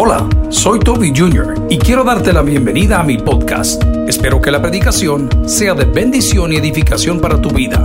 Hola, 0.00 0.28
soy 0.48 0.78
Toby 0.78 1.12
Jr. 1.12 1.66
y 1.68 1.76
quiero 1.76 2.04
darte 2.04 2.32
la 2.32 2.42
bienvenida 2.42 3.00
a 3.00 3.02
mi 3.02 3.18
podcast. 3.18 3.82
Espero 4.06 4.40
que 4.40 4.52
la 4.52 4.62
predicación 4.62 5.28
sea 5.48 5.74
de 5.74 5.86
bendición 5.86 6.52
y 6.52 6.56
edificación 6.56 7.20
para 7.20 7.42
tu 7.42 7.50
vida. 7.50 7.84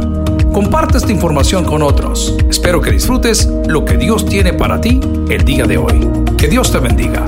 Comparte 0.53 0.99
esta 0.99 1.11
información 1.11 1.65
con 1.65 1.81
otros. 1.81 2.37
Espero 2.47 2.81
que 2.81 2.91
disfrutes 2.91 3.47
lo 3.65 3.83
que 3.83 3.97
Dios 3.97 4.27
tiene 4.27 4.53
para 4.53 4.79
ti 4.79 4.99
el 5.27 5.43
día 5.43 5.65
de 5.65 5.79
hoy. 5.79 6.07
Que 6.37 6.47
Dios 6.47 6.71
te 6.71 6.77
bendiga. 6.77 7.25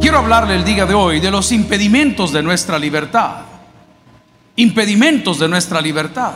Quiero 0.00 0.18
hablarle 0.18 0.54
el 0.54 0.64
día 0.64 0.86
de 0.86 0.94
hoy 0.94 1.18
de 1.18 1.32
los 1.32 1.50
impedimentos 1.50 2.32
de 2.32 2.44
nuestra 2.44 2.78
libertad. 2.78 3.38
Impedimentos 4.54 5.40
de 5.40 5.48
nuestra 5.48 5.80
libertad. 5.80 6.34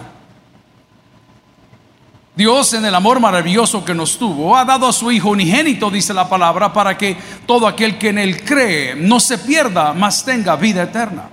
Dios 2.34 2.72
en 2.72 2.84
el 2.86 2.94
amor 2.94 3.20
maravilloso 3.20 3.84
que 3.84 3.94
nos 3.94 4.16
tuvo 4.16 4.56
ha 4.56 4.64
dado 4.64 4.88
a 4.88 4.92
su 4.92 5.12
Hijo 5.12 5.30
unigénito, 5.30 5.90
dice 5.90 6.14
la 6.14 6.28
palabra, 6.28 6.72
para 6.72 6.96
que 6.96 7.16
todo 7.46 7.66
aquel 7.66 7.98
que 7.98 8.08
en 8.08 8.18
Él 8.18 8.42
cree 8.42 8.94
no 8.94 9.20
se 9.20 9.36
pierda, 9.36 9.92
mas 9.92 10.24
tenga 10.24 10.56
vida 10.56 10.84
eterna. 10.84 11.28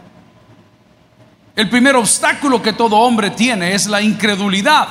El 1.55 1.70
primer 1.70 1.95
obstáculo 1.95 2.62
que 2.62 2.73
todo 2.73 2.98
hombre 2.98 3.30
tiene 3.30 3.73
es 3.73 3.88
la 3.88 4.02
incredulidad. 4.02 4.88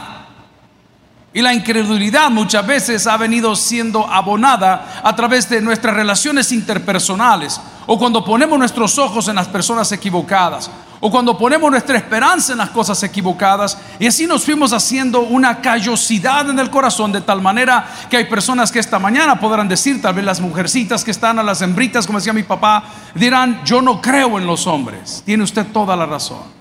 Y 1.34 1.42
la 1.42 1.52
incredulidad 1.52 2.30
muchas 2.30 2.66
veces 2.66 3.06
ha 3.06 3.18
venido 3.18 3.54
siendo 3.54 4.06
abonada 4.10 5.02
a 5.04 5.14
través 5.14 5.48
de 5.50 5.60
nuestras 5.60 5.94
relaciones 5.94 6.52
interpersonales 6.52 7.60
o 7.86 7.98
cuando 7.98 8.24
ponemos 8.24 8.58
nuestros 8.58 8.98
ojos 8.98 9.28
en 9.28 9.36
las 9.36 9.48
personas 9.48 9.92
equivocadas 9.92 10.70
o 11.00 11.10
cuando 11.10 11.38
ponemos 11.38 11.70
nuestra 11.70 11.96
esperanza 11.96 12.52
en 12.52 12.58
las 12.58 12.70
cosas 12.70 13.02
equivocadas 13.02 13.78
y 13.98 14.06
así 14.06 14.26
nos 14.26 14.44
fuimos 14.44 14.72
haciendo 14.72 15.20
una 15.20 15.60
callosidad 15.60 16.48
en 16.50 16.58
el 16.58 16.70
corazón 16.70 17.12
de 17.12 17.20
tal 17.20 17.40
manera 17.40 17.86
que 18.10 18.16
hay 18.16 18.24
personas 18.24 18.72
que 18.72 18.78
esta 18.78 18.98
mañana 18.98 19.38
podrán 19.38 19.68
decir, 19.68 20.02
tal 20.02 20.14
vez 20.14 20.24
las 20.24 20.40
mujercitas 20.40 21.04
que 21.04 21.10
están 21.10 21.38
a 21.38 21.42
las 21.42 21.62
hembritas, 21.62 22.06
como 22.06 22.18
decía 22.18 22.32
mi 22.32 22.42
papá, 22.42 22.84
dirán, 23.14 23.62
yo 23.64 23.80
no 23.80 24.00
creo 24.00 24.38
en 24.38 24.46
los 24.46 24.66
hombres. 24.66 25.22
Tiene 25.24 25.44
usted 25.44 25.66
toda 25.72 25.94
la 25.94 26.06
razón. 26.06 26.58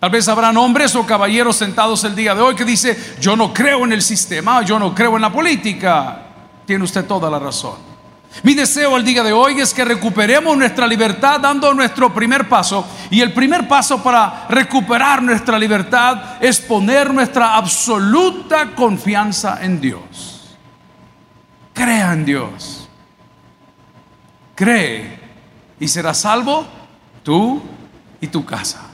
Tal 0.00 0.10
vez 0.10 0.26
habrán 0.28 0.56
hombres 0.56 0.96
o 0.96 1.06
caballeros 1.06 1.56
sentados 1.56 2.02
el 2.04 2.16
día 2.16 2.34
de 2.34 2.40
hoy 2.40 2.56
que 2.56 2.64
dice, 2.64 3.14
yo 3.20 3.36
no 3.36 3.52
creo 3.52 3.84
en 3.84 3.92
el 3.92 4.02
sistema, 4.02 4.62
yo 4.62 4.78
no 4.78 4.94
creo 4.94 5.14
en 5.16 5.22
la 5.22 5.30
política. 5.30 6.22
Tiene 6.66 6.82
usted 6.82 7.04
toda 7.04 7.30
la 7.30 7.38
razón. 7.38 7.91
Mi 8.42 8.54
deseo 8.54 8.96
el 8.96 9.04
día 9.04 9.22
de 9.22 9.32
hoy 9.32 9.60
es 9.60 9.74
que 9.74 9.84
recuperemos 9.84 10.56
nuestra 10.56 10.86
libertad 10.86 11.38
dando 11.38 11.72
nuestro 11.74 12.12
primer 12.12 12.48
paso. 12.48 12.86
Y 13.10 13.20
el 13.20 13.32
primer 13.32 13.68
paso 13.68 14.02
para 14.02 14.46
recuperar 14.48 15.22
nuestra 15.22 15.58
libertad 15.58 16.42
es 16.42 16.60
poner 16.60 17.12
nuestra 17.12 17.56
absoluta 17.56 18.74
confianza 18.74 19.58
en 19.62 19.80
Dios. 19.80 20.56
Crea 21.74 22.12
en 22.14 22.24
Dios. 22.24 22.88
Cree 24.54 25.20
y 25.78 25.88
serás 25.88 26.18
salvo 26.18 26.66
tú 27.22 27.62
y 28.20 28.28
tu 28.28 28.44
casa. 28.44 28.91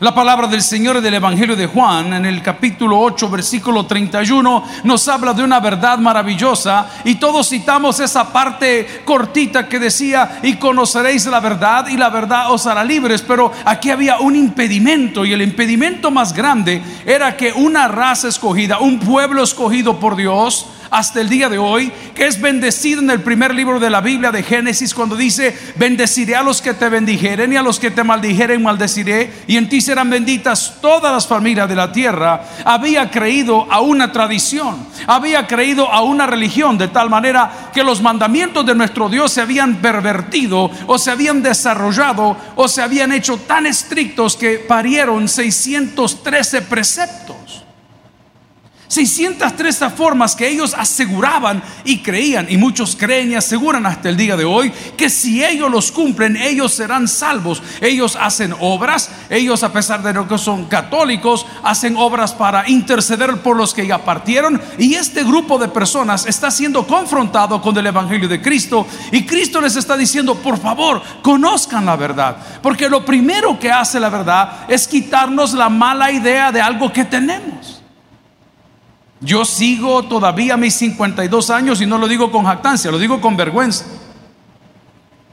La 0.00 0.14
palabra 0.14 0.46
del 0.46 0.62
Señor 0.62 1.00
del 1.00 1.14
Evangelio 1.14 1.56
de 1.56 1.66
Juan 1.66 2.12
en 2.12 2.24
el 2.24 2.40
capítulo 2.40 3.00
8 3.00 3.28
versículo 3.30 3.84
31 3.84 4.62
nos 4.84 5.08
habla 5.08 5.34
de 5.34 5.42
una 5.42 5.58
verdad 5.58 5.98
maravillosa 5.98 6.88
y 7.02 7.16
todos 7.16 7.48
citamos 7.48 7.98
esa 7.98 8.32
parte 8.32 9.02
cortita 9.04 9.68
que 9.68 9.80
decía 9.80 10.38
y 10.44 10.54
conoceréis 10.54 11.26
la 11.26 11.40
verdad 11.40 11.88
y 11.88 11.96
la 11.96 12.10
verdad 12.10 12.52
os 12.52 12.64
hará 12.68 12.84
libres, 12.84 13.22
pero 13.22 13.50
aquí 13.64 13.90
había 13.90 14.20
un 14.20 14.36
impedimento 14.36 15.24
y 15.24 15.32
el 15.32 15.42
impedimento 15.42 16.12
más 16.12 16.32
grande 16.32 16.80
era 17.04 17.36
que 17.36 17.52
una 17.52 17.88
raza 17.88 18.28
escogida, 18.28 18.78
un 18.78 19.00
pueblo 19.00 19.42
escogido 19.42 19.98
por 19.98 20.14
Dios, 20.14 20.66
hasta 20.90 21.20
el 21.20 21.28
día 21.28 21.48
de 21.48 21.58
hoy, 21.58 21.92
que 22.14 22.26
es 22.26 22.40
bendecido 22.40 23.00
en 23.00 23.10
el 23.10 23.20
primer 23.20 23.54
libro 23.54 23.80
de 23.80 23.90
la 23.90 24.00
Biblia 24.00 24.30
de 24.30 24.42
Génesis, 24.42 24.94
cuando 24.94 25.16
dice, 25.16 25.56
bendeciré 25.76 26.36
a 26.36 26.42
los 26.42 26.62
que 26.62 26.74
te 26.74 26.88
bendijeren 26.88 27.52
y 27.52 27.56
a 27.56 27.62
los 27.62 27.78
que 27.78 27.90
te 27.90 28.04
maldijeren 28.04 28.62
maldeciré, 28.62 29.32
y 29.46 29.56
en 29.56 29.68
ti 29.68 29.80
serán 29.80 30.10
benditas 30.10 30.76
todas 30.80 31.12
las 31.12 31.26
familias 31.26 31.68
de 31.68 31.76
la 31.76 31.92
tierra, 31.92 32.42
había 32.64 33.10
creído 33.10 33.70
a 33.70 33.80
una 33.80 34.12
tradición, 34.12 34.86
había 35.06 35.46
creído 35.46 35.90
a 35.90 36.02
una 36.02 36.26
religión, 36.26 36.78
de 36.78 36.88
tal 36.88 37.10
manera 37.10 37.70
que 37.72 37.84
los 37.84 38.02
mandamientos 38.02 38.64
de 38.64 38.74
nuestro 38.74 39.08
Dios 39.08 39.32
se 39.32 39.40
habían 39.40 39.76
pervertido 39.76 40.70
o 40.86 40.98
se 40.98 41.10
habían 41.10 41.42
desarrollado 41.42 42.36
o 42.56 42.68
se 42.68 42.82
habían 42.82 43.12
hecho 43.12 43.36
tan 43.38 43.66
estrictos 43.66 44.36
que 44.36 44.58
parieron 44.58 45.28
613 45.28 46.62
preceptos. 46.62 47.27
613 48.88 49.90
formas 49.90 50.34
que 50.34 50.48
ellos 50.48 50.74
aseguraban 50.76 51.62
y 51.84 51.98
creían, 51.98 52.46
y 52.50 52.56
muchos 52.56 52.96
creen 52.96 53.32
y 53.32 53.34
aseguran 53.34 53.86
hasta 53.86 54.08
el 54.08 54.16
día 54.16 54.36
de 54.36 54.44
hoy, 54.44 54.72
que 54.96 55.10
si 55.10 55.44
ellos 55.44 55.70
los 55.70 55.92
cumplen, 55.92 56.36
ellos 56.36 56.72
serán 56.72 57.06
salvos. 57.06 57.62
Ellos 57.80 58.16
hacen 58.20 58.54
obras, 58.60 59.10
ellos 59.30 59.62
a 59.62 59.72
pesar 59.72 60.02
de 60.02 60.18
que 60.26 60.38
son 60.38 60.64
católicos, 60.66 61.46
hacen 61.62 61.96
obras 61.96 62.32
para 62.32 62.68
interceder 62.68 63.40
por 63.42 63.56
los 63.56 63.74
que 63.74 63.86
ya 63.86 63.98
partieron, 63.98 64.60
y 64.78 64.94
este 64.94 65.22
grupo 65.22 65.58
de 65.58 65.68
personas 65.68 66.26
está 66.26 66.50
siendo 66.50 66.86
confrontado 66.86 67.60
con 67.60 67.76
el 67.76 67.86
Evangelio 67.86 68.28
de 68.28 68.40
Cristo, 68.40 68.86
y 69.12 69.24
Cristo 69.26 69.60
les 69.60 69.76
está 69.76 69.96
diciendo, 69.96 70.34
por 70.34 70.58
favor, 70.58 71.02
conozcan 71.22 71.86
la 71.86 71.96
verdad, 71.96 72.36
porque 72.62 72.88
lo 72.88 73.04
primero 73.04 73.58
que 73.58 73.70
hace 73.70 74.00
la 74.00 74.08
verdad 74.08 74.64
es 74.68 74.88
quitarnos 74.88 75.52
la 75.52 75.68
mala 75.68 76.10
idea 76.10 76.50
de 76.50 76.60
algo 76.60 76.92
que 76.92 77.04
tenemos. 77.04 77.77
Yo 79.20 79.44
sigo 79.44 80.04
todavía 80.04 80.56
mis 80.56 80.74
52 80.74 81.50
años 81.50 81.80
y 81.80 81.86
no 81.86 81.98
lo 81.98 82.06
digo 82.06 82.30
con 82.30 82.44
jactancia, 82.44 82.90
lo 82.90 82.98
digo 82.98 83.20
con 83.20 83.36
vergüenza. 83.36 83.84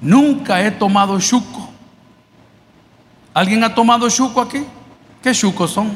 Nunca 0.01 0.61
he 0.65 0.71
tomado 0.71 1.19
chuco. 1.19 1.69
¿Alguien 3.33 3.63
ha 3.63 3.73
tomado 3.75 4.09
chuco 4.09 4.41
aquí? 4.41 4.63
¿Qué 5.21 5.33
chucos 5.33 5.71
son? 5.71 5.91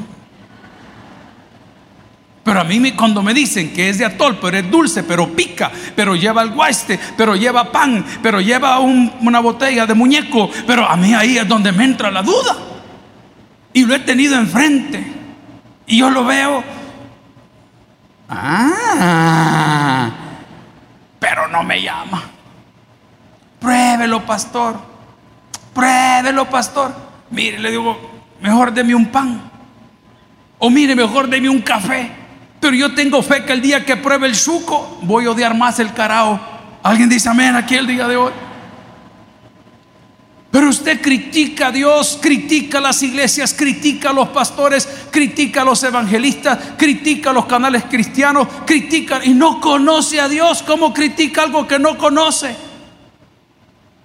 Pero 2.43 2.61
a 2.61 2.63
mí 2.63 2.91
cuando 2.93 3.21
me 3.21 3.33
dicen 3.33 3.73
que 3.73 3.89
es 3.89 3.97
de 3.97 4.05
atol, 4.05 4.39
pero 4.41 4.57
es 4.57 4.69
dulce, 4.69 5.03
pero 5.03 5.29
pica, 5.29 5.71
pero 5.95 6.15
lleva 6.15 6.41
el 6.41 6.51
guaste, 6.51 6.99
pero 7.15 7.35
lleva 7.35 7.71
pan, 7.71 8.05
pero 8.23 8.41
lleva 8.41 8.79
una 8.79 9.39
botella 9.39 9.85
de 9.85 9.93
muñeco, 9.93 10.49
pero 10.65 10.87
a 10.87 10.95
mí 10.95 11.13
ahí 11.13 11.37
es 11.37 11.47
donde 11.47 11.71
me 11.71 11.83
entra 11.83 12.09
la 12.09 12.23
duda. 12.23 12.57
Y 13.73 13.85
lo 13.85 13.93
he 13.93 13.99
tenido 13.99 14.35
enfrente. 14.35 15.13
Y 15.85 15.99
yo 15.99 16.09
lo 16.09 16.23
veo 16.23 16.63
Ah, 18.29 20.11
pero 21.19 21.47
no 21.47 21.63
me 21.63 21.81
llama. 21.81 22.23
Pruébelo, 23.59 24.25
pastor. 24.25 24.79
Pruébelo, 25.73 26.49
pastor. 26.49 26.93
Mire, 27.31 27.59
le 27.59 27.71
digo, 27.71 28.21
mejor 28.39 28.71
deme 28.71 28.93
un 28.93 29.07
pan. 29.07 29.49
O 30.59 30.69
mire, 30.69 30.95
mejor 30.95 31.27
deme 31.27 31.49
un 31.49 31.61
café. 31.61 32.11
Pero 32.59 32.75
yo 32.75 32.93
tengo 32.93 33.21
fe 33.23 33.43
que 33.45 33.53
el 33.53 33.61
día 33.61 33.85
que 33.85 33.95
pruebe 33.97 34.27
el 34.27 34.35
suco, 34.35 34.99
voy 35.01 35.25
a 35.25 35.31
odiar 35.31 35.55
más 35.55 35.79
el 35.79 35.93
carao. 35.93 36.39
Alguien 36.83 37.09
dice 37.09 37.29
amén 37.29 37.55
aquí 37.55 37.75
el 37.75 37.87
día 37.87 38.07
de 38.07 38.17
hoy. 38.17 38.31
Pero 40.51 40.67
usted 40.69 40.99
critica 40.99 41.67
a 41.67 41.71
Dios, 41.71 42.17
critica 42.21 42.79
a 42.79 42.81
las 42.81 43.03
iglesias, 43.03 43.53
critica 43.53 44.09
a 44.09 44.13
los 44.13 44.29
pastores, 44.29 44.98
critica 45.11 45.61
a 45.61 45.65
los 45.65 45.83
evangelistas, 45.83 46.57
critica 46.77 47.31
a 47.31 47.33
los 47.33 47.45
canales 47.45 47.83
cristianos, 47.89 48.47
critica 48.65 49.21
y 49.23 49.33
no 49.33 49.59
conoce 49.59 50.19
a 50.19 50.27
Dios. 50.27 50.63
¿Cómo 50.63 50.93
critica 50.93 51.43
algo 51.43 51.67
que 51.67 51.79
no 51.79 51.97
conoce? 51.97 52.55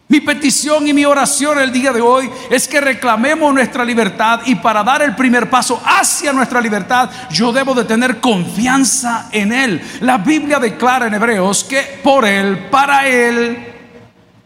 Mi 0.06 0.20
petición 0.20 0.86
y 0.86 0.92
mi 0.92 1.06
oración 1.06 1.58
el 1.58 1.72
día 1.72 1.90
de 1.90 2.02
hoy 2.02 2.30
es 2.50 2.68
que 2.68 2.80
reclamemos 2.80 3.54
nuestra 3.54 3.84
libertad 3.84 4.42
y 4.44 4.54
para 4.56 4.84
dar 4.84 5.00
el 5.00 5.16
primer 5.16 5.48
paso 5.48 5.80
hacia 5.84 6.32
nuestra 6.32 6.60
libertad 6.60 7.10
yo 7.30 7.52
debo 7.52 7.74
de 7.74 7.84
tener 7.84 8.20
confianza 8.20 9.28
en 9.32 9.52
Él. 9.52 9.80
La 10.02 10.18
Biblia 10.18 10.58
declara 10.58 11.06
en 11.06 11.14
Hebreos 11.14 11.64
que 11.64 12.00
por 12.02 12.26
Él, 12.26 12.68
para 12.70 13.08
Él, 13.08 13.74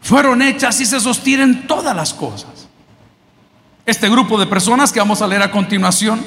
fueron 0.01 0.41
hechas 0.41 0.79
y 0.79 0.85
se 0.85 0.99
sostienen 0.99 1.67
todas 1.67 1.95
las 1.95 2.13
cosas. 2.13 2.69
Este 3.85 4.09
grupo 4.09 4.39
de 4.39 4.45
personas 4.45 4.93
que 4.93 4.99
vamos 4.99 5.21
a 5.21 5.27
leer 5.27 5.41
a 5.41 5.51
continuación, 5.51 6.23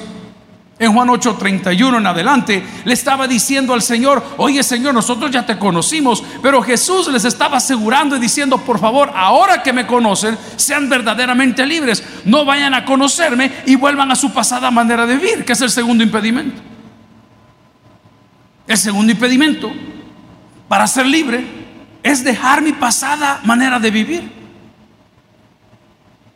en 0.79 0.91
Juan 0.91 1.09
8:31 1.09 1.97
en 1.97 2.07
adelante, 2.07 2.65
le 2.83 2.93
estaba 2.93 3.27
diciendo 3.27 3.73
al 3.73 3.81
Señor, 3.81 4.23
oye 4.37 4.63
Señor, 4.63 4.93
nosotros 4.93 5.29
ya 5.31 5.45
te 5.45 5.57
conocimos, 5.57 6.23
pero 6.41 6.61
Jesús 6.61 7.07
les 7.11 7.25
estaba 7.25 7.57
asegurando 7.57 8.15
y 8.15 8.19
diciendo, 8.19 8.57
por 8.57 8.79
favor, 8.79 9.11
ahora 9.15 9.61
que 9.61 9.71
me 9.71 9.85
conocen, 9.85 10.37
sean 10.55 10.89
verdaderamente 10.89 11.65
libres, 11.65 12.03
no 12.25 12.43
vayan 12.43 12.73
a 12.73 12.85
conocerme 12.85 13.51
y 13.65 13.75
vuelvan 13.75 14.11
a 14.11 14.15
su 14.15 14.33
pasada 14.33 14.71
manera 14.71 15.05
de 15.05 15.17
vivir, 15.17 15.45
que 15.45 15.53
es 15.53 15.61
el 15.61 15.69
segundo 15.69 16.03
impedimento. 16.03 16.61
El 18.67 18.77
segundo 18.77 19.11
impedimento 19.11 19.71
para 20.67 20.87
ser 20.87 21.05
libre 21.05 21.45
es 22.01 22.23
dejar 22.23 22.61
mi 22.61 22.73
pasada 22.73 23.41
manera 23.43 23.79
de 23.79 23.91
vivir. 23.91 24.42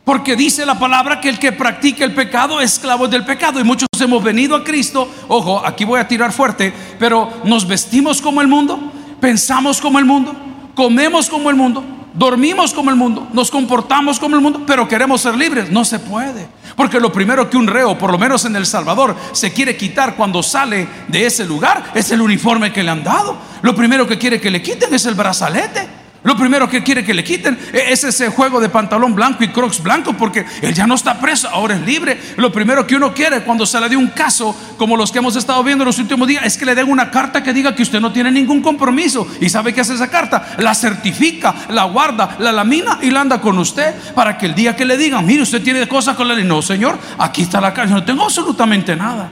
Porque 0.08 0.36
dice 0.36 0.64
la 0.64 0.78
palabra 0.78 1.20
que 1.20 1.28
el 1.28 1.38
que 1.38 1.52
practica 1.52 2.02
el 2.02 2.14
pecado 2.14 2.62
es 2.62 2.72
esclavo 2.72 3.06
del 3.08 3.26
pecado. 3.26 3.60
Y 3.60 3.62
muchos 3.62 3.88
hemos 4.00 4.24
venido 4.24 4.56
a 4.56 4.64
Cristo. 4.64 5.06
Ojo, 5.28 5.60
aquí 5.62 5.84
voy 5.84 6.00
a 6.00 6.08
tirar 6.08 6.32
fuerte, 6.32 6.72
pero 6.98 7.30
nos 7.44 7.68
vestimos 7.68 8.22
como 8.22 8.40
el 8.40 8.48
mundo, 8.48 8.90
pensamos 9.20 9.82
como 9.82 9.98
el 9.98 10.06
mundo, 10.06 10.34
comemos 10.74 11.28
como 11.28 11.50
el 11.50 11.56
mundo, 11.56 11.84
dormimos 12.14 12.72
como 12.72 12.88
el 12.88 12.96
mundo, 12.96 13.28
nos 13.34 13.50
comportamos 13.50 14.18
como 14.18 14.34
el 14.34 14.40
mundo, 14.40 14.62
pero 14.66 14.88
queremos 14.88 15.20
ser 15.20 15.36
libres. 15.36 15.70
No 15.70 15.84
se 15.84 15.98
puede. 15.98 16.48
Porque 16.74 16.98
lo 17.00 17.12
primero 17.12 17.50
que 17.50 17.58
un 17.58 17.66
reo, 17.66 17.98
por 17.98 18.10
lo 18.10 18.18
menos 18.18 18.46
en 18.46 18.56
El 18.56 18.64
Salvador, 18.64 19.14
se 19.32 19.52
quiere 19.52 19.76
quitar 19.76 20.16
cuando 20.16 20.42
sale 20.42 20.88
de 21.08 21.26
ese 21.26 21.44
lugar 21.44 21.92
es 21.94 22.10
el 22.12 22.22
uniforme 22.22 22.72
que 22.72 22.82
le 22.82 22.90
han 22.90 23.04
dado. 23.04 23.36
Lo 23.60 23.74
primero 23.74 24.06
que 24.06 24.16
quiere 24.16 24.40
que 24.40 24.50
le 24.50 24.62
quiten 24.62 24.94
es 24.94 25.04
el 25.04 25.16
brazalete. 25.16 26.07
Lo 26.24 26.36
primero 26.36 26.68
que 26.68 26.82
quiere 26.82 27.04
que 27.04 27.14
le 27.14 27.22
quiten 27.22 27.56
es 27.72 28.02
ese 28.02 28.28
juego 28.28 28.60
de 28.60 28.68
pantalón 28.68 29.14
blanco 29.14 29.44
y 29.44 29.48
crocs 29.48 29.82
blanco 29.82 30.14
porque 30.14 30.44
él 30.62 30.74
ya 30.74 30.86
no 30.86 30.96
está 30.96 31.20
preso, 31.20 31.48
ahora 31.48 31.76
es 31.76 31.82
libre. 31.82 32.20
Lo 32.36 32.50
primero 32.50 32.86
que 32.86 32.96
uno 32.96 33.14
quiere 33.14 33.42
cuando 33.44 33.64
se 33.64 33.80
le 33.80 33.88
de 33.88 33.96
un 33.96 34.08
caso 34.08 34.54
como 34.76 34.96
los 34.96 35.12
que 35.12 35.18
hemos 35.18 35.36
estado 35.36 35.62
viendo 35.62 35.84
en 35.84 35.86
los 35.86 35.98
últimos 35.98 36.26
días 36.26 36.44
es 36.44 36.58
que 36.58 36.66
le 36.66 36.74
den 36.74 36.90
una 36.90 37.10
carta 37.10 37.42
que 37.42 37.52
diga 37.52 37.74
que 37.74 37.82
usted 37.82 38.00
no 38.00 38.12
tiene 38.12 38.32
ningún 38.32 38.60
compromiso. 38.62 39.28
¿Y 39.40 39.48
sabe 39.48 39.72
qué 39.72 39.80
hace 39.80 39.94
esa 39.94 40.10
carta? 40.10 40.56
La 40.58 40.74
certifica, 40.74 41.54
la 41.70 41.84
guarda, 41.84 42.36
la 42.40 42.50
lamina 42.50 42.98
y 43.00 43.10
la 43.10 43.20
anda 43.20 43.40
con 43.40 43.56
usted 43.58 43.94
para 44.14 44.36
que 44.36 44.46
el 44.46 44.54
día 44.56 44.74
que 44.74 44.84
le 44.84 44.96
digan, 44.96 45.24
mire, 45.24 45.42
usted 45.42 45.62
tiene 45.62 45.86
cosas 45.86 46.16
con 46.16 46.26
la 46.26 46.34
ley. 46.34 46.44
No, 46.44 46.62
señor, 46.62 46.98
aquí 47.18 47.42
está 47.42 47.60
la 47.60 47.72
carta, 47.72 47.94
no 47.94 48.04
tengo 48.04 48.24
absolutamente 48.24 48.96
nada. 48.96 49.30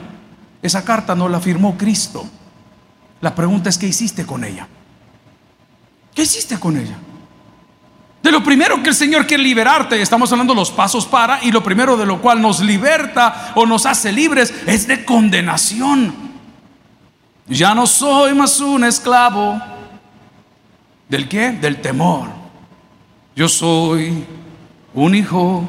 Esa 0.61 0.85
carta 0.85 1.15
no 1.15 1.27
la 1.27 1.41
firmó 1.41 1.77
Cristo. 1.77 2.25
La 3.19 3.35
pregunta 3.35 3.69
es, 3.69 3.77
¿qué 3.77 3.87
hiciste 3.87 4.25
con 4.25 4.43
ella? 4.43 4.67
¿Qué 6.17 6.23
hiciste 6.23 6.59
con 6.59 6.75
ella? 6.75 6.95
De 8.23 8.31
lo 8.31 8.43
primero 8.43 8.81
que 8.81 8.89
el 8.89 8.95
Señor 8.95 9.27
quiere 9.27 9.43
liberarte, 9.43 10.01
estamos 10.01 10.31
hablando 10.31 10.55
de 10.55 10.59
los 10.59 10.71
pasos 10.71 11.05
para, 11.05 11.43
y 11.43 11.51
lo 11.51 11.61
primero 11.61 11.95
de 11.95 12.07
lo 12.07 12.19
cual 12.19 12.41
nos 12.41 12.59
liberta 12.59 13.51
o 13.53 13.67
nos 13.67 13.85
hace 13.85 14.11
libres 14.11 14.51
es 14.65 14.87
de 14.87 15.05
condenación. 15.05 16.11
Ya 17.47 17.75
no 17.75 17.85
soy 17.85 18.33
más 18.33 18.59
un 18.59 18.83
esclavo. 18.85 19.61
¿Del 21.07 21.29
qué? 21.29 21.51
Del 21.51 21.81
temor. 21.81 22.29
Yo 23.35 23.47
soy 23.47 24.25
un 24.95 25.13
hijo 25.13 25.65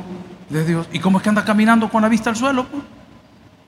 de 0.49 0.65
Dios. 0.65 0.89
¿Y 0.95 0.99
cómo 0.99 1.19
es 1.19 1.25
que 1.25 1.29
anda 1.29 1.45
caminando 1.45 1.91
con 1.91 2.01
la 2.01 2.09
vista 2.09 2.31
al 2.31 2.37
suelo? 2.37 2.67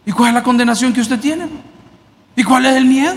¿Y 0.06 0.12
cuál 0.12 0.31
es 0.31 0.35
la 0.35 0.43
condenación 0.43 0.94
que 0.94 1.03
usted 1.03 1.21
tiene? 1.21 1.47
¿Y 2.35 2.43
cuál 2.43 2.65
es 2.65 2.75
el 2.75 2.87
miedo? 2.87 3.17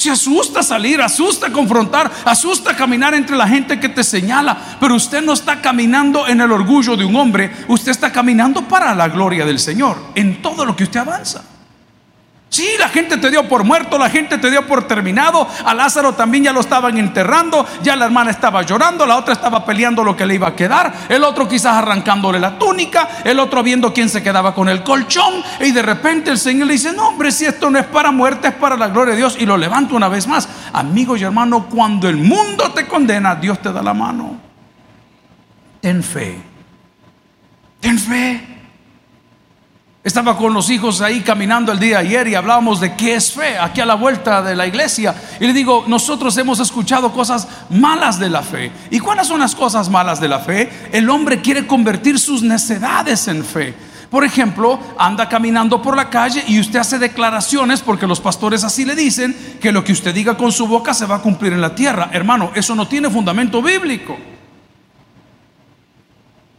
Se 0.00 0.08
asusta 0.08 0.62
salir, 0.62 0.98
asusta 1.02 1.52
confrontar, 1.52 2.10
asusta 2.24 2.74
caminar 2.74 3.12
entre 3.12 3.36
la 3.36 3.46
gente 3.46 3.78
que 3.78 3.90
te 3.90 4.02
señala, 4.02 4.78
pero 4.80 4.94
usted 4.94 5.22
no 5.22 5.34
está 5.34 5.60
caminando 5.60 6.26
en 6.26 6.40
el 6.40 6.50
orgullo 6.50 6.96
de 6.96 7.04
un 7.04 7.16
hombre, 7.16 7.52
usted 7.68 7.90
está 7.90 8.10
caminando 8.10 8.66
para 8.66 8.94
la 8.94 9.08
gloria 9.08 9.44
del 9.44 9.58
Señor 9.58 9.98
en 10.14 10.40
todo 10.40 10.64
lo 10.64 10.74
que 10.74 10.84
usted 10.84 11.00
avanza. 11.00 11.44
Sí, 12.50 12.68
la 12.80 12.88
gente 12.88 13.16
te 13.16 13.30
dio 13.30 13.48
por 13.48 13.62
muerto, 13.62 13.96
la 13.96 14.10
gente 14.10 14.36
te 14.36 14.50
dio 14.50 14.66
por 14.66 14.88
terminado. 14.88 15.46
A 15.64 15.72
Lázaro 15.72 16.14
también 16.14 16.42
ya 16.42 16.52
lo 16.52 16.58
estaban 16.58 16.98
enterrando, 16.98 17.64
ya 17.80 17.94
la 17.94 18.06
hermana 18.06 18.32
estaba 18.32 18.62
llorando, 18.62 19.06
la 19.06 19.16
otra 19.16 19.34
estaba 19.34 19.64
peleando 19.64 20.02
lo 20.02 20.16
que 20.16 20.26
le 20.26 20.34
iba 20.34 20.48
a 20.48 20.56
quedar, 20.56 20.92
el 21.08 21.22
otro 21.22 21.46
quizás 21.46 21.76
arrancándole 21.76 22.40
la 22.40 22.58
túnica, 22.58 23.08
el 23.22 23.38
otro 23.38 23.62
viendo 23.62 23.94
quién 23.94 24.08
se 24.08 24.20
quedaba 24.20 24.52
con 24.52 24.68
el 24.68 24.82
colchón. 24.82 25.32
Y 25.60 25.70
de 25.70 25.80
repente 25.80 26.32
el 26.32 26.38
Señor 26.38 26.66
le 26.66 26.72
dice, 26.72 26.92
no 26.92 27.10
hombre, 27.10 27.30
si 27.30 27.44
esto 27.44 27.70
no 27.70 27.78
es 27.78 27.86
para 27.86 28.10
muerte, 28.10 28.48
es 28.48 28.54
para 28.54 28.76
la 28.76 28.88
gloria 28.88 29.12
de 29.12 29.18
Dios. 29.18 29.36
Y 29.38 29.46
lo 29.46 29.56
levanta 29.56 29.94
una 29.94 30.08
vez 30.08 30.26
más. 30.26 30.48
Amigos 30.72 31.20
y 31.20 31.24
hermanos, 31.24 31.66
cuando 31.70 32.08
el 32.08 32.16
mundo 32.16 32.72
te 32.72 32.84
condena, 32.88 33.36
Dios 33.36 33.62
te 33.62 33.72
da 33.72 33.80
la 33.80 33.94
mano. 33.94 34.40
Ten 35.80 36.02
fe. 36.02 36.42
Ten 37.80 37.96
fe. 37.96 38.59
Estaba 40.02 40.38
con 40.38 40.54
los 40.54 40.70
hijos 40.70 41.02
ahí 41.02 41.20
caminando 41.20 41.72
el 41.72 41.78
día 41.78 41.98
de 41.98 42.08
ayer 42.08 42.28
y 42.28 42.34
hablábamos 42.34 42.80
de 42.80 42.96
qué 42.96 43.16
es 43.16 43.32
fe, 43.32 43.58
aquí 43.58 43.82
a 43.82 43.86
la 43.86 43.96
vuelta 43.96 44.40
de 44.40 44.56
la 44.56 44.66
iglesia. 44.66 45.14
Y 45.38 45.46
le 45.46 45.52
digo, 45.52 45.84
nosotros 45.88 46.34
hemos 46.38 46.58
escuchado 46.58 47.12
cosas 47.12 47.46
malas 47.68 48.18
de 48.18 48.30
la 48.30 48.40
fe. 48.40 48.72
¿Y 48.90 48.98
cuáles 48.98 49.26
son 49.26 49.40
las 49.40 49.54
cosas 49.54 49.90
malas 49.90 50.18
de 50.18 50.28
la 50.28 50.38
fe? 50.38 50.70
El 50.90 51.10
hombre 51.10 51.42
quiere 51.42 51.66
convertir 51.66 52.18
sus 52.18 52.42
necedades 52.42 53.28
en 53.28 53.44
fe. 53.44 53.74
Por 54.08 54.24
ejemplo, 54.24 54.80
anda 54.96 55.28
caminando 55.28 55.82
por 55.82 55.94
la 55.94 56.08
calle 56.08 56.44
y 56.48 56.58
usted 56.58 56.78
hace 56.78 56.98
declaraciones 56.98 57.82
porque 57.82 58.06
los 58.06 58.20
pastores 58.20 58.64
así 58.64 58.86
le 58.86 58.96
dicen 58.96 59.36
que 59.60 59.70
lo 59.70 59.84
que 59.84 59.92
usted 59.92 60.14
diga 60.14 60.34
con 60.34 60.50
su 60.50 60.66
boca 60.66 60.94
se 60.94 61.04
va 61.04 61.16
a 61.16 61.22
cumplir 61.22 61.52
en 61.52 61.60
la 61.60 61.74
tierra. 61.74 62.08
Hermano, 62.10 62.52
eso 62.54 62.74
no 62.74 62.88
tiene 62.88 63.10
fundamento 63.10 63.60
bíblico. 63.60 64.16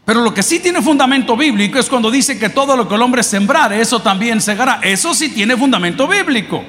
Pero 0.05 0.21
lo 0.21 0.33
que 0.33 0.43
sí 0.43 0.59
tiene 0.59 0.81
fundamento 0.81 1.37
bíblico 1.37 1.79
es 1.79 1.87
cuando 1.87 2.09
dice 2.09 2.39
que 2.39 2.49
todo 2.49 2.75
lo 2.75 2.87
que 2.87 2.95
el 2.95 3.01
hombre 3.01 3.23
sembrare, 3.23 3.79
eso 3.79 4.01
también 4.01 4.41
segará. 4.41 4.79
Eso 4.81 5.13
sí 5.13 5.29
tiene 5.29 5.55
fundamento 5.55 6.07
bíblico. 6.07 6.63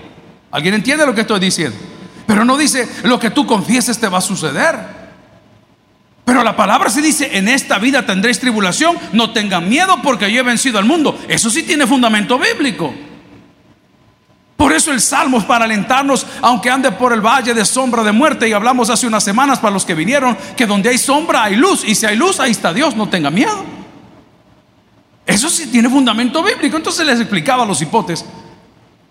¿Alguien 0.50 0.75
entiende 0.75 1.06
lo 1.06 1.14
que 1.14 1.23
estoy 1.23 1.40
diciendo? 1.40 1.76
Pero 2.26 2.44
no 2.44 2.56
dice 2.56 2.88
lo 3.05 3.19
que 3.19 3.31
tú 3.31 3.46
confieses 3.46 3.99
te 3.99 4.08
va 4.08 4.19
a 4.19 4.23
suceder. 4.23 5.02
Pero 6.25 6.44
la 6.44 6.55
palabra 6.55 6.88
sí 6.88 7.00
dice, 7.00 7.37
en 7.37 7.49
esta 7.49 7.79
vida 7.79 8.06
tendréis 8.06 8.38
tribulación, 8.38 8.96
no 9.12 9.32
tengan 9.32 9.69
miedo 9.69 9.99
porque 10.02 10.31
yo 10.31 10.40
he 10.40 10.44
vencido 10.44 10.79
al 10.79 10.84
mundo. 10.84 11.19
Eso 11.26 11.50
sí 11.50 11.62
tiene 11.62 11.87
fundamento 11.87 12.38
bíblico. 12.38 12.94
Por 14.62 14.72
eso 14.72 14.92
el 14.92 15.00
salmo 15.00 15.38
es 15.38 15.44
para 15.44 15.64
alentarnos, 15.64 16.24
aunque 16.40 16.70
ande 16.70 16.92
por 16.92 17.12
el 17.12 17.20
valle 17.20 17.52
de 17.52 17.64
sombra 17.64 18.04
de 18.04 18.12
muerte. 18.12 18.48
Y 18.48 18.52
hablamos 18.52 18.90
hace 18.90 19.08
unas 19.08 19.24
semanas 19.24 19.58
para 19.58 19.74
los 19.74 19.84
que 19.84 19.92
vinieron, 19.92 20.38
que 20.56 20.66
donde 20.66 20.88
hay 20.88 20.98
sombra 20.98 21.42
hay 21.42 21.56
luz. 21.56 21.82
Y 21.84 21.96
si 21.96 22.06
hay 22.06 22.14
luz, 22.14 22.38
ahí 22.38 22.52
está 22.52 22.72
Dios, 22.72 22.94
no 22.94 23.08
tenga 23.08 23.28
miedo. 23.28 23.64
Eso 25.26 25.50
sí 25.50 25.66
tiene 25.66 25.88
fundamento 25.88 26.44
bíblico. 26.44 26.76
Entonces 26.76 27.04
les 27.04 27.18
explicaba 27.18 27.64
a 27.64 27.66
los 27.66 27.82
hipotes. 27.82 28.24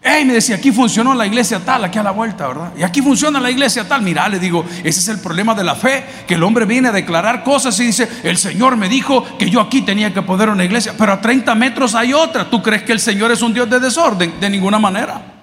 Hey, 0.02 0.24
me 0.24 0.32
decía, 0.32 0.56
aquí 0.56 0.72
funcionó 0.72 1.14
la 1.14 1.28
iglesia 1.28 1.60
tal, 1.60 1.84
aquí 1.84 2.00
a 2.00 2.04
la 2.04 2.12
vuelta, 2.12 2.48
¿verdad? 2.48 2.72
Y 2.78 2.84
aquí 2.84 3.02
funciona 3.02 3.38
la 3.42 3.52
iglesia 3.52 3.86
tal. 3.86 4.04
Mira, 4.04 4.30
le 4.30 4.40
digo, 4.40 4.64
ese 4.86 5.02
es 5.02 5.08
el 5.10 5.20
problema 5.20 5.54
de 5.54 5.66
la 5.66 5.76
fe, 5.76 6.06
que 6.26 6.36
el 6.36 6.44
hombre 6.44 6.64
viene 6.64 6.88
a 6.88 6.92
declarar 6.94 7.44
cosas 7.44 7.78
y 7.82 7.88
dice, 7.88 8.08
el 8.24 8.38
Señor 8.38 8.78
me 8.78 8.88
dijo 8.88 9.26
que 9.38 9.50
yo 9.50 9.60
aquí 9.60 9.82
tenía 9.82 10.14
que 10.14 10.22
poder 10.22 10.48
una 10.48 10.64
iglesia, 10.64 10.94
pero 10.98 11.12
a 11.12 11.20
30 11.20 11.54
metros 11.56 11.94
hay 11.94 12.14
otra. 12.14 12.50
¿Tú 12.50 12.64
crees 12.64 12.84
que 12.84 12.94
el 12.94 13.02
Señor 13.02 13.34
es 13.34 13.42
un 13.42 13.54
Dios 13.54 13.70
de 13.70 13.82
desorden? 13.82 14.40
De 14.40 14.50
ninguna 14.50 14.80
manera. 14.80 15.40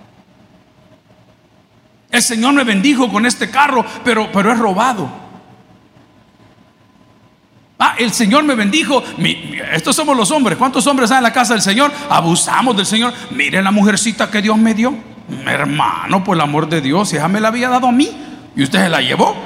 El 2.11 2.23
Señor 2.23 2.55
me 2.55 2.65
bendijo 2.65 3.11
con 3.11 3.27
este 3.27 3.51
carro, 3.51 3.85
pero, 4.05 4.31
pero 4.33 4.53
es 4.53 4.59
robado. 4.59 5.29
Ah, 7.79 7.95
el 7.99 8.13
Señor 8.13 8.43
me 8.43 8.55
bendijo. 8.55 9.03
estos 9.73 9.95
somos 9.95 10.17
los 10.17 10.31
hombres. 10.31 10.59
¿Cuántos 10.59 10.87
hombres 10.87 11.11
hay 11.11 11.19
en 11.19 11.23
la 11.23 11.33
casa 11.33 11.55
del 11.55 11.63
Señor? 11.63 11.93
Abusamos 12.11 12.77
del 12.77 12.87
Señor. 12.87 13.13
Mire 13.31 13.63
la 13.63 13.71
mujercita 13.71 14.31
que 14.31 14.43
Dios 14.43 14.57
me 14.59 14.75
dio. 14.75 14.95
Hermano, 15.47 16.25
por 16.25 16.37
el 16.37 16.41
amor 16.41 16.69
de 16.69 16.81
Dios, 16.81 17.13
ella 17.13 17.29
me 17.29 17.41
la 17.41 17.49
había 17.49 17.69
dado 17.69 17.87
a 17.87 17.93
mí 17.93 18.11
y 18.57 18.63
usted 18.63 18.81
se 18.81 18.89
la 18.89 19.01
llevó. 19.01 19.37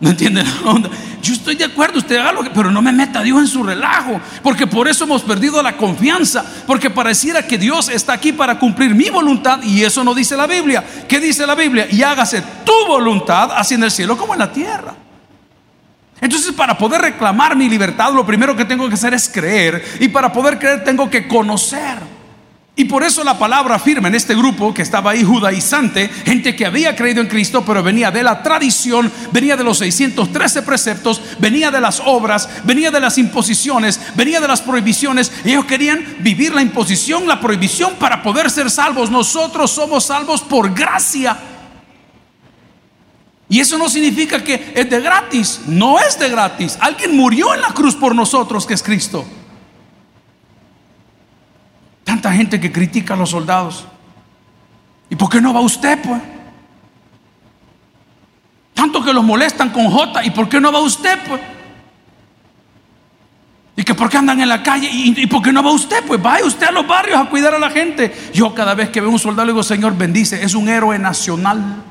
¿No 0.00 0.08
entienden 0.08 0.46
la 0.46 0.70
onda? 0.70 0.88
Yo 1.20 1.34
estoy 1.34 1.56
de 1.56 1.64
acuerdo, 1.64 1.98
usted 1.98 2.16
haga 2.16 2.32
lo 2.32 2.42
que, 2.42 2.48
pero 2.48 2.70
no 2.70 2.80
me 2.80 2.90
meta 2.90 3.22
Dios 3.22 3.38
en 3.38 3.46
su 3.46 3.62
relajo, 3.62 4.18
porque 4.42 4.66
por 4.66 4.88
eso 4.88 5.04
hemos 5.04 5.20
perdido 5.20 5.62
la 5.62 5.76
confianza, 5.76 6.42
porque 6.66 6.88
pareciera 6.88 7.46
que 7.46 7.58
Dios 7.58 7.90
está 7.90 8.14
aquí 8.14 8.32
para 8.32 8.58
cumplir 8.58 8.94
mi 8.94 9.10
voluntad 9.10 9.62
y 9.62 9.84
eso 9.84 10.02
no 10.02 10.14
dice 10.14 10.38
la 10.38 10.46
Biblia. 10.46 10.82
¿Qué 11.06 11.20
dice 11.20 11.46
la 11.46 11.54
Biblia? 11.54 11.86
Y 11.90 12.02
hágase 12.02 12.42
tu 12.64 12.72
voluntad, 12.88 13.50
así 13.54 13.74
en 13.74 13.82
el 13.82 13.90
cielo 13.90 14.16
como 14.16 14.32
en 14.32 14.38
la 14.38 14.50
tierra. 14.50 14.94
Entonces, 16.22 16.52
para 16.52 16.76
poder 16.78 17.02
reclamar 17.02 17.54
mi 17.54 17.68
libertad, 17.68 18.12
lo 18.14 18.24
primero 18.24 18.56
que 18.56 18.64
tengo 18.64 18.88
que 18.88 18.94
hacer 18.94 19.12
es 19.12 19.28
creer, 19.28 19.84
y 20.00 20.08
para 20.08 20.32
poder 20.32 20.58
creer 20.58 20.82
tengo 20.82 21.10
que 21.10 21.28
conocer. 21.28 22.19
Y 22.76 22.84
por 22.84 23.02
eso 23.02 23.22
la 23.24 23.38
palabra 23.38 23.74
afirma 23.74 24.08
en 24.08 24.14
este 24.14 24.34
grupo 24.34 24.72
que 24.72 24.82
estaba 24.82 25.10
ahí 25.10 25.22
judaizante, 25.22 26.08
gente 26.08 26.54
que 26.56 26.64
había 26.64 26.96
creído 26.96 27.20
en 27.20 27.26
Cristo, 27.26 27.62
pero 27.66 27.82
venía 27.82 28.10
de 28.10 28.22
la 28.22 28.42
tradición, 28.42 29.12
venía 29.32 29.56
de 29.56 29.64
los 29.64 29.78
613 29.78 30.62
preceptos, 30.62 31.20
venía 31.38 31.70
de 31.70 31.80
las 31.80 32.00
obras, 32.04 32.48
venía 32.64 32.90
de 32.90 33.00
las 33.00 33.18
imposiciones, 33.18 34.00
venía 34.14 34.40
de 34.40 34.48
las 34.48 34.62
prohibiciones. 34.62 35.30
Y 35.44 35.50
ellos 35.50 35.66
querían 35.66 36.16
vivir 36.20 36.54
la 36.54 36.62
imposición, 36.62 37.26
la 37.28 37.40
prohibición 37.40 37.94
para 37.98 38.22
poder 38.22 38.50
ser 38.50 38.70
salvos. 38.70 39.10
Nosotros 39.10 39.70
somos 39.70 40.06
salvos 40.06 40.40
por 40.40 40.72
gracia. 40.72 41.36
Y 43.48 43.58
eso 43.58 43.76
no 43.76 43.90
significa 43.90 44.42
que 44.44 44.72
es 44.74 44.88
de 44.88 45.00
gratis, 45.00 45.62
no 45.66 45.98
es 45.98 46.18
de 46.18 46.30
gratis. 46.30 46.78
Alguien 46.80 47.16
murió 47.16 47.52
en 47.52 47.60
la 47.60 47.74
cruz 47.74 47.96
por 47.96 48.14
nosotros, 48.14 48.64
que 48.64 48.74
es 48.74 48.82
Cristo. 48.82 49.26
Tanta 52.20 52.36
gente 52.36 52.60
que 52.60 52.70
critica 52.70 53.14
a 53.14 53.16
los 53.16 53.30
soldados. 53.30 53.86
¿Y 55.08 55.16
por 55.16 55.30
qué 55.30 55.40
no 55.40 55.54
va 55.54 55.60
usted, 55.60 55.98
pues? 56.02 56.20
Tanto 58.74 59.02
que 59.02 59.10
los 59.14 59.24
molestan 59.24 59.70
con 59.70 59.90
J. 59.90 60.26
¿Y 60.26 60.30
por 60.30 60.46
qué 60.46 60.60
no 60.60 60.70
va 60.70 60.80
usted, 60.80 61.18
pues? 61.26 61.40
¿Y 63.74 63.84
que 63.84 63.94
por 63.94 64.10
qué 64.10 64.18
andan 64.18 64.38
en 64.38 64.50
la 64.50 64.62
calle? 64.62 64.90
¿Y, 64.92 65.26
por 65.28 65.40
qué 65.40 65.50
no 65.50 65.62
va 65.62 65.70
usted? 65.70 66.04
Pues 66.06 66.20
vaya 66.20 66.44
usted 66.44 66.66
a 66.66 66.72
los 66.72 66.86
barrios 66.86 67.18
a 67.18 67.24
cuidar 67.24 67.54
a 67.54 67.58
la 67.58 67.70
gente. 67.70 68.14
Yo 68.34 68.54
cada 68.54 68.74
vez 68.74 68.90
que 68.90 69.00
veo 69.00 69.08
un 69.08 69.18
soldado 69.18 69.46
digo, 69.48 69.62
Señor, 69.62 69.96
bendice. 69.96 70.44
Es 70.44 70.54
un 70.54 70.68
héroe 70.68 70.98
nacional. 70.98 71.82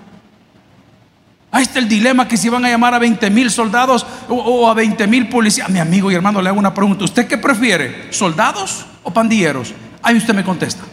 Ahí 1.49 1.63
está 1.63 1.79
el 1.79 1.89
dilema 1.89 2.27
que 2.27 2.37
si 2.37 2.49
van 2.49 2.65
a 2.65 2.69
llamar 2.69 2.93
a 2.93 2.99
20 2.99 3.31
mil 3.31 3.49
soldados 3.49 4.05
o, 4.27 4.69
a 4.69 4.75
20 4.75 5.07
mil 5.07 5.27
policías. 5.27 5.69
Mi 5.69 5.79
amigo 5.79 6.11
y 6.11 6.13
hermano 6.13 6.39
le 6.39 6.49
hago 6.49 6.59
una 6.59 6.75
pregunta. 6.75 7.03
¿Usted 7.03 7.27
qué 7.27 7.39
prefiere? 7.39 8.13
¿Soldados 8.13 8.85
o 9.01 9.11
pandilleros? 9.11 9.73
Ahí 10.01 10.17
usted 10.17 10.33
me 10.33 10.43
contesta. 10.43 10.83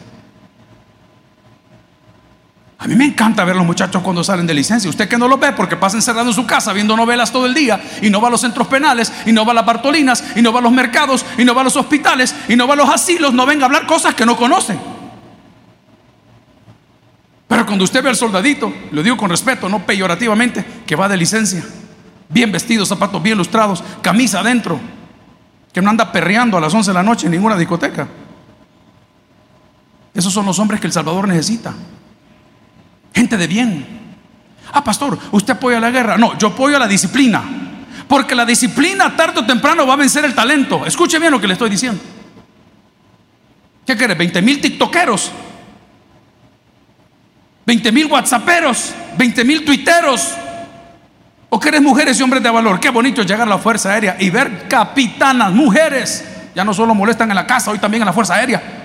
A 2.78 2.86
mí 2.86 2.94
me 2.94 3.06
encanta 3.06 3.44
ver 3.44 3.56
los 3.56 3.64
muchachos 3.64 4.02
cuando 4.02 4.22
salen 4.22 4.46
de 4.46 4.54
licencia. 4.54 4.90
Usted 4.90 5.08
que 5.08 5.16
no 5.16 5.26
los 5.28 5.40
ve 5.40 5.52
porque 5.52 5.76
pasa 5.76 5.96
encerrado 5.96 6.28
en 6.28 6.34
su 6.34 6.46
casa 6.46 6.72
viendo 6.72 6.96
novelas 6.96 7.32
todo 7.32 7.46
el 7.46 7.54
día 7.54 7.80
y 8.02 8.10
no 8.10 8.20
va 8.20 8.28
a 8.28 8.30
los 8.30 8.42
centros 8.42 8.68
penales 8.68 9.12
y 9.24 9.32
no 9.32 9.46
va 9.46 9.52
a 9.52 9.54
las 9.54 9.66
Bartolinas 9.66 10.22
y 10.36 10.42
no 10.42 10.52
va 10.52 10.60
a 10.60 10.62
los 10.62 10.72
mercados 10.72 11.24
y 11.38 11.44
no 11.44 11.54
va 11.54 11.62
a 11.62 11.64
los 11.64 11.76
hospitales 11.76 12.34
y 12.48 12.54
no 12.54 12.68
va 12.68 12.74
a 12.74 12.76
los 12.76 12.88
asilos, 12.88 13.32
no 13.32 13.46
venga 13.46 13.64
a 13.64 13.66
hablar 13.66 13.86
cosas 13.86 14.14
que 14.14 14.26
no 14.26 14.36
conocen. 14.36 14.78
Pero 17.48 17.64
cuando 17.64 17.84
usted 17.84 18.02
ve 18.02 18.10
al 18.10 18.16
soldadito, 18.16 18.72
lo 18.90 19.02
digo 19.02 19.16
con 19.16 19.30
respeto, 19.30 19.68
no 19.68 19.86
peyorativamente, 19.86 20.64
que 20.86 20.96
va 20.96 21.08
de 21.08 21.16
licencia, 21.16 21.64
bien 22.28 22.52
vestido, 22.52 22.84
zapatos 22.84 23.22
bien 23.22 23.38
lustrados, 23.38 23.82
camisa 24.02 24.40
adentro, 24.40 24.78
que 25.72 25.80
no 25.80 25.90
anda 25.90 26.12
perreando 26.12 26.58
a 26.58 26.60
las 26.60 26.74
11 26.74 26.90
de 26.90 26.94
la 26.94 27.02
noche 27.02 27.26
en 27.26 27.32
ninguna 27.32 27.56
discoteca. 27.56 28.06
Esos 30.16 30.32
son 30.32 30.46
los 30.46 30.58
hombres 30.58 30.80
que 30.80 30.86
El 30.86 30.92
Salvador 30.94 31.28
necesita. 31.28 31.74
Gente 33.14 33.36
de 33.36 33.46
bien. 33.46 33.86
Ah, 34.72 34.82
pastor, 34.82 35.18
¿usted 35.30 35.52
apoya 35.52 35.78
la 35.78 35.90
guerra? 35.90 36.16
No, 36.16 36.36
yo 36.38 36.48
apoyo 36.48 36.78
la 36.78 36.88
disciplina. 36.88 37.42
Porque 38.08 38.34
la 38.34 38.46
disciplina 38.46 39.14
tarde 39.14 39.40
o 39.40 39.46
temprano 39.46 39.86
va 39.86 39.92
a 39.92 39.96
vencer 39.96 40.24
el 40.24 40.34
talento. 40.34 40.86
Escuche 40.86 41.18
bien 41.18 41.30
lo 41.30 41.40
que 41.40 41.46
le 41.46 41.52
estoy 41.52 41.68
diciendo. 41.68 42.00
¿Qué 43.86 43.94
quiere? 43.94 44.16
¿20 44.16 44.42
mil 44.42 44.60
tiktokeros? 44.60 45.30
¿20 47.66 47.92
mil 47.92 48.06
whatsapperos? 48.06 48.94
¿20 49.18 49.44
mil 49.44 49.64
tuiteros? 49.64 50.32
¿O 51.50 51.60
querés 51.60 51.82
mujeres 51.82 52.18
y 52.18 52.22
hombres 52.22 52.42
de 52.42 52.50
valor? 52.50 52.80
Qué 52.80 52.88
bonito 52.88 53.22
llegar 53.22 53.42
a 53.42 53.50
la 53.50 53.58
Fuerza 53.58 53.90
Aérea 53.92 54.16
y 54.18 54.30
ver 54.30 54.66
capitanas, 54.66 55.52
mujeres. 55.52 56.24
Ya 56.54 56.64
no 56.64 56.72
solo 56.72 56.94
molestan 56.94 57.30
en 57.30 57.36
la 57.36 57.46
casa, 57.46 57.70
hoy 57.70 57.78
también 57.78 58.02
en 58.02 58.06
la 58.06 58.12
Fuerza 58.12 58.34
Aérea. 58.34 58.75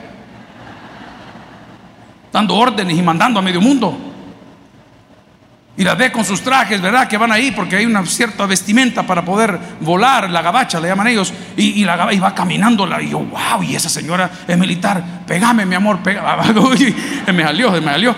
Dando 2.31 2.55
órdenes 2.55 2.97
y 2.97 3.01
mandando 3.01 3.39
a 3.39 3.43
medio 3.43 3.61
mundo. 3.61 3.97
Y 5.77 5.83
la 5.83 5.95
ve 5.95 6.11
con 6.11 6.25
sus 6.25 6.41
trajes, 6.41 6.81
¿verdad? 6.81 7.07
Que 7.07 7.17
van 7.17 7.31
ahí 7.31 7.51
porque 7.51 7.77
hay 7.77 7.85
una 7.85 8.05
cierta 8.05 8.45
vestimenta 8.45 9.03
para 9.03 9.23
poder 9.23 9.57
volar, 9.79 10.29
la 10.29 10.41
gabacha 10.41 10.79
le 10.79 10.89
llaman 10.89 11.07
ellos. 11.07 11.33
Y, 11.55 11.83
la, 11.85 12.13
y 12.13 12.19
va 12.19 12.35
caminando, 12.35 12.88
y 13.01 13.09
yo, 13.09 13.19
wow, 13.19 13.63
y 13.63 13.75
esa 13.75 13.89
señora 13.89 14.29
es 14.47 14.57
militar, 14.57 15.03
pégame 15.25 15.65
mi 15.65 15.75
amor, 15.75 16.00
pégame. 16.03 16.53
me 17.33 17.43
salió, 17.43 17.71
me 17.71 17.83
salió. 17.83 18.15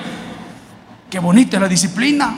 Qué 1.09 1.19
bonita 1.19 1.59
la 1.59 1.67
disciplina. 1.67 2.33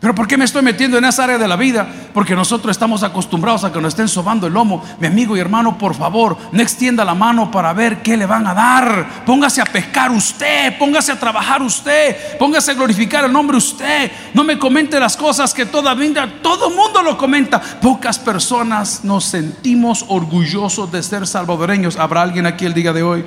Pero 0.00 0.14
¿por 0.14 0.26
qué 0.26 0.38
me 0.38 0.46
estoy 0.46 0.62
metiendo 0.62 0.96
en 0.96 1.04
esa 1.04 1.24
área 1.24 1.36
de 1.36 1.46
la 1.46 1.56
vida? 1.56 1.86
Porque 2.14 2.34
nosotros 2.34 2.70
estamos 2.70 3.02
acostumbrados 3.02 3.64
a 3.64 3.72
que 3.72 3.82
nos 3.82 3.92
estén 3.92 4.08
sobando 4.08 4.46
el 4.46 4.54
lomo. 4.54 4.82
Mi 4.98 5.06
amigo 5.06 5.36
y 5.36 5.40
hermano, 5.40 5.76
por 5.76 5.94
favor, 5.94 6.38
no 6.52 6.62
extienda 6.62 7.04
la 7.04 7.14
mano 7.14 7.50
para 7.50 7.74
ver 7.74 8.00
qué 8.00 8.16
le 8.16 8.24
van 8.24 8.46
a 8.46 8.54
dar. 8.54 9.24
Póngase 9.26 9.60
a 9.60 9.66
pescar 9.66 10.10
usted, 10.10 10.78
póngase 10.78 11.12
a 11.12 11.20
trabajar 11.20 11.60
usted, 11.60 12.38
póngase 12.38 12.70
a 12.70 12.74
glorificar 12.74 13.26
el 13.26 13.32
nombre 13.32 13.58
usted. 13.58 14.10
No 14.32 14.42
me 14.42 14.58
comente 14.58 14.98
las 14.98 15.18
cosas 15.18 15.52
que 15.52 15.66
todavía 15.66 16.40
todo 16.42 16.70
mundo 16.70 17.02
lo 17.02 17.18
comenta. 17.18 17.60
Pocas 17.60 18.18
personas 18.18 19.04
nos 19.04 19.24
sentimos 19.26 20.06
orgullosos 20.08 20.90
de 20.90 21.02
ser 21.02 21.26
salvadoreños. 21.26 21.98
¿Habrá 21.98 22.22
alguien 22.22 22.46
aquí 22.46 22.64
el 22.64 22.72
día 22.72 22.94
de 22.94 23.02
hoy? 23.02 23.22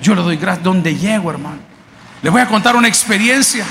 Yo 0.00 0.14
le 0.14 0.22
doy 0.22 0.38
gracias 0.38 0.64
donde 0.64 0.96
llego, 0.96 1.30
hermano. 1.30 1.58
Le 2.22 2.30
voy 2.30 2.40
a 2.40 2.46
contar 2.46 2.76
una 2.76 2.88
experiencia. 2.88 3.66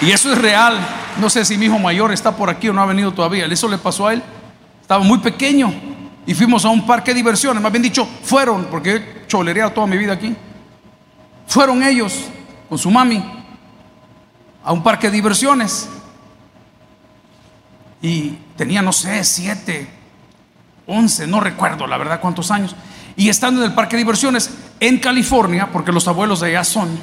Y 0.00 0.10
eso 0.10 0.32
es 0.32 0.38
real. 0.38 0.78
No 1.18 1.30
sé 1.30 1.44
si 1.44 1.56
mi 1.56 1.66
hijo 1.66 1.78
mayor 1.78 2.12
está 2.12 2.36
por 2.36 2.50
aquí 2.50 2.68
o 2.68 2.72
no 2.72 2.82
ha 2.82 2.86
venido 2.86 3.12
todavía. 3.12 3.46
Eso 3.46 3.68
le 3.68 3.78
pasó 3.78 4.06
a 4.06 4.14
él. 4.14 4.22
Estaba 4.80 5.02
muy 5.02 5.18
pequeño 5.18 5.72
y 6.26 6.34
fuimos 6.34 6.64
a 6.64 6.68
un 6.68 6.86
parque 6.86 7.12
de 7.12 7.16
diversiones. 7.16 7.62
Más 7.62 7.72
bien 7.72 7.82
dicho, 7.82 8.06
fueron, 8.22 8.66
porque 8.66 8.96
he 8.96 9.26
cholereado 9.26 9.72
toda 9.72 9.86
mi 9.86 9.96
vida 9.96 10.12
aquí. 10.12 10.34
Fueron 11.46 11.82
ellos 11.82 12.24
con 12.68 12.78
su 12.78 12.90
mami 12.90 13.22
a 14.64 14.72
un 14.72 14.82
parque 14.82 15.06
de 15.08 15.14
diversiones. 15.14 15.88
Y 18.02 18.38
tenía, 18.56 18.82
no 18.82 18.92
sé, 18.92 19.24
siete, 19.24 19.88
once, 20.86 21.26
no 21.26 21.40
recuerdo 21.40 21.86
la 21.86 21.96
verdad 21.96 22.20
cuántos 22.20 22.50
años. 22.50 22.76
Y 23.16 23.28
estando 23.28 23.62
en 23.62 23.70
el 23.70 23.74
parque 23.74 23.96
de 23.96 24.02
diversiones 24.02 24.50
en 24.78 24.98
California, 24.98 25.70
porque 25.72 25.92
los 25.92 26.06
abuelos 26.06 26.40
de 26.40 26.48
allá 26.48 26.64
son, 26.64 26.98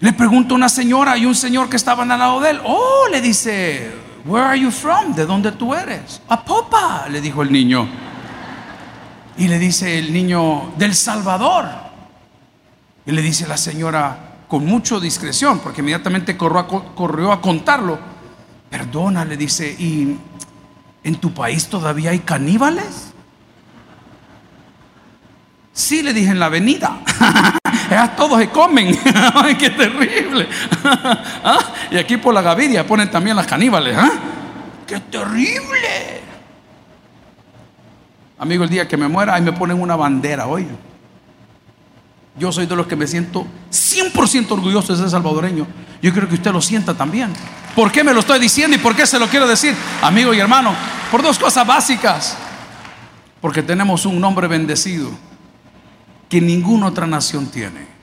le 0.00 0.12
pregunta 0.12 0.54
una 0.54 0.68
señora 0.68 1.16
y 1.16 1.26
un 1.26 1.34
señor 1.34 1.68
que 1.68 1.76
estaban 1.76 2.10
al 2.12 2.20
lado 2.20 2.40
de 2.40 2.50
él. 2.50 2.60
Oh, 2.64 3.08
le 3.10 3.20
dice, 3.20 3.92
Where 4.24 4.46
are 4.46 4.60
you 4.60 4.70
from? 4.70 5.14
¿De 5.14 5.24
dónde 5.24 5.52
tú 5.52 5.74
eres? 5.74 6.20
A 6.28 6.44
Popa, 6.44 7.08
le 7.08 7.20
dijo 7.20 7.42
el 7.42 7.50
niño. 7.50 7.88
Y 9.38 9.48
le 9.48 9.58
dice 9.58 9.98
el 9.98 10.12
niño, 10.12 10.72
del 10.76 10.94
Salvador. 10.94 11.66
Y 13.06 13.12
le 13.12 13.22
dice 13.22 13.46
la 13.48 13.56
señora 13.56 14.36
con 14.46 14.66
mucha 14.66 15.00
discreción, 15.00 15.60
porque 15.60 15.80
inmediatamente 15.80 16.36
corrió 16.36 17.32
a, 17.32 17.40
contarlo. 17.40 17.98
Perdona, 18.68 19.24
le 19.24 19.36
dice, 19.36 19.74
¿y 19.78 20.18
en 21.02 21.16
tu 21.16 21.32
país 21.32 21.66
todavía 21.68 22.10
hay 22.10 22.18
caníbales? 22.20 23.14
Sí, 25.72 26.02
le 26.02 26.12
dije 26.12 26.30
en 26.30 26.40
la 26.40 26.46
avenida. 26.46 27.00
todos 28.16 28.38
se 28.38 28.48
comen. 28.48 28.98
Ay, 29.34 29.54
qué 29.56 29.70
terrible. 29.70 30.48
¿Ah? 31.44 31.58
Y 31.90 31.98
aquí 31.98 32.16
por 32.16 32.34
la 32.34 32.42
Gavidia 32.42 32.86
ponen 32.86 33.10
también 33.10 33.36
las 33.36 33.46
caníbales. 33.46 33.96
¿ah? 33.96 34.10
Qué 34.86 35.00
terrible. 35.00 36.22
Amigo, 38.38 38.64
el 38.64 38.70
día 38.70 38.86
que 38.86 38.96
me 38.96 39.08
muera, 39.08 39.34
ahí 39.34 39.42
me 39.42 39.52
ponen 39.52 39.80
una 39.80 39.96
bandera, 39.96 40.46
oye. 40.46 40.68
Yo 42.36 42.52
soy 42.52 42.66
de 42.66 42.76
los 42.76 42.86
que 42.86 42.94
me 42.94 43.06
siento 43.06 43.46
100% 43.70 44.52
orgulloso 44.52 44.92
de 44.92 45.00
ser 45.00 45.10
salvadoreño. 45.10 45.66
Yo 46.00 46.12
creo 46.12 46.28
que 46.28 46.36
usted 46.36 46.52
lo 46.52 46.62
sienta 46.62 46.94
también. 46.94 47.32
¿Por 47.74 47.90
qué 47.90 48.04
me 48.04 48.14
lo 48.14 48.20
estoy 48.20 48.38
diciendo 48.38 48.76
y 48.76 48.78
por 48.78 48.94
qué 48.94 49.06
se 49.06 49.18
lo 49.18 49.26
quiero 49.26 49.48
decir, 49.48 49.74
amigo 50.02 50.32
y 50.32 50.38
hermano? 50.38 50.72
Por 51.10 51.22
dos 51.22 51.38
cosas 51.38 51.66
básicas. 51.66 52.36
Porque 53.40 53.62
tenemos 53.62 54.06
un 54.06 54.20
nombre 54.20 54.46
bendecido 54.46 55.10
que 56.28 56.40
ninguna 56.40 56.86
otra 56.86 57.06
nación 57.06 57.46
tiene. 57.46 57.98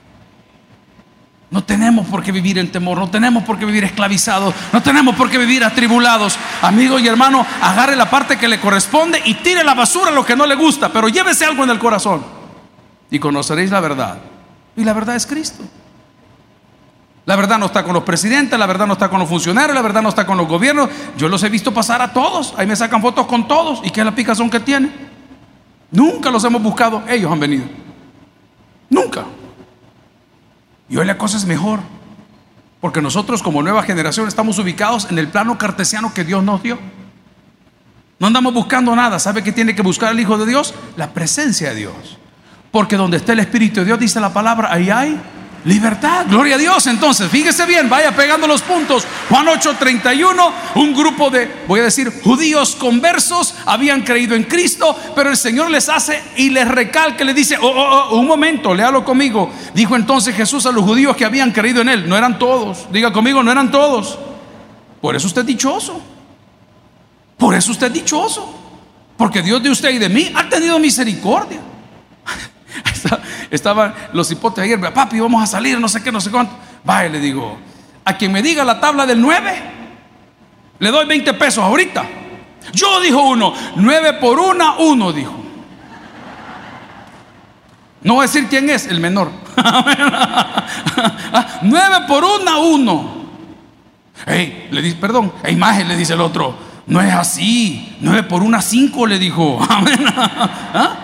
No 1.48 1.62
tenemos 1.62 2.06
por 2.06 2.24
qué 2.24 2.32
vivir 2.32 2.58
en 2.58 2.72
temor, 2.72 2.98
no 2.98 3.08
tenemos 3.08 3.44
por 3.44 3.58
qué 3.58 3.64
vivir 3.64 3.84
esclavizados, 3.84 4.52
no 4.72 4.82
tenemos 4.82 5.14
por 5.14 5.30
qué 5.30 5.38
vivir 5.38 5.64
atribulados. 5.64 6.36
Amigo 6.60 6.98
y 6.98 7.06
hermano, 7.06 7.46
agarre 7.62 7.94
la 7.94 8.10
parte 8.10 8.36
que 8.36 8.48
le 8.48 8.58
corresponde 8.58 9.22
y 9.24 9.34
tire 9.34 9.62
la 9.62 9.74
basura 9.74 10.10
lo 10.10 10.26
que 10.26 10.34
no 10.34 10.44
le 10.44 10.56
gusta, 10.56 10.92
pero 10.92 11.08
llévese 11.08 11.44
algo 11.44 11.62
en 11.62 11.70
el 11.70 11.78
corazón 11.78 12.24
y 13.10 13.18
conoceréis 13.18 13.70
la 13.70 13.80
verdad. 13.80 14.18
Y 14.76 14.82
la 14.82 14.92
verdad 14.92 15.14
es 15.14 15.24
Cristo. 15.24 15.62
La 17.26 17.36
verdad 17.36 17.58
no 17.58 17.66
está 17.66 17.84
con 17.84 17.94
los 17.94 18.02
presidentes, 18.02 18.58
la 18.58 18.66
verdad 18.66 18.86
no 18.86 18.92
está 18.92 19.08
con 19.08 19.20
los 19.20 19.28
funcionarios, 19.28 19.74
la 19.74 19.82
verdad 19.82 20.02
no 20.02 20.08
está 20.08 20.26
con 20.26 20.36
los 20.36 20.46
gobiernos. 20.46 20.88
Yo 21.16 21.28
los 21.28 21.42
he 21.42 21.48
visto 21.48 21.72
pasar 21.72 22.02
a 22.02 22.12
todos, 22.12 22.54
ahí 22.56 22.66
me 22.66 22.76
sacan 22.76 23.00
fotos 23.00 23.26
con 23.26 23.46
todos. 23.46 23.80
¿Y 23.84 23.90
qué 23.90 24.00
es 24.00 24.06
la 24.06 24.14
picazón 24.14 24.50
que 24.50 24.60
tienen? 24.60 24.92
Nunca 25.90 26.30
los 26.30 26.44
hemos 26.44 26.62
buscado, 26.62 27.02
ellos 27.08 27.30
han 27.30 27.40
venido. 27.40 27.85
Nunca. 28.90 29.24
Y 30.88 30.96
hoy 30.96 31.06
la 31.06 31.18
cosa 31.18 31.36
es 31.36 31.44
mejor. 31.44 31.80
Porque 32.80 33.02
nosotros 33.02 33.42
como 33.42 33.62
nueva 33.62 33.82
generación 33.82 34.28
estamos 34.28 34.58
ubicados 34.58 35.10
en 35.10 35.18
el 35.18 35.28
plano 35.28 35.58
cartesiano 35.58 36.12
que 36.14 36.24
Dios 36.24 36.44
nos 36.44 36.62
dio. 36.62 36.78
No 38.18 38.26
andamos 38.26 38.54
buscando 38.54 38.94
nada. 38.94 39.18
¿Sabe 39.18 39.42
qué 39.42 39.52
tiene 39.52 39.74
que 39.74 39.82
buscar 39.82 40.12
el 40.12 40.20
Hijo 40.20 40.38
de 40.38 40.46
Dios? 40.46 40.74
La 40.96 41.12
presencia 41.12 41.70
de 41.70 41.76
Dios. 41.76 42.18
Porque 42.70 42.96
donde 42.96 43.16
está 43.16 43.32
el 43.32 43.40
Espíritu 43.40 43.80
de 43.80 43.86
Dios, 43.86 43.98
dice 43.98 44.20
la 44.20 44.32
palabra, 44.32 44.72
ahí 44.72 44.90
hay 44.90 45.20
Libertad, 45.66 46.26
gloria 46.28 46.54
a 46.54 46.58
Dios. 46.58 46.86
Entonces, 46.86 47.28
fíjese 47.28 47.66
bien, 47.66 47.88
vaya 47.88 48.14
pegando 48.14 48.46
los 48.46 48.62
puntos. 48.62 49.04
Juan 49.28 49.46
8:31, 49.48 50.52
un 50.76 50.94
grupo 50.94 51.28
de, 51.28 51.50
voy 51.66 51.80
a 51.80 51.82
decir, 51.82 52.22
judíos 52.22 52.76
conversos 52.76 53.52
habían 53.66 54.02
creído 54.02 54.36
en 54.36 54.44
Cristo, 54.44 54.96
pero 55.16 55.28
el 55.28 55.36
Señor 55.36 55.68
les 55.68 55.88
hace 55.88 56.22
y 56.36 56.50
les 56.50 56.68
recalca, 56.68 57.24
le 57.24 57.34
dice, 57.34 57.58
oh, 57.60 57.66
oh, 57.66 58.08
oh, 58.10 58.18
un 58.20 58.28
momento, 58.28 58.72
léalo 58.76 59.04
conmigo. 59.04 59.50
Dijo 59.74 59.96
entonces 59.96 60.36
Jesús 60.36 60.66
a 60.66 60.70
los 60.70 60.84
judíos 60.84 61.16
que 61.16 61.24
habían 61.24 61.50
creído 61.50 61.82
en 61.82 61.88
Él, 61.88 62.08
no 62.08 62.16
eran 62.16 62.38
todos, 62.38 62.86
diga 62.92 63.12
conmigo, 63.12 63.42
no 63.42 63.50
eran 63.50 63.72
todos. 63.72 64.20
Por 65.00 65.16
eso 65.16 65.26
usted 65.26 65.40
es 65.40 65.48
dichoso. 65.48 66.00
Por 67.36 67.56
eso 67.56 67.72
usted 67.72 67.88
es 67.88 67.92
dichoso. 67.92 68.54
Porque 69.16 69.42
Dios 69.42 69.60
de 69.60 69.70
usted 69.70 69.90
y 69.90 69.98
de 69.98 70.08
mí 70.08 70.30
ha 70.32 70.48
tenido 70.48 70.78
misericordia. 70.78 71.55
Estaban 73.50 73.94
los 74.12 74.30
hipotes 74.30 74.64
ayer, 74.64 74.80
papi, 74.92 75.20
vamos 75.20 75.42
a 75.42 75.46
salir, 75.46 75.78
no 75.78 75.88
sé 75.88 76.02
qué, 76.02 76.10
no 76.10 76.20
sé 76.20 76.30
cuánto. 76.30 76.54
Vaya, 76.84 77.08
le 77.08 77.20
digo, 77.20 77.56
a 78.04 78.16
quien 78.16 78.32
me 78.32 78.42
diga 78.42 78.64
la 78.64 78.80
tabla 78.80 79.06
del 79.06 79.20
9, 79.20 79.62
le 80.78 80.90
doy 80.90 81.06
20 81.06 81.34
pesos 81.34 81.64
ahorita. 81.64 82.04
Yo 82.72 83.00
dijo 83.00 83.20
uno, 83.20 83.54
9 83.76 84.14
por 84.14 84.38
una, 84.38 84.76
uno 84.76 85.12
dijo. 85.12 85.34
No 88.02 88.14
voy 88.14 88.24
a 88.24 88.26
decir 88.26 88.46
quién 88.48 88.68
es, 88.70 88.86
el 88.86 89.00
menor. 89.00 89.30
9 91.62 91.96
por 92.06 92.24
una, 92.24 92.58
uno. 92.58 93.16
Hey, 94.26 94.68
le 94.70 94.82
dice, 94.82 94.96
perdón, 94.96 95.32
imagen, 95.48 95.88
le 95.88 95.96
dice 95.96 96.14
el 96.14 96.20
otro. 96.20 96.56
No 96.86 97.00
es 97.00 97.12
así. 97.12 97.96
9 98.00 98.24
por 98.24 98.42
una, 98.42 98.62
5, 98.62 99.06
le 99.06 99.18
dijo. 99.18 99.58
¿Ah? 99.68 100.94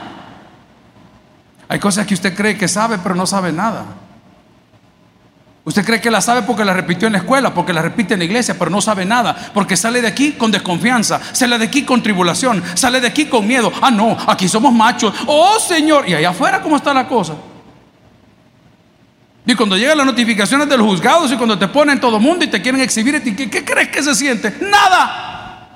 Hay 1.68 1.78
cosas 1.78 2.06
que 2.06 2.14
usted 2.14 2.34
cree 2.34 2.56
que 2.56 2.68
sabe, 2.68 2.98
pero 2.98 3.14
no 3.14 3.26
sabe 3.26 3.52
nada. 3.52 3.84
Usted 5.64 5.84
cree 5.84 6.00
que 6.00 6.10
la 6.10 6.20
sabe 6.20 6.42
porque 6.42 6.64
la 6.64 6.72
repitió 6.72 7.06
en 7.06 7.12
la 7.12 7.20
escuela, 7.20 7.54
porque 7.54 7.72
la 7.72 7.82
repite 7.82 8.14
en 8.14 8.18
la 8.18 8.24
iglesia, 8.24 8.56
pero 8.58 8.68
no 8.68 8.80
sabe 8.80 9.04
nada, 9.04 9.36
porque 9.54 9.76
sale 9.76 10.02
de 10.02 10.08
aquí 10.08 10.32
con 10.32 10.50
desconfianza, 10.50 11.20
sale 11.32 11.56
de 11.56 11.64
aquí 11.66 11.84
con 11.84 12.02
tribulación, 12.02 12.62
sale 12.74 13.00
de 13.00 13.06
aquí 13.06 13.26
con 13.26 13.46
miedo. 13.46 13.72
Ah, 13.80 13.90
no, 13.90 14.16
aquí 14.26 14.48
somos 14.48 14.72
machos. 14.72 15.14
Oh, 15.26 15.60
Señor, 15.60 16.08
y 16.08 16.14
allá 16.14 16.30
afuera 16.30 16.60
cómo 16.60 16.76
está 16.76 16.92
la 16.92 17.06
cosa. 17.06 17.34
Y 19.46 19.54
cuando 19.54 19.76
llegan 19.76 19.98
las 19.98 20.06
notificaciones 20.06 20.68
de 20.68 20.76
los 20.76 20.86
juzgados 20.86 21.30
y 21.30 21.36
cuando 21.36 21.56
te 21.56 21.68
ponen 21.68 22.00
todo 22.00 22.18
mundo 22.18 22.44
y 22.44 22.48
te 22.48 22.60
quieren 22.60 22.80
exhibir, 22.80 23.22
¿qué, 23.22 23.48
¿qué 23.48 23.64
crees 23.64 23.88
que 23.88 24.02
se 24.02 24.14
siente? 24.16 24.56
Nada. 24.60 25.68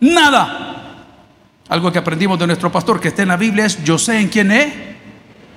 Nada. 0.00 0.76
Algo 1.68 1.92
que 1.92 1.98
aprendimos 1.98 2.38
de 2.38 2.46
nuestro 2.46 2.70
pastor 2.70 3.00
que 3.00 3.08
está 3.08 3.22
en 3.22 3.28
la 3.28 3.36
Biblia 3.36 3.66
es, 3.66 3.82
yo 3.84 3.98
sé 3.98 4.18
en 4.18 4.28
quién 4.28 4.50
es. 4.50 4.95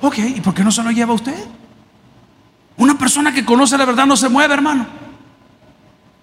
Ok, 0.01 0.17
¿y 0.19 0.41
por 0.41 0.53
qué 0.53 0.63
no 0.63 0.71
se 0.71 0.83
lo 0.83 0.91
lleva 0.91 1.13
usted? 1.13 1.35
Una 2.77 2.97
persona 2.97 3.33
que 3.33 3.43
conoce 3.43 3.77
la 3.77 3.85
verdad 3.85 4.05
no 4.05 4.15
se 4.15 4.29
mueve, 4.29 4.53
hermano. 4.53 4.87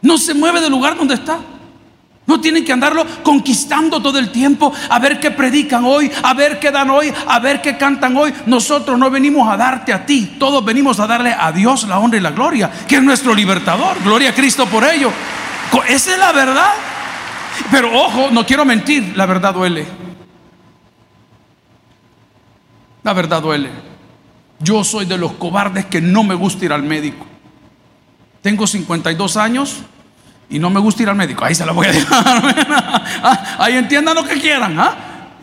No 0.01 0.17
se 0.19 0.35
mueve 0.35 0.61
del 0.61 0.71
lugar 0.71 0.97
donde 0.97 1.15
está. 1.15 1.39
No 2.27 2.41
tienen 2.41 2.65
que 2.65 2.73
andarlo 2.73 3.07
conquistando 3.23 4.03
todo 4.03 4.19
el 4.19 4.33
tiempo, 4.33 4.73
a 4.91 4.99
ver 4.99 5.21
qué 5.21 5.31
predican 5.31 5.85
hoy, 5.85 6.11
a 6.25 6.35
ver 6.35 6.59
qué 6.59 6.73
dan 6.73 6.91
hoy, 6.91 7.13
a 7.29 7.39
ver 7.39 7.63
qué 7.63 7.77
cantan 7.77 8.17
hoy. 8.17 8.35
Nosotros 8.47 8.99
no 8.99 9.11
venimos 9.11 9.49
a 9.49 9.57
darte 9.57 9.93
a 9.93 10.05
ti, 10.05 10.37
todos 10.39 10.65
venimos 10.65 10.99
a 10.99 11.07
darle 11.07 11.33
a 11.39 11.53
Dios 11.53 11.87
la 11.87 12.01
honra 12.01 12.19
y 12.19 12.21
la 12.21 12.33
gloria, 12.33 12.71
que 12.89 12.97
es 12.97 13.03
nuestro 13.03 13.33
libertador. 13.33 14.03
Gloria 14.03 14.31
a 14.31 14.35
Cristo 14.35 14.67
por 14.67 14.83
ello. 14.85 15.13
Esa 15.89 16.13
es 16.15 16.19
la 16.19 16.33
verdad. 16.33 16.73
Pero 17.71 17.97
ojo, 17.97 18.31
no 18.33 18.45
quiero 18.45 18.65
mentir, 18.65 19.13
la 19.17 19.27
verdad 19.27 19.55
duele. 19.55 20.06
La 23.07 23.13
verdad 23.13 23.41
duele. 23.41 23.71
Yo 24.59 24.83
soy 24.83 25.07
de 25.07 25.17
los 25.17 25.35
cobardes 25.35 25.87
que 25.87 26.01
no 26.01 26.25
me 26.25 26.35
gusta 26.35 26.65
ir 26.65 26.73
al 26.73 26.83
médico. 26.83 27.25
Tengo 28.43 28.67
52 28.67 29.37
años 29.37 29.77
y 30.51 30.59
no 30.59 30.71
me 30.71 30.81
gusta 30.81 31.05
ir 31.05 31.11
al 31.11 31.15
médico. 31.15 31.45
Ahí 31.45 31.55
se 31.55 31.65
la 31.65 31.71
voy 31.71 31.87
a 31.87 31.93
dejar. 31.93 32.43
Ah, 33.23 33.59
ahí 33.61 33.77
entiendan 33.77 34.17
lo 34.17 34.25
que 34.25 34.41
quieran. 34.41 34.77
¿ah? 34.81 34.97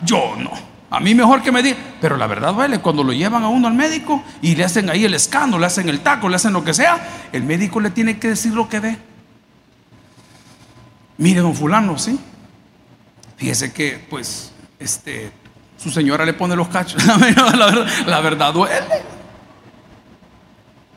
Yo 0.04 0.34
no. 0.36 0.50
A 0.90 1.00
mí 1.00 1.14
mejor 1.14 1.40
que 1.40 1.50
me 1.50 1.62
digan. 1.62 1.78
Pero 2.02 2.18
la 2.18 2.26
verdad 2.26 2.52
duele 2.52 2.80
cuando 2.80 3.02
lo 3.02 3.14
llevan 3.14 3.42
a 3.42 3.48
uno 3.48 3.66
al 3.66 3.74
médico 3.74 4.22
y 4.42 4.54
le 4.54 4.64
hacen 4.64 4.90
ahí 4.90 5.06
el 5.06 5.14
escándalo, 5.14 5.58
le 5.58 5.66
hacen 5.66 5.88
el 5.88 6.00
taco, 6.00 6.28
le 6.28 6.36
hacen 6.36 6.52
lo 6.52 6.62
que 6.62 6.74
sea. 6.74 7.28
El 7.32 7.44
médico 7.44 7.80
le 7.80 7.88
tiene 7.88 8.18
que 8.18 8.28
decir 8.28 8.52
lo 8.52 8.68
que 8.68 8.80
ve. 8.80 8.98
Mire, 11.16 11.40
don 11.40 11.54
Fulano, 11.54 11.96
¿sí? 11.96 12.18
Fíjese 13.38 13.72
que, 13.72 14.06
pues, 14.10 14.52
este, 14.78 15.32
su 15.84 15.90
señora 15.90 16.24
le 16.24 16.32
pone 16.32 16.56
los 16.56 16.68
cachos. 16.68 17.04
la, 18.06 18.20
verdad, 18.22 18.54
duele 18.54 19.02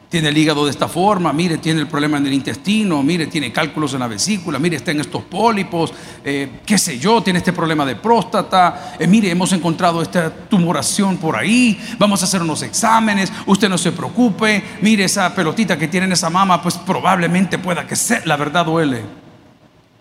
tiene 0.10 0.30
el 0.30 0.38
hígado 0.38 0.64
de 0.64 0.72
esta 0.72 0.88
forma, 0.88 1.34
mire, 1.34 1.58
tiene 1.58 1.82
el 1.82 1.88
problema 1.88 2.18
en 2.18 2.26
el 2.28 2.32
intestino, 2.32 3.04
mire, 3.04 3.28
tiene 3.28 3.52
cálculos 3.52 3.94
en 3.94 4.00
la 4.00 4.08
vesícula, 4.08 4.58
mire, 4.58 4.78
está 4.78 4.92
en 4.92 5.02
estos 5.02 5.24
pólipos, 5.24 5.94
eh, 6.24 6.62
qué 6.66 6.78
sé 6.78 6.98
yo, 6.98 7.22
tiene 7.22 7.40
este 7.40 7.52
problema 7.52 7.86
de 7.86 7.98
próstata, 7.98 8.96
eh, 8.98 9.06
mire, 9.06 9.30
hemos 9.30 9.52
encontrado 9.52 10.02
esta 10.02 10.34
tumoración 10.34 11.18
por 11.18 11.36
ahí, 11.36 11.78
vamos 12.00 12.22
a 12.22 12.26
hacer 12.26 12.42
unos 12.42 12.62
exámenes, 12.62 13.34
usted 13.48 13.68
no 13.68 13.78
se 13.78 13.92
preocupe, 13.92 14.64
mire 14.82 15.04
esa 15.04 15.36
pelotita 15.36 15.78
que 15.78 15.90
tiene 15.90 16.06
en 16.06 16.14
esa 16.14 16.30
mama, 16.30 16.62
pues 16.62 16.78
probablemente 16.78 17.58
pueda 17.58 17.86
que 17.86 17.98
sea, 17.98 18.22
la 18.24 18.38
verdad 18.38 18.66
duele. 18.66 19.04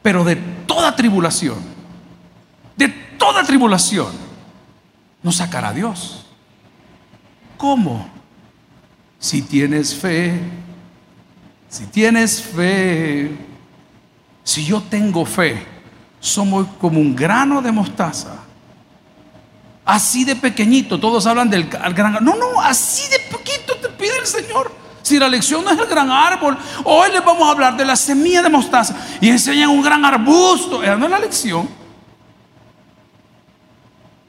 Pero 0.03 0.23
de 0.23 0.37
toda 0.37 0.95
tribulación, 0.95 1.59
de 2.77 2.89
toda 3.19 3.43
tribulación, 3.43 4.26
nos 5.27 5.39
sacará 5.39 5.73
Dios. 5.73 6.25
¿Cómo? 7.57 8.09
Si 9.19 9.43
tienes 9.43 9.93
fe, 9.93 10.41
si 11.69 11.85
tienes 11.87 12.41
fe, 12.41 13.37
si 14.45 14.65
yo 14.65 14.81
tengo 14.83 15.27
fe, 15.27 15.67
somos 16.21 16.69
como 16.81 17.01
un 17.01 17.17
grano 17.17 17.61
de 17.61 17.73
mostaza. 17.73 18.37
Así 19.85 20.25
de 20.25 20.37
pequeñito, 20.37 21.01
todos 21.01 21.27
hablan 21.27 21.51
del 21.51 21.69
gran 21.69 22.25
No, 22.25 22.37
no, 22.37 22.61
así 22.61 23.11
de 23.11 23.19
poquito 23.29 23.75
te 23.83 23.89
pide 23.89 24.17
el 24.21 24.27
Señor. 24.29 24.71
Si 25.03 25.19
la 25.19 25.29
lección 25.29 25.65
no 25.65 25.73
es 25.73 25.79
el 25.81 25.87
gran 25.87 26.09
árbol, 26.09 26.57
hoy 26.85 27.11
les 27.11 27.25
vamos 27.25 27.49
a 27.49 27.51
hablar 27.51 27.77
de 27.77 27.85
la 27.85 27.97
semilla 27.97 28.43
de 28.43 28.49
mostaza 28.49 28.95
y 29.21 29.29
enseñan 29.29 29.71
un 29.71 29.83
gran 29.83 30.05
arbusto. 30.05 30.85
Esa 30.85 30.95
no 30.95 31.07
es 31.07 31.11
la 31.11 31.19
lección. 31.19 31.86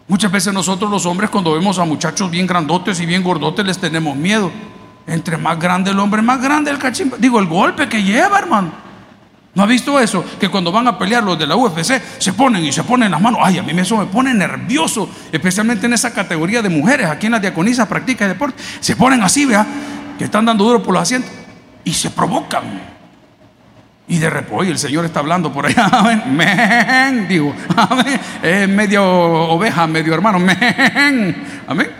Muchas 0.08 0.32
veces 0.32 0.54
nosotros 0.54 0.90
los 0.90 1.06
hombres 1.06 1.30
cuando 1.30 1.54
vemos 1.54 1.80
a 1.80 1.86
muchachos 1.86 2.32
bien 2.32 2.48
grandotes 2.48 3.00
y 3.02 3.06
bien 3.06 3.24
gordotes 3.24 3.66
les 3.66 3.78
tenemos 3.78 4.16
miedo. 4.16 4.52
Entre 5.06 5.38
más 5.38 5.60
grande 5.60 5.92
el 5.92 6.00
hombre, 6.00 6.22
más 6.22 6.42
grande 6.42 6.72
el 6.72 6.78
cachimba. 6.78 7.18
Digo, 7.18 7.40
el 7.40 7.46
golpe 7.46 7.90
que 7.90 8.02
lleva, 8.02 8.40
hermano. 8.40 8.72
¿No 9.54 9.64
ha 9.64 9.66
visto 9.66 10.00
eso? 10.00 10.24
Que 10.40 10.50
cuando 10.50 10.72
van 10.72 10.88
a 10.88 10.98
pelear 10.98 11.24
los 11.24 11.38
de 11.38 11.48
la 11.48 11.56
UFC 11.56 12.00
se 12.20 12.34
ponen 12.34 12.64
y 12.64 12.72
se 12.72 12.84
ponen 12.84 13.12
las 13.12 13.20
manos. 13.20 13.40
Ay, 13.44 13.58
a 13.58 13.64
mí 13.64 13.72
eso 13.80 13.98
me 13.98 14.06
pone 14.06 14.34
nervioso, 14.34 15.10
especialmente 15.32 15.88
en 15.88 15.94
esa 15.94 16.14
categoría 16.14 16.62
de 16.62 16.70
mujeres. 16.70 17.10
Aquí 17.10 17.26
en 17.26 17.34
la 17.34 17.40
diaconisa 17.40 17.90
practica 17.90 18.26
el 18.26 18.34
deporte. 18.34 18.62
Se 18.80 18.96
ponen 18.96 19.24
así, 19.24 19.46
vea, 19.46 19.66
que 20.18 20.26
están 20.26 20.46
dando 20.46 20.64
duro 20.64 20.84
por 20.84 20.94
los 20.94 21.02
asientos 21.02 21.32
y 21.84 21.94
se 21.94 22.12
provocan. 22.12 22.97
Y 24.10 24.20
de 24.20 24.30
repente, 24.30 24.72
el 24.72 24.80
Señor 24.80 25.06
está 25.06 25.20
hablando 25.20 25.52
por 25.52 25.66
allá. 25.66 25.86
Amén. 25.92 27.28
Digo, 27.28 27.54
amén. 27.76 28.20
Es 28.42 28.70
medio 28.70 29.04
oveja, 29.04 29.86
medio 29.86 30.14
hermano. 30.14 30.38
Amén. 30.38 31.64
Amén. 31.68 31.92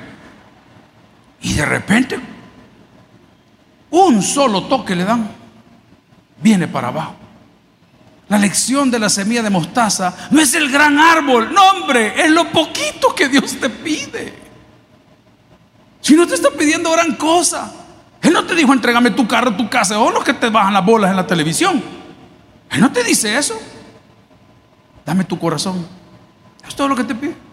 Y 1.42 1.54
de 1.54 1.66
repente 1.66 2.20
un 3.90 4.22
solo 4.22 4.64
toque 4.64 4.96
le 4.96 5.06
dan, 5.06 5.30
viene 6.42 6.68
para 6.68 6.90
abajo. 6.90 7.16
La 8.30 8.38
lección 8.38 8.92
de 8.92 9.00
la 9.00 9.10
semilla 9.10 9.42
de 9.42 9.50
mostaza 9.50 10.14
no 10.32 10.42
es 10.42 10.54
el 10.54 10.70
gran 10.70 11.00
árbol, 11.00 11.54
no 11.54 11.70
hombre, 11.70 12.14
es 12.22 12.30
lo 12.30 12.50
poquito 12.52 13.16
que 13.16 13.30
Dios 13.30 13.58
te 13.60 13.70
pide. 13.70 14.34
Si 16.02 16.14
no 16.16 16.28
te 16.28 16.36
está 16.36 16.50
pidiendo 16.52 16.92
gran 16.92 17.16
cosa, 17.16 17.72
Él 18.22 18.34
no 18.34 18.46
te 18.46 18.56
dijo 18.56 18.74
entrégame 18.74 19.12
tu 19.12 19.28
carro, 19.28 19.56
tu 19.56 19.70
casa, 19.70 20.00
o 20.00 20.12
los 20.12 20.24
que 20.24 20.34
te 20.34 20.50
bajan 20.50 20.74
las 20.74 20.86
bolas 20.86 21.12
en 21.12 21.18
la 21.18 21.26
televisión. 21.26 21.97
Él 22.70 22.82
no 22.82 22.92
te 22.92 23.04
dice 23.04 23.38
eso. 23.38 23.60
Dame 25.06 25.24
tu 25.24 25.40
corazón. 25.40 25.88
Es 26.68 26.76
todo 26.76 26.88
lo 26.88 26.96
que 26.96 27.04
te 27.04 27.16
pide 27.16 27.48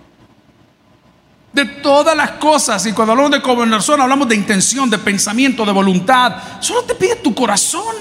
de 1.54 1.64
todas 1.64 2.16
las 2.16 2.32
cosas. 2.32 2.84
Y 2.84 2.92
cuando 2.92 3.12
hablamos 3.12 3.30
de 3.30 3.38
gobernación, 3.38 4.00
hablamos 4.00 4.28
de 4.28 4.34
intención, 4.34 4.90
de 4.90 4.98
pensamiento, 4.98 5.64
de 5.64 5.72
voluntad. 5.72 6.36
Solo 6.60 6.82
te 6.82 6.94
pide 6.96 7.16
tu 7.16 7.32
corazón. 7.34 7.94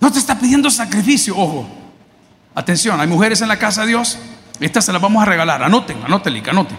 No 0.00 0.10
te 0.10 0.20
está 0.20 0.38
pidiendo 0.38 0.70
sacrificio. 0.70 1.36
Ojo, 1.36 1.66
atención, 2.54 3.00
hay 3.00 3.08
mujeres 3.08 3.42
en 3.42 3.48
la 3.48 3.58
casa 3.58 3.82
de 3.82 3.88
Dios. 3.88 4.18
Estas 4.60 4.84
se 4.84 4.92
las 4.92 5.02
vamos 5.02 5.20
a 5.20 5.26
regalar. 5.26 5.64
Anoten, 5.64 6.00
anoten, 6.04 6.48
anoten. 6.48 6.78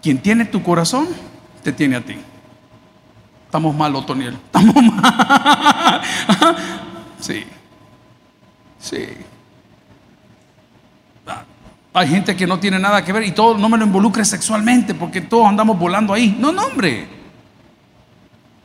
Quien 0.00 0.18
tiene 0.18 0.46
tu 0.46 0.62
corazón, 0.62 1.08
te 1.62 1.72
tiene 1.72 1.96
a 1.96 2.00
ti. 2.00 2.16
Estamos 3.44 3.76
mal, 3.76 3.94
Otoniel. 3.94 4.32
Estamos 4.32 4.74
mal. 4.82 6.02
Sí. 7.22 7.44
Sí. 8.78 9.06
Hay 11.94 12.08
gente 12.08 12.34
que 12.34 12.46
no 12.46 12.58
tiene 12.58 12.78
nada 12.78 13.04
que 13.04 13.12
ver 13.12 13.22
y 13.24 13.32
todo 13.32 13.58
no 13.58 13.68
me 13.68 13.76
lo 13.76 13.84
involucre 13.84 14.24
sexualmente 14.24 14.94
porque 14.94 15.20
todos 15.20 15.46
andamos 15.46 15.78
volando 15.78 16.14
ahí. 16.14 16.36
No, 16.38 16.50
no, 16.50 16.64
hombre. 16.64 17.06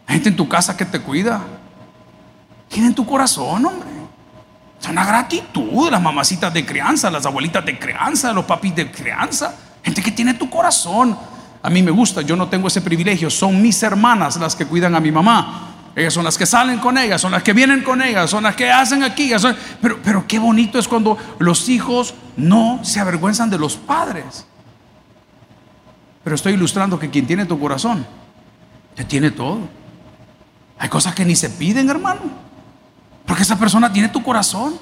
Hay 0.08 0.15
gente 0.15 0.30
en 0.30 0.36
tu 0.36 0.48
casa 0.48 0.78
que 0.78 0.86
te 0.86 1.02
cuida. 1.02 1.41
Tiene 2.70 2.88
en 2.88 2.96
tu 2.96 3.06
corazón, 3.06 3.65
hombre. 3.65 3.89
Es 4.82 4.88
una 4.88 5.06
gratitud, 5.06 5.89
las 5.89 6.02
mamacitas 6.02 6.54
de 6.54 6.65
crianza, 6.65 7.10
las 7.10 7.26
abuelitas 7.26 7.65
de 7.65 7.78
crianza, 7.78 8.32
los 8.32 8.46
papis 8.46 8.76
de 8.76 8.91
crianza. 8.91 9.54
Gente 9.84 10.02
que 10.02 10.12
tiene 10.12 10.36
tu 10.36 10.50
corazón. 10.50 11.17
A 11.62 11.70
mí 11.70 11.84
me 11.84 11.91
gusta, 11.91 12.22
yo 12.22 12.38
no 12.38 12.48
tengo 12.48 12.70
ese 12.70 12.82
privilegio. 12.82 13.30
Son 13.30 13.62
mis 13.62 13.84
hermanas 13.84 14.38
las 14.38 14.56
que 14.56 14.65
cuidan 14.65 14.96
a 14.96 15.02
mi 15.02 15.12
mamá. 15.12 15.67
Ellas 15.98 16.14
son 16.14 16.24
las 16.24 16.38
que 16.38 16.46
salen 16.46 16.78
con 16.78 16.96
ella, 16.96 17.18
son 17.18 17.32
las 17.32 17.42
que 17.42 17.54
vienen 17.54 17.82
con 17.82 18.04
ella, 18.04 18.28
son 18.28 18.44
las 18.44 18.56
que 18.56 18.70
hacen 18.70 19.02
aquí. 19.02 19.32
Pero, 19.82 20.00
pero 20.04 20.28
qué 20.28 20.38
bonito 20.38 20.78
es 20.78 20.88
cuando 20.88 21.18
los 21.40 21.68
hijos 21.70 22.14
no 22.36 22.80
se 22.84 23.00
avergüenzan 23.00 23.50
de 23.50 23.58
los 23.58 23.78
padres. 23.78 24.46
Pero 26.24 26.36
estoy 26.36 26.54
ilustrando 26.54 27.00
que 27.00 27.10
quien 27.10 27.26
tiene 27.26 27.48
tu 27.48 27.60
corazón, 27.60 28.06
te 28.94 29.06
tiene 29.06 29.32
todo. 29.32 29.58
Hay 30.78 30.88
cosas 30.88 31.16
que 31.16 31.26
ni 31.26 31.36
se 31.36 31.50
piden, 31.50 31.90
hermano. 31.90 32.22
Porque 33.26 33.42
esa 33.42 33.58
persona 33.58 33.92
tiene 33.92 34.10
tu 34.10 34.22
corazón. 34.22 34.78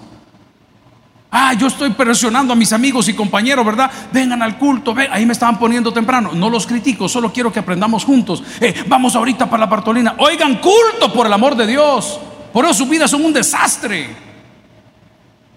Ah, 1.38 1.52
yo 1.52 1.68
estoy 1.68 1.90
presionando 1.90 2.54
a 2.54 2.56
mis 2.56 2.72
amigos 2.72 3.10
y 3.10 3.14
compañeros, 3.14 3.66
¿verdad? 3.66 3.92
Vengan 4.14 4.42
al 4.42 4.58
culto, 4.58 4.94
ven. 4.94 5.10
ahí 5.12 5.26
me 5.26 5.34
estaban 5.34 5.60
poniendo 5.60 5.92
temprano. 5.92 6.32
No 6.34 6.50
los 6.50 6.66
critico, 6.66 7.10
solo 7.10 7.34
quiero 7.34 7.52
que 7.52 7.60
aprendamos 7.60 8.06
juntos. 8.06 8.42
Eh, 8.62 8.86
vamos 8.88 9.18
ahorita 9.18 9.50
para 9.50 9.60
la 9.60 9.66
Bartolina. 9.66 10.16
Oigan, 10.20 10.62
culto 10.62 11.12
por 11.12 11.28
el 11.28 11.34
amor 11.34 11.58
de 11.58 11.68
Dios. 11.68 12.22
Por 12.54 12.64
eso 12.64 12.76
sus 12.76 12.88
vidas 12.88 13.12
son 13.12 13.26
un 13.26 13.34
desastre. 13.34 14.16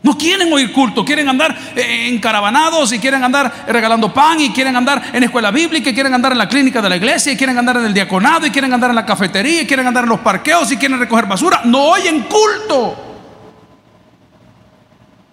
No 0.02 0.18
quieren 0.18 0.52
oír 0.52 0.72
culto, 0.72 1.04
quieren 1.04 1.28
andar 1.28 1.56
eh, 1.76 2.08
encaravanados 2.08 2.92
y 2.92 2.98
quieren 2.98 3.22
andar 3.22 3.66
regalando 3.68 4.12
pan 4.12 4.40
y 4.40 4.50
quieren 4.50 4.74
andar 4.74 5.00
en 5.12 5.22
escuela 5.22 5.52
bíblica 5.52 5.90
y 5.90 5.94
quieren 5.94 6.12
andar 6.12 6.32
en 6.32 6.38
la 6.38 6.48
clínica 6.48 6.82
de 6.82 6.88
la 6.88 6.96
iglesia 6.96 7.30
y 7.32 7.36
quieren 7.36 7.56
andar 7.56 7.76
en 7.76 7.84
el 7.84 7.94
diaconado 7.94 8.44
y 8.48 8.50
quieren 8.50 8.74
andar 8.74 8.90
en 8.90 8.96
la 8.96 9.06
cafetería 9.06 9.62
y 9.62 9.66
quieren 9.68 9.86
andar 9.86 10.02
en 10.02 10.10
los 10.10 10.18
parqueos 10.18 10.72
y 10.72 10.76
quieren 10.76 10.98
recoger 10.98 11.26
basura. 11.26 11.60
No 11.64 11.84
oyen 11.84 12.22
culto. 12.22 13.07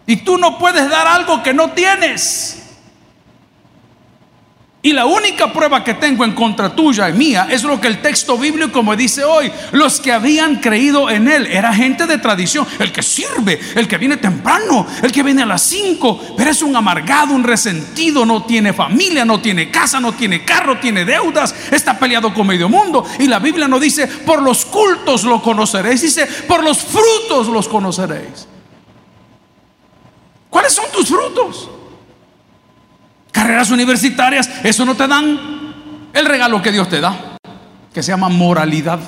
Y 0.08 0.18
tú 0.18 0.38
no 0.38 0.58
puedes 0.58 0.90
dar 0.90 1.08
algo 1.08 1.42
que 1.42 1.54
no 1.54 1.72
tienes. 1.72 2.62
Y 4.86 4.94
la 4.94 5.08
única 5.08 5.52
prueba 5.52 5.84
que 5.84 5.96
tengo 5.96 6.24
en 6.24 6.34
contra 6.34 6.76
tuya 6.76 7.10
y 7.10 7.14
mía 7.14 7.48
es 7.50 7.64
lo 7.64 7.82
que 7.82 7.88
el 7.88 8.04
texto 8.04 8.38
bíblico 8.38 8.84
me 8.84 8.96
dice 8.96 9.24
hoy. 9.24 9.52
Los 9.72 10.00
que 10.00 10.12
habían 10.12 10.58
creído 10.58 11.10
en 11.10 11.28
él 11.28 11.48
era 11.48 11.74
gente 11.74 12.06
de 12.06 12.20
tradición, 12.20 12.68
el 12.78 12.92
que 12.92 13.02
sirve, 13.02 13.60
el 13.74 13.88
que 13.88 13.98
viene 13.98 14.18
temprano, 14.18 14.86
el 15.02 15.12
que 15.12 15.24
viene 15.24 15.42
a 15.42 15.48
las 15.48 15.64
5, 15.64 16.36
pero 16.38 16.52
es 16.52 16.62
un 16.62 16.76
amargado, 16.76 17.34
un 17.34 17.44
resentido, 17.44 18.28
no 18.28 18.44
tiene 18.44 18.74
familia, 18.74 19.26
no 19.26 19.42
tiene 19.42 19.72
casa, 19.72 20.00
no 20.00 20.12
tiene 20.12 20.46
carro, 20.46 20.78
tiene 20.78 21.04
deudas, 21.04 21.56
está 21.72 21.98
peleado 21.98 22.32
con 22.32 22.46
medio 22.46 22.70
mundo. 22.70 23.04
Y 23.18 23.26
la 23.26 23.40
Biblia 23.40 23.68
no 23.68 23.80
dice, 23.80 24.06
por 24.06 24.44
los 24.44 24.66
cultos 24.66 25.24
lo 25.24 25.42
conoceréis, 25.42 26.04
dice, 26.04 26.28
por 26.48 26.64
los 26.64 26.78
frutos 26.78 27.48
los 27.48 27.68
conoceréis. 27.68 28.46
¿Cuáles 30.56 30.72
son 30.72 30.86
tus 30.90 31.10
frutos? 31.10 31.70
Carreras 33.30 33.72
universitarias, 33.72 34.50
eso 34.64 34.86
no 34.86 34.96
te 34.96 35.06
dan 35.06 35.38
el 36.14 36.26
regalo 36.26 36.62
que 36.62 36.72
Dios 36.72 36.88
te 36.88 37.02
da, 37.02 37.36
que 37.94 38.02
se 38.02 38.14
llama 38.14 38.30
moralidad. 38.30 39.02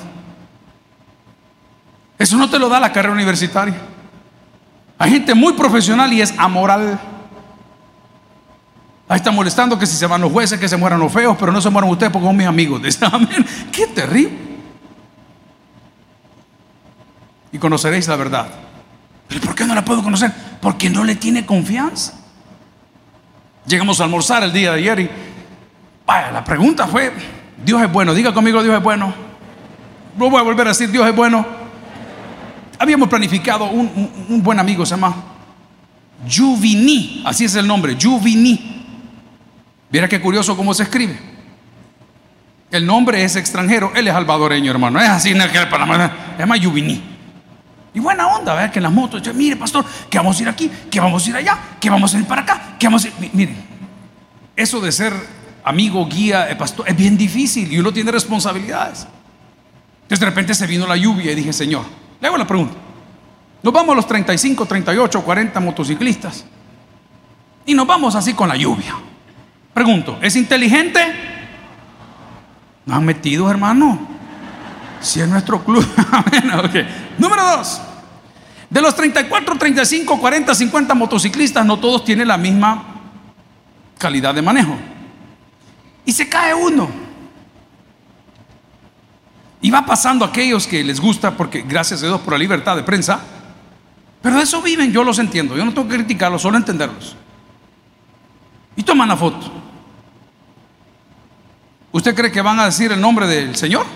Eso 2.18 2.36
no 2.36 2.50
te 2.50 2.58
lo 2.58 2.68
da 2.68 2.78
la 2.78 2.92
carrera 2.92 3.14
universitaria. 3.14 3.80
Hay 4.98 5.10
gente 5.10 5.32
muy 5.32 5.54
profesional 5.54 6.12
y 6.12 6.20
es 6.20 6.34
amoral. 6.36 7.00
Ahí 9.08 9.16
está 9.16 9.30
molestando 9.30 9.78
que 9.78 9.86
si 9.86 9.96
se 9.96 10.06
van 10.06 10.20
los 10.20 10.30
jueces, 10.30 10.60
que 10.60 10.68
se 10.68 10.76
mueran 10.76 11.00
los 11.00 11.10
feos, 11.10 11.34
pero 11.40 11.50
no 11.50 11.62
se 11.62 11.70
mueran 11.70 11.90
ustedes 11.90 12.12
porque 12.12 12.26
son 12.26 12.36
mis 12.36 12.46
amigos. 12.46 12.82
Amén. 13.10 13.46
Qué 13.72 13.86
terrible. 13.86 14.36
Y 17.52 17.58
conoceréis 17.58 18.06
la 18.06 18.16
verdad. 18.16 18.67
¿Pero 19.28 19.40
por 19.42 19.54
qué 19.54 19.64
no 19.66 19.74
la 19.74 19.84
puedo 19.84 20.02
conocer? 20.02 20.32
Porque 20.60 20.88
no 20.88 21.04
le 21.04 21.14
tiene 21.14 21.44
confianza. 21.44 22.14
Llegamos 23.66 24.00
a 24.00 24.04
almorzar 24.04 24.42
el 24.42 24.52
día 24.52 24.72
de 24.72 24.78
ayer 24.78 25.00
y 25.00 25.10
vaya, 26.06 26.32
la 26.32 26.42
pregunta 26.42 26.86
fue, 26.86 27.12
Dios 27.62 27.82
es 27.82 27.92
bueno, 27.92 28.14
diga 28.14 28.32
conmigo 28.32 28.62
Dios 28.62 28.74
es 28.74 28.82
bueno. 28.82 29.12
No 30.16 30.30
voy 30.30 30.40
a 30.40 30.42
volver 30.42 30.66
a 30.66 30.70
decir 30.70 30.90
Dios 30.90 31.06
es 31.06 31.14
bueno. 31.14 31.46
Habíamos 32.78 33.08
planificado 33.08 33.66
un, 33.66 34.40
buen 34.42 34.58
amigo, 34.58 34.86
se 34.86 34.94
llama 34.94 35.14
Juvini, 36.28 37.22
así 37.26 37.44
es 37.44 37.54
el 37.56 37.66
nombre, 37.66 37.96
Juvini. 38.00 38.86
Mira 39.90 40.08
qué 40.08 40.20
curioso 40.20 40.56
cómo 40.56 40.72
se 40.72 40.84
escribe. 40.84 41.18
El 42.70 42.86
nombre 42.86 43.22
es 43.22 43.36
extranjero, 43.36 43.92
él 43.94 44.08
es 44.08 44.14
salvadoreño, 44.14 44.70
hermano. 44.70 45.00
Es 45.00 45.08
así 45.08 45.30
en 45.30 45.40
el 45.40 45.50
que 45.50 45.58
se 45.58 46.38
llama 46.38 46.56
Juvini. 46.62 47.17
Y 47.98 48.00
buena 48.00 48.28
onda, 48.28 48.54
¿verdad? 48.54 48.70
Que 48.70 48.78
en 48.78 48.84
las 48.84 48.92
motos, 48.92 49.20
mire, 49.34 49.56
pastor, 49.56 49.84
que 50.08 50.18
vamos 50.18 50.38
a 50.38 50.42
ir 50.42 50.48
aquí, 50.48 50.70
que 50.88 51.00
vamos 51.00 51.26
a 51.26 51.30
ir 51.30 51.34
allá, 51.34 51.58
que 51.80 51.90
vamos 51.90 52.14
a 52.14 52.18
ir 52.18 52.26
para 52.26 52.42
acá, 52.42 52.76
que 52.78 52.86
vamos 52.86 53.04
a 53.04 53.08
ir. 53.08 53.14
Miren, 53.32 53.56
eso 54.54 54.80
de 54.80 54.92
ser 54.92 55.12
amigo, 55.64 56.06
guía, 56.06 56.48
eh, 56.48 56.54
pastor, 56.54 56.88
es 56.88 56.96
bien 56.96 57.18
difícil 57.18 57.72
y 57.72 57.76
uno 57.76 57.92
tiene 57.92 58.12
responsabilidades. 58.12 59.08
Entonces 60.02 60.20
de 60.20 60.26
repente 60.26 60.54
se 60.54 60.64
vino 60.68 60.86
la 60.86 60.96
lluvia 60.96 61.32
y 61.32 61.34
dije, 61.34 61.52
Señor, 61.52 61.82
le 62.20 62.28
hago 62.28 62.36
la 62.36 62.46
pregunta. 62.46 62.76
Nos 63.64 63.74
vamos 63.74 63.96
los 63.96 64.06
35, 64.06 64.64
38, 64.64 65.20
40 65.20 65.58
motociclistas 65.58 66.44
y 67.66 67.74
nos 67.74 67.84
vamos 67.84 68.14
así 68.14 68.32
con 68.32 68.48
la 68.48 68.54
lluvia. 68.54 68.94
Pregunto, 69.74 70.20
¿es 70.22 70.36
inteligente? 70.36 71.00
¿No 72.86 72.94
han 72.94 73.04
metido, 73.04 73.50
hermano? 73.50 74.06
Si 75.00 75.20
es 75.20 75.26
nuestro 75.26 75.64
club. 75.64 75.84
Número 77.18 77.42
dos. 77.56 77.82
De 78.70 78.82
los 78.82 78.94
34, 78.94 79.56
35, 79.56 80.20
40, 80.20 80.54
50 80.54 80.94
motociclistas, 80.94 81.64
no 81.64 81.78
todos 81.78 82.04
tienen 82.04 82.28
la 82.28 82.36
misma 82.36 82.84
calidad 83.96 84.34
de 84.34 84.42
manejo. 84.42 84.76
Y 86.04 86.12
se 86.12 86.28
cae 86.28 86.54
uno. 86.54 86.88
Y 89.60 89.70
va 89.70 89.84
pasando 89.84 90.24
aquellos 90.24 90.66
que 90.66 90.84
les 90.84 91.00
gusta, 91.00 91.36
porque 91.36 91.62
gracias 91.62 92.02
a 92.02 92.06
Dios 92.06 92.20
por 92.20 92.34
la 92.34 92.38
libertad 92.38 92.76
de 92.76 92.82
prensa, 92.82 93.20
pero 94.22 94.36
de 94.36 94.42
eso 94.42 94.60
viven, 94.60 94.92
yo 94.92 95.02
los 95.02 95.18
entiendo. 95.18 95.56
Yo 95.56 95.64
no 95.64 95.72
tengo 95.72 95.88
que 95.88 95.96
criticarlos, 95.96 96.42
solo 96.42 96.56
entenderlos. 96.56 97.16
Y 98.76 98.82
toman 98.82 99.08
la 99.08 99.16
foto. 99.16 99.50
¿Usted 101.90 102.14
cree 102.14 102.30
que 102.30 102.42
van 102.42 102.60
a 102.60 102.66
decir 102.66 102.92
el 102.92 103.00
nombre 103.00 103.26
del 103.26 103.56
Señor? 103.56 103.86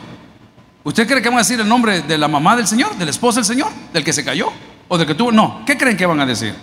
¿Usted 0.85 1.07
cree 1.07 1.23
que 1.23 1.29
van 1.29 1.39
a 1.39 1.43
decir 1.43 1.61
el 1.61 1.69
nombre 1.69 2.03
de 2.03 2.19
la 2.19 2.29
mamá 2.29 2.57
del 2.57 2.67
Señor, 2.67 2.97
de 2.97 3.05
la 3.05 3.11
esposa 3.11 3.41
del 3.41 3.45
Señor, 3.45 3.69
del 3.93 4.05
que 4.05 4.13
se 4.13 4.25
cayó 4.25 4.53
o 4.89 4.99
del 4.99 5.07
que 5.07 5.15
tuvo? 5.15 5.31
No, 5.31 5.63
¿qué 5.65 5.79
creen 5.79 5.97
que 5.97 6.07
van 6.07 6.21
a 6.21 6.27
decir? 6.27 6.55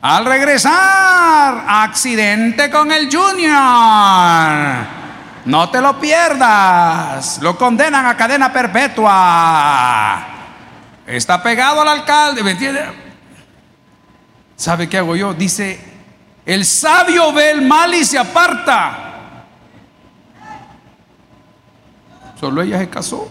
Al 0.00 0.24
regresar, 0.24 1.64
accidente 1.66 2.70
con 2.70 2.92
el 2.92 3.14
Junior. 3.14 4.86
No 5.46 5.68
te 5.70 5.80
lo 5.80 5.98
pierdas. 5.98 7.38
Lo 7.42 7.56
condenan 7.56 8.06
a 8.06 8.16
cadena 8.16 8.52
perpetua. 8.52 10.26
Está 11.06 11.42
pegado 11.42 11.82
al 11.82 11.88
alcalde. 11.88 12.42
¿Me 12.42 12.52
entiende? 12.52 12.84
¿Sabe 14.56 14.88
qué 14.88 14.98
hago 14.98 15.16
yo? 15.16 15.34
Dice, 15.34 15.78
el 16.46 16.64
sabio 16.64 17.32
ve 17.32 17.50
el 17.50 17.62
mal 17.62 17.94
y 17.94 18.04
se 18.04 18.18
aparta. 18.18 19.03
Solo 22.38 22.62
ella 22.62 22.78
se 22.78 22.88
casó. 22.88 23.30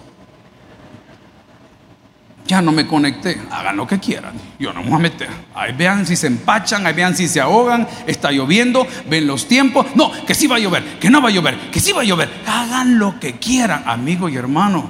Ya 2.45 2.61
no 2.61 2.71
me 2.71 2.85
conecté. 2.85 3.41
Hagan 3.51 3.77
lo 3.77 3.87
que 3.87 3.99
quieran. 3.99 4.33
Yo 4.59 4.73
no 4.73 4.81
me 4.81 4.89
voy 4.89 4.97
a 4.97 4.99
meter. 4.99 5.29
Ahí 5.55 5.73
vean 5.73 6.05
si 6.05 6.15
se 6.15 6.27
empachan, 6.27 6.85
ahí 6.85 6.93
vean 6.93 7.15
si 7.15 7.27
se 7.27 7.39
ahogan. 7.39 7.87
Está 8.05 8.31
lloviendo, 8.31 8.85
ven 9.09 9.27
los 9.27 9.47
tiempos. 9.47 9.87
No, 9.95 10.11
que 10.25 10.35
sí 10.35 10.47
va 10.47 10.57
a 10.57 10.59
llover, 10.59 10.99
que 10.99 11.09
no 11.09 11.21
va 11.21 11.29
a 11.29 11.31
llover, 11.31 11.57
que 11.71 11.79
sí 11.79 11.93
va 11.93 12.01
a 12.01 12.05
llover. 12.05 12.29
Hagan 12.45 12.99
lo 12.99 13.19
que 13.19 13.39
quieran, 13.39 13.83
amigo 13.85 14.27
y 14.27 14.35
hermano. 14.35 14.89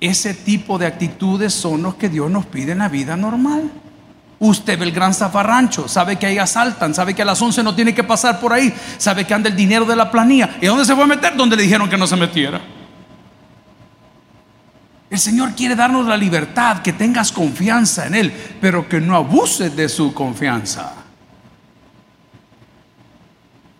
Ese 0.00 0.34
tipo 0.34 0.78
de 0.78 0.86
actitudes 0.86 1.52
son 1.52 1.82
los 1.82 1.94
que 1.94 2.08
Dios 2.08 2.30
nos 2.30 2.46
pide 2.46 2.72
en 2.72 2.78
la 2.78 2.88
vida 2.88 3.16
normal. 3.16 3.70
Usted 4.44 4.76
ve 4.76 4.86
el 4.86 4.90
gran 4.90 5.14
zafarrancho, 5.14 5.86
sabe 5.86 6.16
que 6.16 6.26
ahí 6.26 6.36
asaltan, 6.36 6.92
sabe 6.92 7.14
que 7.14 7.22
a 7.22 7.24
las 7.24 7.40
11 7.40 7.62
no 7.62 7.76
tiene 7.76 7.94
que 7.94 8.02
pasar 8.02 8.40
por 8.40 8.52
ahí, 8.52 8.74
sabe 8.98 9.24
que 9.24 9.32
anda 9.32 9.48
el 9.48 9.54
dinero 9.54 9.84
de 9.84 9.94
la 9.94 10.10
planilla. 10.10 10.56
¿Y 10.60 10.66
dónde 10.66 10.84
se 10.84 10.96
fue 10.96 11.04
a 11.04 11.06
meter? 11.06 11.36
Donde 11.36 11.54
le 11.54 11.62
dijeron 11.62 11.88
que 11.88 11.96
no 11.96 12.08
se 12.08 12.16
metiera. 12.16 12.60
El 15.08 15.18
Señor 15.20 15.52
quiere 15.54 15.76
darnos 15.76 16.08
la 16.08 16.16
libertad, 16.16 16.82
que 16.82 16.92
tengas 16.92 17.30
confianza 17.30 18.08
en 18.08 18.16
Él, 18.16 18.32
pero 18.60 18.88
que 18.88 19.00
no 19.00 19.14
abuses 19.14 19.76
de 19.76 19.88
su 19.88 20.12
confianza. 20.12 20.92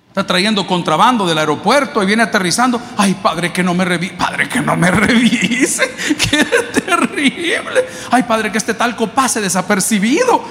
Está 0.07 0.25
trayendo 0.25 0.65
contrabando 0.65 1.27
del 1.27 1.39
aeropuerto 1.39 2.01
y 2.05 2.07
viene 2.07 2.23
aterrizando. 2.23 2.81
Ay, 2.99 3.15
padre, 3.15 3.53
que 3.53 3.65
no 3.65 3.75
me 3.75 3.85
revise. 3.85 4.15
Padre, 4.15 4.49
que 4.49 4.61
no 4.61 4.77
me 4.77 4.93
revise. 4.93 5.91
Qué 6.31 6.47
Ay, 8.11 8.23
padre, 8.23 8.51
que 8.51 8.59
este 8.59 8.75
talco 8.75 9.07
pase 9.09 9.41
desapercibido. 9.41 10.43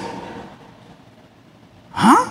¿Ah? 1.93 2.25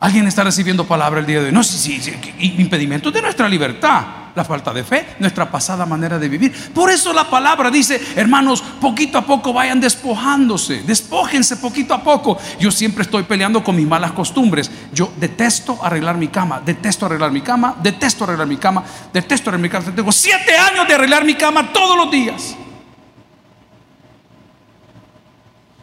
¿Alguien 0.00 0.26
está 0.26 0.44
recibiendo 0.44 0.86
palabra 0.86 1.20
el 1.20 1.26
día 1.26 1.40
de 1.40 1.46
hoy? 1.46 1.52
No, 1.52 1.64
sí, 1.64 1.78
sí, 1.78 2.00
sí. 2.00 2.34
Impedimento 2.58 3.10
de 3.10 3.22
nuestra 3.22 3.48
libertad 3.48 4.04
la 4.34 4.44
falta 4.44 4.72
de 4.72 4.82
fe, 4.82 5.06
nuestra 5.20 5.50
pasada 5.50 5.86
manera 5.86 6.18
de 6.18 6.28
vivir. 6.28 6.52
Por 6.72 6.90
eso 6.90 7.12
la 7.12 7.28
palabra 7.28 7.70
dice, 7.70 8.00
hermanos, 8.16 8.62
poquito 8.80 9.18
a 9.18 9.22
poco 9.22 9.52
vayan 9.52 9.80
despojándose, 9.80 10.82
despójense 10.82 11.56
poquito 11.56 11.94
a 11.94 12.02
poco. 12.02 12.38
Yo 12.58 12.70
siempre 12.70 13.02
estoy 13.02 13.22
peleando 13.22 13.62
con 13.62 13.76
mis 13.76 13.86
malas 13.86 14.12
costumbres. 14.12 14.70
Yo 14.92 15.12
detesto 15.16 15.78
arreglar 15.82 16.16
mi 16.16 16.28
cama, 16.28 16.60
detesto 16.64 17.06
arreglar 17.06 17.30
mi 17.30 17.42
cama, 17.42 17.76
detesto 17.80 18.24
arreglar 18.24 18.48
mi 18.48 18.56
cama, 18.56 18.84
detesto 19.12 19.50
arreglar 19.50 19.62
mi 19.62 19.70
cama. 19.70 19.94
Tengo 19.94 20.12
siete 20.12 20.56
años 20.56 20.86
de 20.88 20.94
arreglar 20.94 21.24
mi 21.24 21.34
cama 21.34 21.72
todos 21.72 21.96
los 21.96 22.10
días. 22.10 22.56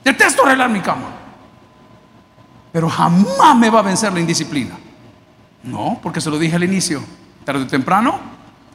Detesto 0.03 0.45
arreglar 0.45 0.69
mi 0.69 0.81
cama. 0.81 1.09
Pero 2.71 2.89
jamás 2.89 3.55
me 3.55 3.69
va 3.69 3.79
a 3.79 3.83
vencer 3.83 4.13
la 4.13 4.19
indisciplina. 4.19 4.77
No, 5.63 5.99
porque 6.01 6.21
se 6.21 6.29
lo 6.29 6.39
dije 6.39 6.55
al 6.55 6.63
inicio. 6.63 7.03
Tarde 7.45 7.63
o 7.63 7.67
temprano 7.67 8.19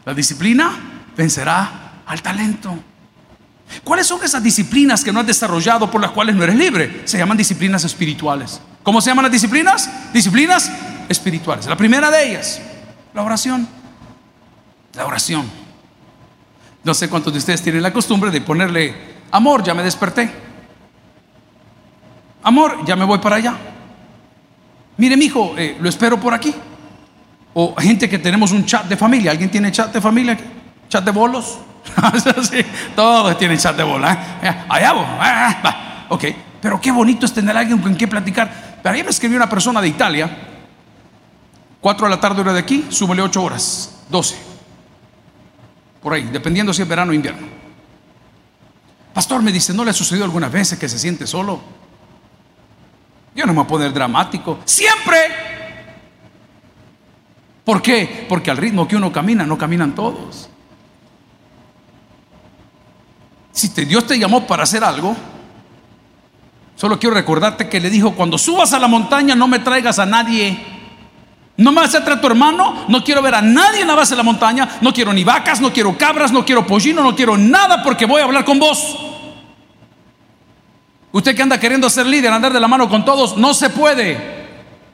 la 0.06 0.14
disciplina 0.14 0.70
vencerá 1.16 2.02
al 2.06 2.22
talento. 2.22 2.78
¿Cuáles 3.82 4.06
son 4.06 4.22
esas 4.22 4.40
disciplinas 4.40 5.02
que 5.02 5.12
no 5.12 5.18
has 5.18 5.26
desarrollado 5.26 5.90
por 5.90 6.00
las 6.00 6.12
cuales 6.12 6.36
no 6.36 6.44
eres 6.44 6.54
libre? 6.54 7.02
Se 7.04 7.18
llaman 7.18 7.36
disciplinas 7.36 7.82
espirituales. 7.82 8.60
¿Cómo 8.84 9.00
se 9.00 9.10
llaman 9.10 9.24
las 9.24 9.32
disciplinas? 9.32 9.90
Disciplinas 10.12 10.70
espirituales. 11.08 11.66
La 11.66 11.76
primera 11.76 12.08
de 12.08 12.30
ellas, 12.30 12.60
la 13.12 13.22
oración. 13.24 13.66
La 14.94 15.04
oración. 15.06 15.50
No 16.84 16.94
sé 16.94 17.08
cuántos 17.08 17.32
de 17.32 17.40
ustedes 17.40 17.60
tienen 17.60 17.82
la 17.82 17.92
costumbre 17.92 18.30
de 18.30 18.40
ponerle 18.40 18.94
amor, 19.32 19.64
ya 19.64 19.74
me 19.74 19.82
desperté. 19.82 20.45
Amor, 22.46 22.84
ya 22.86 22.96
me 22.96 23.04
voy 23.04 23.18
para 23.18 23.36
allá. 23.36 23.54
Mire, 24.96 25.16
mi 25.16 25.26
hijo, 25.26 25.54
eh, 25.58 25.76
lo 25.80 25.88
espero 25.88 26.18
por 26.18 26.32
aquí. 26.32 26.54
O 27.54 27.74
gente 27.76 28.08
que 28.08 28.18
tenemos 28.18 28.52
un 28.52 28.64
chat 28.64 28.86
de 28.86 28.96
familia. 28.96 29.32
¿Alguien 29.32 29.50
tiene 29.50 29.72
chat 29.72 29.92
de 29.92 30.00
familia? 30.00 30.38
¿Chat 30.88 31.04
de 31.04 31.10
bolos? 31.10 31.58
sí, 32.50 32.58
todos 32.94 33.36
tienen 33.36 33.58
chat 33.58 33.76
de 33.76 33.82
bola. 33.82 34.38
¿eh? 34.42 34.64
Allá 34.68 34.92
vos. 34.92 35.06
Ah, 35.08 36.06
ok, 36.08 36.24
pero 36.60 36.80
qué 36.80 36.92
bonito 36.92 37.26
es 37.26 37.32
tener 37.32 37.56
a 37.56 37.60
alguien 37.60 37.78
con 37.78 37.94
quien 37.94 38.08
platicar. 38.08 38.78
Pero 38.82 38.94
ahí 38.94 39.02
me 39.02 39.10
escribió 39.10 39.36
una 39.36 39.48
persona 39.48 39.80
de 39.80 39.88
Italia. 39.88 40.30
4 41.80 42.06
de 42.06 42.14
la 42.14 42.20
tarde 42.20 42.40
hora 42.40 42.52
de 42.52 42.60
aquí, 42.60 42.86
súbele 42.88 43.22
8 43.22 43.42
horas, 43.42 44.02
12. 44.08 44.36
Por 46.02 46.14
ahí, 46.14 46.28
dependiendo 46.32 46.72
si 46.72 46.82
es 46.82 46.88
verano 46.88 47.10
o 47.10 47.14
invierno. 47.14 47.46
Pastor 49.12 49.42
me 49.42 49.52
dice, 49.52 49.72
¿no 49.74 49.84
le 49.84 49.90
ha 49.90 49.94
sucedido 49.94 50.24
alguna 50.24 50.48
vez 50.48 50.76
que 50.76 50.88
se 50.88 50.98
siente 50.98 51.26
solo? 51.26 51.60
Yo 53.36 53.44
no 53.44 53.52
me 53.52 53.58
voy 53.58 53.64
a 53.64 53.68
poner 53.68 53.92
dramático. 53.92 54.58
Siempre. 54.64 55.18
¿Por 57.64 57.82
qué? 57.82 58.24
Porque 58.28 58.50
al 58.50 58.56
ritmo 58.56 58.88
que 58.88 58.96
uno 58.96 59.12
camina, 59.12 59.44
no 59.44 59.58
caminan 59.58 59.94
todos. 59.94 60.48
Si 63.52 63.68
Dios 63.84 64.06
te 64.06 64.18
llamó 64.18 64.46
para 64.46 64.62
hacer 64.62 64.82
algo, 64.82 65.14
solo 66.76 66.98
quiero 66.98 67.14
recordarte 67.14 67.68
que 67.68 67.78
le 67.78 67.90
dijo, 67.90 68.14
cuando 68.14 68.38
subas 68.38 68.72
a 68.72 68.78
la 68.78 68.88
montaña 68.88 69.34
no 69.34 69.48
me 69.48 69.58
traigas 69.58 69.98
a 69.98 70.06
nadie. 70.06 70.58
No 71.58 71.72
me 71.72 71.80
vas 71.80 71.94
a 71.94 72.04
traer 72.04 72.18
a 72.18 72.20
tu 72.20 72.26
hermano, 72.26 72.84
no 72.88 73.04
quiero 73.04 73.20
ver 73.20 73.34
a 73.34 73.42
nadie 73.42 73.82
en 73.82 73.88
la 73.88 73.94
base 73.94 74.12
de 74.12 74.18
la 74.18 74.22
montaña, 74.22 74.78
no 74.80 74.92
quiero 74.92 75.12
ni 75.12 75.24
vacas, 75.24 75.60
no 75.60 75.72
quiero 75.72 75.96
cabras, 75.96 76.32
no 76.32 76.44
quiero 76.44 76.66
pollino, 76.66 77.02
no 77.02 77.16
quiero 77.16 77.36
nada 77.36 77.82
porque 77.82 78.06
voy 78.06 78.20
a 78.20 78.24
hablar 78.24 78.44
con 78.44 78.58
vos. 78.58 78.96
Usted 81.12 81.34
que 81.34 81.42
anda 81.42 81.58
queriendo 81.58 81.88
ser 81.88 82.06
líder, 82.06 82.32
andar 82.32 82.52
de 82.52 82.60
la 82.60 82.68
mano 82.68 82.88
con 82.88 83.04
todos, 83.04 83.36
no 83.36 83.54
se 83.54 83.70
puede. 83.70 84.36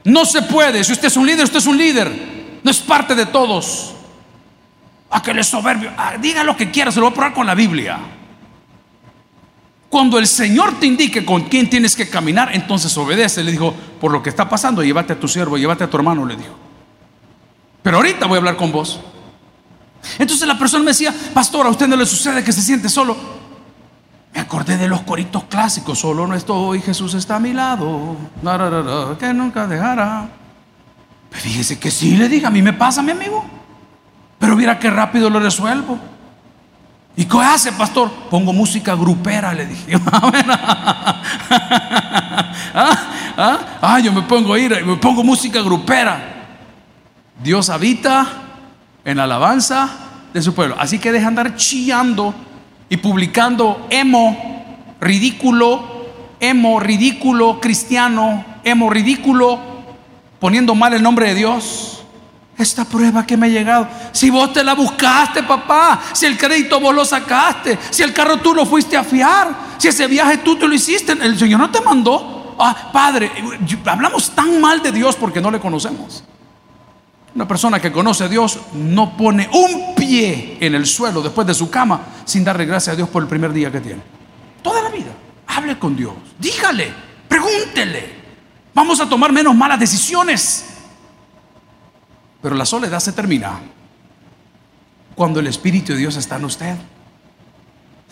No 0.05 0.25
se 0.25 0.43
puede. 0.43 0.85
Si 0.85 0.93
usted 0.93 1.09
es 1.09 1.17
un 1.17 1.27
líder, 1.27 1.45
usted 1.45 1.59
es 1.59 1.67
un 1.67 1.79
líder. 1.79 2.61
No 2.63 2.71
es 2.71 2.79
parte 2.81 3.15
de 3.15 3.27
todos. 3.27 3.95
A 5.11 5.23
que 5.23 5.35
le 5.35 5.45
soberbio. 5.45 5.91
Ah, 5.97 6.17
diga 6.21 6.45
lo 6.45 6.57
que 6.57 6.71
quiera, 6.71 6.91
se 6.91 7.01
lo 7.01 7.07
voy 7.07 7.13
a 7.13 7.15
probar 7.15 7.35
con 7.35 7.47
la 7.47 7.55
Biblia. 7.55 7.99
Cuando 9.89 10.19
el 10.19 10.27
Señor 10.27 10.81
te 10.81 10.87
indique 10.87 11.25
con 11.25 11.43
quién 11.43 11.69
tienes 11.69 11.95
que 11.95 12.09
caminar, 12.09 12.55
entonces 12.55 12.97
obedece. 12.97 13.45
Le 13.45 13.53
dijo, 13.53 13.75
por 14.01 14.11
lo 14.11 14.23
que 14.23 14.31
está 14.31 14.49
pasando, 14.49 14.83
llévate 14.83 15.13
a 15.13 15.21
tu 15.21 15.29
siervo, 15.29 15.59
llévate 15.59 15.85
a 15.85 15.91
tu 15.91 15.97
hermano, 15.97 16.25
le 16.25 16.37
dijo. 16.37 16.57
Pero 17.83 17.99
ahorita 17.99 18.27
voy 18.27 18.37
a 18.37 18.39
hablar 18.39 18.57
con 18.57 18.73
vos. 18.73 19.01
Entonces 20.19 20.47
la 20.49 20.59
persona 20.59 20.85
me 20.85 20.93
decía, 20.93 21.15
pastor, 21.35 21.67
a 21.67 21.71
usted 21.71 21.87
no 21.87 21.97
le 21.97 22.07
sucede 22.07 22.43
que 22.43 22.53
se 22.53 22.63
siente 22.63 22.89
solo. 22.89 23.17
Me 24.35 24.41
acordé 24.41 24.79
de 24.79 24.89
los 24.89 25.03
coritos 25.03 25.45
clásicos, 25.45 25.99
solo 25.99 26.27
no 26.27 26.35
estoy, 26.35 26.81
Jesús 26.81 27.15
está 27.15 27.37
a 27.37 27.41
mi 27.41 27.53
lado, 27.53 28.17
que 29.19 29.35
nunca 29.35 29.67
dejará. 29.67 30.29
Pues 31.31 31.43
fíjese 31.43 31.79
que 31.79 31.91
sí 31.91 32.17
le 32.17 32.29
diga, 32.29 32.49
a 32.49 32.51
mí 32.51 32.63
me 32.63 32.73
pasa, 32.73 33.03
mi 33.03 33.13
amigo. 33.13 33.45
Pero 34.39 34.57
mira 34.57 34.79
qué 34.79 34.91
rápido 34.91 35.29
lo 35.31 35.39
resuelvo. 35.39 35.99
¿Y 37.15 37.27
qué 37.27 37.39
hace, 37.39 37.73
pastor? 37.73 38.11
Pongo 38.31 38.53
música 38.53 38.95
grupera, 38.95 39.53
le 39.53 39.67
dije. 39.67 39.93
¿Ah? 42.75 42.97
¿Ah? 43.37 43.59
ah, 43.81 44.01
yo 44.01 44.13
me 44.13 44.23
pongo 44.23 44.55
a 44.55 44.59
ir, 44.59 44.85
me 44.85 44.97
pongo 44.97 45.23
música 45.23 45.61
grupera. 45.61 46.49
Dios 47.43 47.69
habita 47.71 48.27
en 49.05 49.17
la 49.17 49.25
alabanza 49.25 49.91
de 50.33 50.41
su 50.41 50.55
pueblo. 50.55 50.77
Así 50.79 50.99
que 50.99 51.13
deja 51.13 51.29
andar 51.29 51.55
chillando 51.57 52.35
y 52.93 52.99
publicando 52.99 53.87
emo, 53.89 54.37
ridículo, 55.01 55.83
emo, 56.39 56.79
ridículo, 56.79 57.59
cristiano, 57.59 58.45
emo, 58.65 58.91
ridículo, 58.91 59.59
poniendo 60.39 60.75
mal 60.75 60.93
el 60.93 61.03
nombre 61.03 61.29
de 61.29 61.35
Dios. 61.37 62.03
Esta 62.59 62.85
prueba 62.85 63.25
que 63.25 63.39
me 63.39 63.47
ha 63.47 63.49
llegado, 63.49 63.89
si 64.13 64.29
vos 64.29 64.53
te 64.53 64.63
la 64.63 64.75
buscaste, 64.75 65.43
papá, 65.43 66.03
si 66.13 66.27
el 66.27 66.37
crédito 66.37 66.81
vos 66.81 66.95
lo 66.95 67.07
sacaste, 67.07 67.79
si 67.89 68.03
el 68.03 68.13
carro 68.13 68.37
tú 68.41 68.55
lo 68.55 68.67
fuiste 68.67 68.95
a 68.95 69.03
fiar, 69.03 69.57
si 69.79 69.89
ese 69.89 70.07
viaje 70.07 70.37
tú 70.37 70.57
te 70.57 70.69
lo 70.69 70.75
hiciste, 70.75 71.13
el 71.13 71.39
Señor 71.39 71.61
no 71.61 71.71
te 71.71 71.81
mandó. 71.81 72.55
Ah, 72.59 72.91
padre, 72.93 73.33
hablamos 73.87 74.33
tan 74.33 74.61
mal 74.61 74.83
de 74.83 74.93
Dios 74.93 75.17
porque 75.17 75.41
no 75.41 75.51
le 75.51 75.61
conocemos. 75.61 76.25
Una 77.35 77.49
persona 77.49 77.81
que 77.81 77.91
conoce 77.91 78.25
a 78.25 78.29
Dios 78.29 78.59
no 78.75 79.17
pone 79.17 79.49
un 79.53 79.95
pie 79.95 80.59
en 80.61 80.75
el 80.75 80.87
suelo 80.87 81.23
después 81.23 81.47
de 81.47 81.55
su 81.55 81.71
cama 81.71 82.03
sin 82.25 82.45
darle 82.45 82.67
gracias 82.67 82.93
a 82.93 82.97
Dios 82.97 83.09
por 83.09 83.23
el 83.23 83.29
primer 83.29 83.53
día 83.53 83.73
que 83.73 83.81
tiene. 83.81 84.03
Toda 84.63 84.83
la 84.83 84.91
vida. 84.91 85.13
Hable 85.47 85.79
con 85.79 85.97
Dios. 85.97 86.13
Dígale. 86.39 86.93
Pregúntele. 87.29 88.23
Vamos 88.75 89.01
a 89.01 89.09
tomar 89.09 89.33
menos 89.33 89.55
malas 89.55 89.81
decisiones. 89.81 90.67
Pero 92.43 92.55
la 92.55 92.67
soledad 92.67 93.01
se 93.01 93.13
termina 93.13 93.61
cuando 95.15 95.41
el 95.41 95.47
Espíritu 95.47 95.93
de 95.93 95.99
Dios 95.99 96.17
está 96.17 96.37
en 96.37 96.45
usted. 96.45 96.77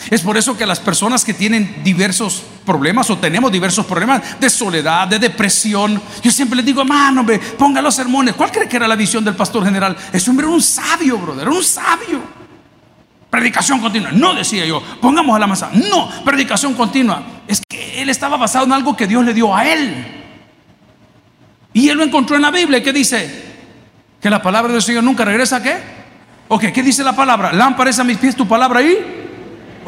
Es 0.08 0.22
por 0.22 0.36
eso 0.38 0.56
que 0.56 0.64
las 0.64 0.80
personas 0.80 1.24
que 1.24 1.34
tienen 1.34 1.82
diversos 1.84 2.42
problemas 2.64 3.10
o 3.10 3.18
tenemos 3.18 3.52
diversos 3.52 3.84
problemas 3.84 4.40
de 4.40 4.48
soledad, 4.48 5.06
de 5.06 5.18
depresión, 5.18 6.00
yo 6.22 6.30
siempre 6.30 6.56
les 6.56 6.64
digo, 6.64 6.80
hermano, 6.80 7.26
ponga 7.58 7.82
los 7.82 7.94
sermones. 7.94 8.34
¿Cuál 8.34 8.50
cree 8.50 8.68
que 8.68 8.76
era 8.76 8.88
la 8.88 8.96
visión 8.96 9.24
del 9.24 9.36
pastor 9.36 9.64
general? 9.64 9.96
Ese 10.12 10.30
hombre 10.30 10.46
era 10.46 10.54
un 10.54 10.62
sabio, 10.62 11.18
brother, 11.18 11.48
un 11.48 11.62
sabio. 11.62 12.22
Predicación 13.28 13.78
continua. 13.78 14.10
No 14.10 14.34
decía 14.34 14.64
yo, 14.64 14.82
pongamos 15.00 15.36
a 15.36 15.38
la 15.38 15.46
masa. 15.46 15.70
No, 15.72 16.08
predicación 16.24 16.74
continua. 16.74 17.22
Es 17.46 17.60
que 17.68 18.00
él 18.00 18.08
estaba 18.08 18.36
basado 18.36 18.64
en 18.64 18.72
algo 18.72 18.96
que 18.96 19.06
Dios 19.06 19.24
le 19.24 19.34
dio 19.34 19.54
a 19.54 19.68
él. 19.68 20.06
Y 21.72 21.88
él 21.88 21.98
lo 21.98 22.04
encontró 22.04 22.36
en 22.36 22.42
la 22.42 22.50
Biblia 22.50 22.82
que 22.82 22.92
dice 22.92 23.44
que 24.20 24.30
la 24.30 24.42
palabra 24.42 24.72
del 24.72 24.82
Señor 24.82 25.04
nunca 25.04 25.24
regresa 25.24 25.56
a 25.56 25.62
qué? 25.62 25.76
Ok, 26.48 26.64
¿qué 26.72 26.82
dice 26.82 27.04
la 27.04 27.14
palabra? 27.14 27.52
Lámpara 27.52 27.90
a 27.96 28.04
mis 28.04 28.18
pies 28.18 28.34
tu 28.34 28.48
palabra 28.48 28.80
ahí 28.80 29.19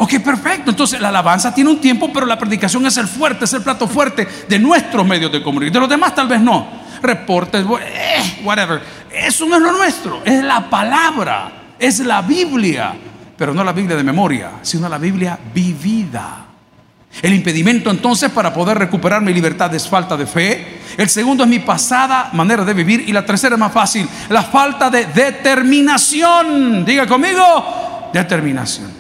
Ok, 0.03 0.19
perfecto. 0.19 0.71
Entonces 0.71 1.01
la 1.01 1.11
alabanza 1.11 1.55
tiene 1.55 1.71
un 1.71 1.81
tiempo, 1.81 2.11
pero 2.13 2.27
la 2.27 2.37
predicación 2.37 2.85
es 2.87 2.97
el 2.97 3.07
fuerte, 3.07 3.45
es 3.45 3.53
el 3.53 3.63
plato 3.63 3.87
fuerte 3.87 4.27
de 4.49 4.59
nuestros 4.59 5.07
medios 5.07 5.31
de 5.31 5.41
comunicación. 5.41 5.75
De 5.75 5.79
los 5.79 5.89
demás 5.89 6.13
tal 6.13 6.27
vez 6.27 6.41
no. 6.41 6.67
Reportes, 7.01 7.65
eh, 7.65 8.41
whatever. 8.43 8.83
Eso 9.13 9.47
no 9.47 9.55
es 9.55 9.63
lo 9.63 9.71
nuestro. 9.71 10.21
Es 10.25 10.43
la 10.43 10.69
palabra, 10.69 11.53
es 11.79 12.01
la 12.01 12.21
Biblia. 12.21 12.95
Pero 13.37 13.55
no 13.55 13.63
la 13.63 13.73
Biblia 13.73 13.97
de 13.97 14.03
memoria, 14.03 14.51
sino 14.63 14.89
la 14.89 14.99
Biblia 14.99 15.39
vivida. 15.55 16.47
El 17.23 17.33
impedimento 17.33 17.89
entonces 17.89 18.29
para 18.33 18.53
poder 18.53 18.79
recuperar 18.79 19.23
mi 19.23 19.33
libertad 19.33 19.73
es 19.73 19.89
falta 19.89 20.17
de 20.17 20.27
fe. 20.27 20.81
El 20.97 21.09
segundo 21.11 21.45
es 21.45 21.49
mi 21.49 21.61
pasada 21.61 22.31
manera 22.33 22.65
de 22.65 22.75
vivir. 22.75 23.09
Y 23.09 23.13
la 23.13 23.25
tercera 23.25 23.55
es 23.55 23.61
más 23.61 23.73
fácil, 23.73 24.09
la 24.31 24.43
falta 24.43 24.91
de 24.91 25.07
determinación. 25.07 26.85
Diga 26.85 27.07
conmigo, 27.07 28.11
determinación. 28.13 28.92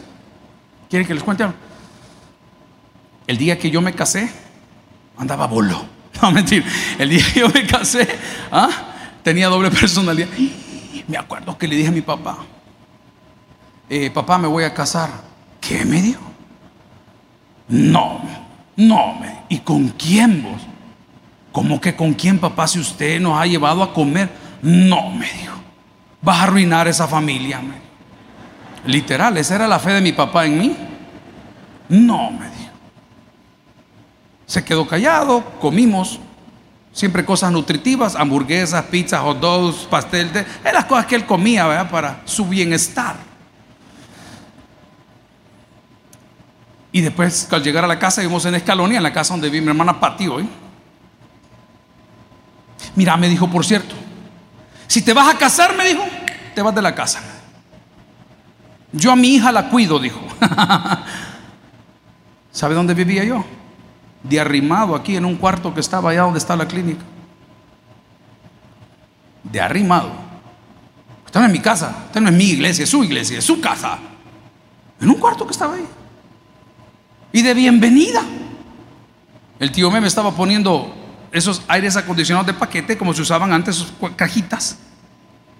¿Quieren 0.92 1.08
que 1.08 1.14
les 1.14 1.22
cuente? 1.22 1.46
El 3.26 3.38
día 3.38 3.58
que 3.58 3.70
yo 3.70 3.80
me 3.80 3.94
casé, 3.94 4.30
andaba 5.16 5.46
bolo. 5.46 5.86
No, 6.20 6.30
mentir. 6.30 6.62
El 6.98 7.08
día 7.08 7.24
que 7.32 7.40
yo 7.40 7.48
me 7.48 7.66
casé, 7.66 8.06
¿ah? 8.50 8.68
tenía 9.22 9.48
doble 9.48 9.70
personalidad. 9.70 10.28
Me 11.08 11.16
acuerdo 11.16 11.56
que 11.56 11.66
le 11.66 11.76
dije 11.76 11.88
a 11.88 11.92
mi 11.92 12.02
papá, 12.02 12.36
eh, 13.88 14.10
papá, 14.10 14.36
me 14.36 14.46
voy 14.46 14.64
a 14.64 14.74
casar. 14.74 15.08
¿Qué 15.62 15.82
me 15.86 16.02
dijo? 16.02 16.20
No, 17.68 18.20
no, 18.76 19.14
me. 19.14 19.44
¿y 19.48 19.60
con 19.60 19.88
quién 19.88 20.42
vos? 20.42 20.60
¿Cómo 21.52 21.80
que 21.80 21.96
con 21.96 22.12
quién, 22.12 22.38
papá, 22.38 22.68
si 22.68 22.78
usted 22.78 23.18
nos 23.18 23.40
ha 23.40 23.46
llevado 23.46 23.82
a 23.82 23.94
comer? 23.94 24.28
No, 24.60 25.10
me 25.10 25.24
dijo. 25.24 25.56
Vas 26.20 26.38
a 26.38 26.42
arruinar 26.42 26.86
esa 26.86 27.08
familia, 27.08 27.60
me 27.60 27.91
Literal, 28.84 29.36
esa 29.36 29.54
era 29.54 29.68
la 29.68 29.78
fe 29.78 29.92
de 29.92 30.00
mi 30.00 30.12
papá 30.12 30.46
en 30.46 30.58
mí. 30.58 30.76
No, 31.88 32.30
me 32.30 32.46
dijo. 32.46 32.72
Se 34.46 34.64
quedó 34.64 34.86
callado, 34.86 35.44
comimos, 35.60 36.18
siempre 36.92 37.24
cosas 37.24 37.52
nutritivas, 37.52 38.16
hamburguesas, 38.16 38.84
pizzas, 38.86 39.20
hot 39.20 39.40
dogs, 39.40 39.86
pastel, 39.88 40.32
de, 40.32 40.40
eran 40.62 40.74
las 40.74 40.84
cosas 40.86 41.06
que 41.06 41.14
él 41.14 41.26
comía. 41.26 41.88
Para 41.90 42.22
su 42.24 42.46
bienestar. 42.46 43.16
Y 46.90 47.00
después, 47.00 47.48
al 47.50 47.62
llegar 47.62 47.84
a 47.84 47.86
la 47.86 47.98
casa, 47.98 48.20
vimos 48.20 48.44
en 48.44 48.54
Escalonia, 48.54 48.98
en 48.98 49.02
la 49.02 49.12
casa 49.12 49.32
donde 49.32 49.48
vive 49.48 49.64
mi 49.64 49.70
hermana 49.70 49.98
Pati 49.98 50.28
hoy. 50.28 50.48
Mira, 52.94 53.16
me 53.16 53.28
dijo, 53.28 53.48
por 53.48 53.64
cierto, 53.64 53.94
si 54.86 55.00
te 55.00 55.14
vas 55.14 55.34
a 55.34 55.38
casar, 55.38 55.74
me 55.74 55.86
dijo, 55.86 56.02
te 56.54 56.60
vas 56.60 56.74
de 56.74 56.82
la 56.82 56.94
casa. 56.94 57.41
Yo 58.92 59.10
a 59.12 59.16
mi 59.16 59.34
hija 59.34 59.50
la 59.50 59.68
cuido, 59.68 59.98
dijo. 59.98 60.20
¿Sabe 62.52 62.74
dónde 62.74 62.94
vivía 62.94 63.24
yo? 63.24 63.44
De 64.22 64.38
arrimado 64.38 64.94
aquí 64.94 65.16
en 65.16 65.24
un 65.24 65.36
cuarto 65.36 65.72
que 65.72 65.80
estaba 65.80 66.10
allá 66.10 66.22
donde 66.22 66.38
está 66.38 66.54
la 66.54 66.68
clínica. 66.68 67.02
De 69.42 69.60
arrimado. 69.60 70.12
Estaba 71.24 71.46
en 71.46 71.52
mi 71.52 71.60
casa. 71.60 72.04
Esta 72.06 72.20
no 72.20 72.28
es 72.28 72.34
mi 72.34 72.44
iglesia, 72.44 72.84
es 72.84 72.90
su 72.90 73.02
iglesia, 73.02 73.38
es 73.38 73.44
su 73.44 73.60
casa. 73.60 73.98
En 75.00 75.08
un 75.08 75.16
cuarto 75.16 75.46
que 75.46 75.52
estaba 75.52 75.74
ahí. 75.74 75.86
Y 77.32 77.40
de 77.40 77.54
bienvenida. 77.54 78.22
El 79.58 79.72
tío 79.72 79.90
me 79.90 80.06
estaba 80.06 80.32
poniendo 80.32 80.94
esos 81.32 81.62
aires 81.66 81.96
acondicionados 81.96 82.46
de 82.46 82.52
paquete, 82.52 82.98
como 82.98 83.14
se 83.14 83.22
usaban 83.22 83.52
antes, 83.52 83.76
sus 83.76 83.92
cajitas. 84.14 84.76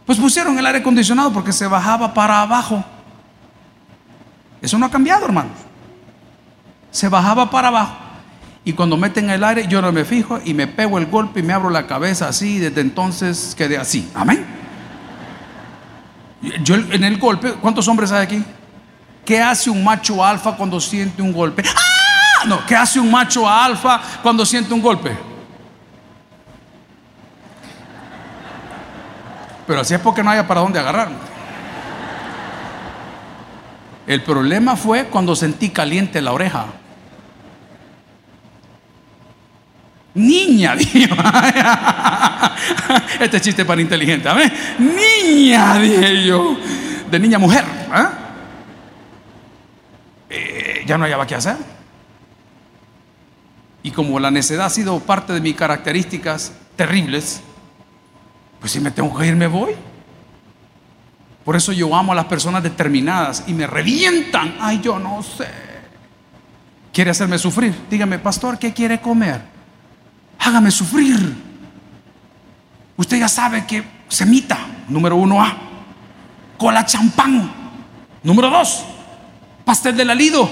Pues 0.05 0.19
pusieron 0.19 0.59
el 0.59 0.67
aire 0.67 0.81
acondicionado 0.81 1.33
porque 1.33 1.53
se 1.53 1.67
bajaba 1.67 2.13
para 2.13 2.43
abajo. 2.43 2.85
Eso 4.63 4.79
no 4.79 4.87
ha 4.87 4.91
cambiado, 4.91 5.27
hermanos. 5.27 5.53
Se 6.93 7.09
bajaba 7.09 7.51
para 7.51 7.69
abajo. 7.69 7.97
Y 8.65 8.75
cuando 8.75 8.97
meten 8.97 9.29
el 9.29 9.43
aire, 9.43 9.67
yo 9.67 9.83
no 9.83 9.91
me 9.91 10.05
fijo 10.05 10.41
y 10.45 10.55
me 10.55 10.69
pego 10.69 10.99
el 10.99 11.07
golpe 11.07 11.41
y 11.41 11.43
me 11.43 11.53
abro 11.53 11.69
la 11.69 11.89
cabeza 11.89 12.29
así. 12.29 12.57
Y 12.57 12.59
desde 12.61 12.81
entonces 12.81 13.55
quedé 13.59 13.77
así. 13.77 14.09
Amén. 14.15 14.47
Yo 16.63 16.77
en 16.77 17.03
el 17.03 17.19
golpe, 17.19 17.55
¿cuántos 17.55 17.89
hombres 17.89 18.13
hay 18.13 18.23
aquí? 18.23 18.45
¿Qué 19.25 19.41
hace 19.41 19.69
un 19.69 19.83
macho 19.83 20.25
alfa 20.25 20.57
cuando 20.57 20.81
siente 20.81 21.23
un 21.23 21.33
golpe? 21.33 21.63
¡Ah! 21.67 22.47
No, 22.47 22.65
¿qué 22.67 22.77
hace 22.77 22.99
un 23.01 23.11
macho 23.11 23.49
alfa 23.49 24.01
cuando 24.23 24.45
siente 24.47 24.73
un 24.73 24.83
golpe? 24.83 25.17
Pero 29.67 29.81
así 29.81 29.95
es 29.95 30.01
porque 30.01 30.23
no 30.23 30.31
haya 30.31 30.47
para 30.47 30.61
dónde 30.61 30.79
agarrar. 30.79 31.32
El 34.07 34.23
problema 34.23 34.77
fue 34.77 35.07
cuando 35.07 35.37
sentí 35.37 35.71
caliente 35.71 36.21
la 36.21 36.33
oreja. 36.33 36.67
Niña, 40.15 40.77
dije. 40.77 41.09
Este 43.21 43.41
chiste 43.41 43.65
para 43.65 43.81
inteligente. 43.81 44.29
Niña, 44.79 45.79
dije 45.79 46.25
yo. 46.25 46.57
De 47.11 47.19
niña 47.19 47.39
mujer. 47.39 47.65
¿eh? 47.65 48.07
Eh, 50.31 50.85
ya 50.87 50.99
no 50.99 51.05
había 51.05 51.25
qué 51.27 51.35
hacer. 51.35 51.57
Y 53.83 53.91
como 53.91 54.19
la 54.21 54.31
necedad 54.31 54.67
ha 54.67 54.71
sido 54.71 55.01
parte 55.01 55.33
de 55.33 55.41
mis 55.41 55.57
características 55.57 56.53
terribles, 56.77 57.41
pues 58.61 58.73
si 58.73 58.81
me 58.81 58.91
tengo 58.91 59.17
que 59.17 59.27
ir, 59.27 59.37
me 59.37 59.47
voy. 59.47 59.75
Por 61.45 61.57
eso 61.57 61.73
yo 61.73 61.95
amo 61.95 62.13
a 62.13 62.15
las 62.15 62.27
personas 62.27 62.63
determinadas 62.63 63.45
y 63.47 63.53
me 63.53 63.67
revientan. 63.67 64.57
Ay, 64.61 64.81
yo 64.81 64.99
no 64.99 65.23
sé. 65.23 65.49
¿Quiere 66.93 67.11
hacerme 67.11 67.39
sufrir? 67.39 67.75
Dígame, 67.91 68.19
pastor, 68.19 68.59
¿qué 68.59 68.73
quiere 68.73 69.01
comer? 69.01 69.41
Hágame 70.39 70.71
sufrir. 70.71 71.35
Usted 72.97 73.19
ya 73.19 73.29
sabe 73.29 73.67
que 73.67 73.83
semita, 74.09 74.59
número 74.89 75.17
uno 75.17 75.43
A. 75.43 75.57
Cola 76.59 76.85
champán, 76.85 77.51
número 78.23 78.51
dos. 78.51 78.85
Pastel 79.65 79.97
del 79.97 80.11
alido, 80.11 80.49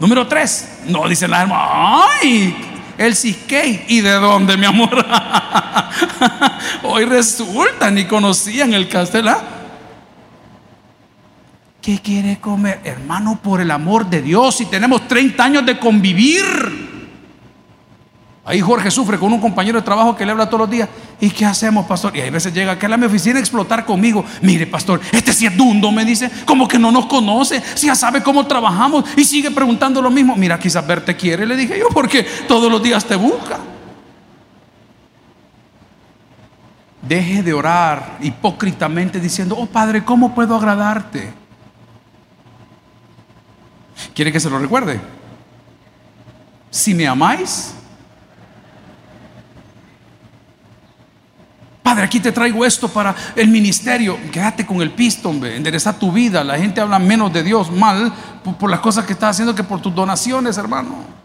número 0.00 0.26
tres. 0.26 0.80
No, 0.86 1.06
dice 1.08 1.28
la 1.28 1.42
hermana, 1.42 2.04
ay, 2.20 2.56
el 2.96 3.14
cisquey. 3.14 3.84
¿Y 3.88 4.00
de 4.00 4.12
dónde, 4.12 4.56
mi 4.56 4.66
amor? 4.66 4.90
Hoy 6.82 7.04
resulta, 7.04 7.90
ni 7.90 8.06
conocían 8.06 8.72
el 8.72 8.88
castelán. 8.88 9.53
¿Qué 11.84 11.98
quiere 11.98 12.38
comer? 12.38 12.80
Hermano, 12.82 13.38
por 13.42 13.60
el 13.60 13.70
amor 13.70 14.08
de 14.08 14.22
Dios, 14.22 14.56
si 14.56 14.64
tenemos 14.64 15.06
30 15.06 15.44
años 15.44 15.66
de 15.66 15.78
convivir. 15.78 16.42
Ahí 18.42 18.58
Jorge 18.62 18.90
sufre 18.90 19.18
con 19.18 19.30
un 19.30 19.38
compañero 19.38 19.78
de 19.78 19.84
trabajo 19.84 20.16
que 20.16 20.24
le 20.24 20.32
habla 20.32 20.46
todos 20.46 20.60
los 20.60 20.70
días. 20.70 20.88
¿Y 21.20 21.28
qué 21.28 21.44
hacemos, 21.44 21.84
pastor? 21.84 22.16
Y 22.16 22.22
a 22.22 22.30
veces 22.30 22.54
llega 22.54 22.78
que 22.78 22.86
a 22.86 22.96
mi 22.96 23.04
oficina 23.04 23.36
a 23.36 23.40
explotar 23.40 23.84
conmigo. 23.84 24.24
Mire, 24.40 24.66
pastor, 24.66 24.98
este 25.12 25.34
sí 25.34 25.44
es 25.44 25.54
dundo, 25.54 25.92
me 25.92 26.06
dice. 26.06 26.30
Como 26.46 26.66
que 26.66 26.78
no 26.78 26.90
nos 26.90 27.04
conoce. 27.04 27.62
Si 27.74 27.88
ya 27.88 27.94
sabe 27.94 28.22
cómo 28.22 28.46
trabajamos 28.46 29.04
y 29.14 29.22
sigue 29.22 29.50
preguntando 29.50 30.00
lo 30.00 30.10
mismo. 30.10 30.36
Mira, 30.36 30.58
quizás 30.58 30.86
ver 30.86 31.04
te 31.04 31.14
quiere, 31.14 31.44
le 31.44 31.54
dije 31.54 31.78
yo, 31.78 31.88
porque 31.92 32.26
todos 32.48 32.72
los 32.72 32.82
días 32.82 33.04
te 33.04 33.16
busca. 33.16 33.58
Deje 37.02 37.42
de 37.42 37.52
orar 37.52 38.16
hipócritamente 38.22 39.20
diciendo, 39.20 39.54
oh 39.58 39.66
Padre, 39.66 40.02
¿cómo 40.02 40.34
puedo 40.34 40.56
agradarte? 40.56 41.43
¿Quiere 44.14 44.32
que 44.32 44.40
se 44.40 44.50
lo 44.50 44.58
recuerde? 44.58 45.00
Si 46.70 46.94
me 46.94 47.06
amáis, 47.06 47.74
Padre, 51.84 52.04
aquí 52.04 52.18
te 52.18 52.32
traigo 52.32 52.64
esto 52.64 52.88
para 52.88 53.14
el 53.36 53.48
ministerio. 53.48 54.18
Quédate 54.32 54.64
con 54.64 54.80
el 54.80 54.90
pisto, 54.92 55.28
hombre. 55.28 55.54
Endereza 55.54 55.96
tu 55.98 56.10
vida. 56.10 56.42
La 56.42 56.58
gente 56.58 56.80
habla 56.80 56.98
menos 56.98 57.30
de 57.30 57.42
Dios 57.42 57.70
mal 57.70 58.10
por, 58.58 58.70
las 58.70 58.80
cosas 58.80 59.04
que 59.04 59.12
estás 59.12 59.32
haciendo 59.32 59.54
que 59.54 59.62
por 59.62 59.82
tus 59.82 59.94
donaciones, 59.94 60.56
hermano. 60.56 61.23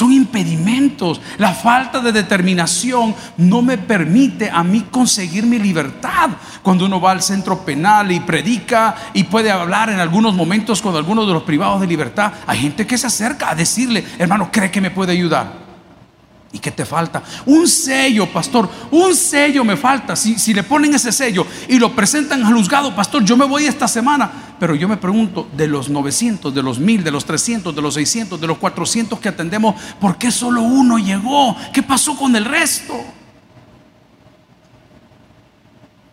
Son 0.00 0.14
impedimentos. 0.14 1.20
La 1.36 1.52
falta 1.52 2.00
de 2.00 2.10
determinación 2.10 3.14
no 3.36 3.60
me 3.60 3.76
permite 3.76 4.48
a 4.48 4.64
mí 4.64 4.86
conseguir 4.90 5.44
mi 5.44 5.58
libertad. 5.58 6.30
Cuando 6.62 6.86
uno 6.86 7.02
va 7.02 7.10
al 7.10 7.20
centro 7.20 7.66
penal 7.66 8.10
y 8.10 8.18
predica 8.20 8.94
y 9.12 9.24
puede 9.24 9.50
hablar 9.50 9.90
en 9.90 10.00
algunos 10.00 10.32
momentos 10.32 10.80
con 10.80 10.96
algunos 10.96 11.26
de 11.26 11.34
los 11.34 11.42
privados 11.42 11.82
de 11.82 11.86
libertad, 11.86 12.32
hay 12.46 12.60
gente 12.60 12.86
que 12.86 12.96
se 12.96 13.08
acerca 13.08 13.50
a 13.50 13.54
decirle, 13.54 14.02
hermano, 14.18 14.48
¿cree 14.50 14.70
que 14.70 14.80
me 14.80 14.90
puede 14.90 15.12
ayudar? 15.12 15.69
¿Y 16.52 16.58
qué 16.58 16.72
te 16.72 16.84
falta? 16.84 17.22
Un 17.46 17.68
sello, 17.68 18.26
pastor. 18.26 18.68
Un 18.90 19.14
sello 19.14 19.64
me 19.64 19.76
falta. 19.76 20.16
Si, 20.16 20.36
si, 20.36 20.52
le 20.52 20.64
ponen 20.64 20.92
ese 20.94 21.12
sello 21.12 21.46
y 21.68 21.78
lo 21.78 21.94
presentan 21.94 22.44
al 22.44 22.54
juzgado, 22.54 22.94
pastor, 22.94 23.24
yo 23.24 23.36
me 23.36 23.44
voy 23.44 23.66
esta 23.66 23.86
semana. 23.86 24.30
Pero 24.58 24.74
yo 24.74 24.88
me 24.88 24.96
pregunto, 24.96 25.48
de 25.56 25.68
los 25.68 25.88
900, 25.88 26.52
de 26.52 26.62
los 26.62 26.80
1000, 26.80 27.04
de 27.04 27.10
los 27.12 27.24
300, 27.24 27.74
de 27.74 27.80
los 27.80 27.94
600, 27.94 28.40
de 28.40 28.46
los 28.48 28.58
400 28.58 29.20
que 29.20 29.28
atendemos, 29.28 29.80
¿por 30.00 30.18
qué 30.18 30.32
solo 30.32 30.62
uno 30.62 30.98
llegó? 30.98 31.56
¿Qué 31.72 31.84
pasó 31.84 32.16
con 32.16 32.34
el 32.34 32.44
resto? 32.44 32.94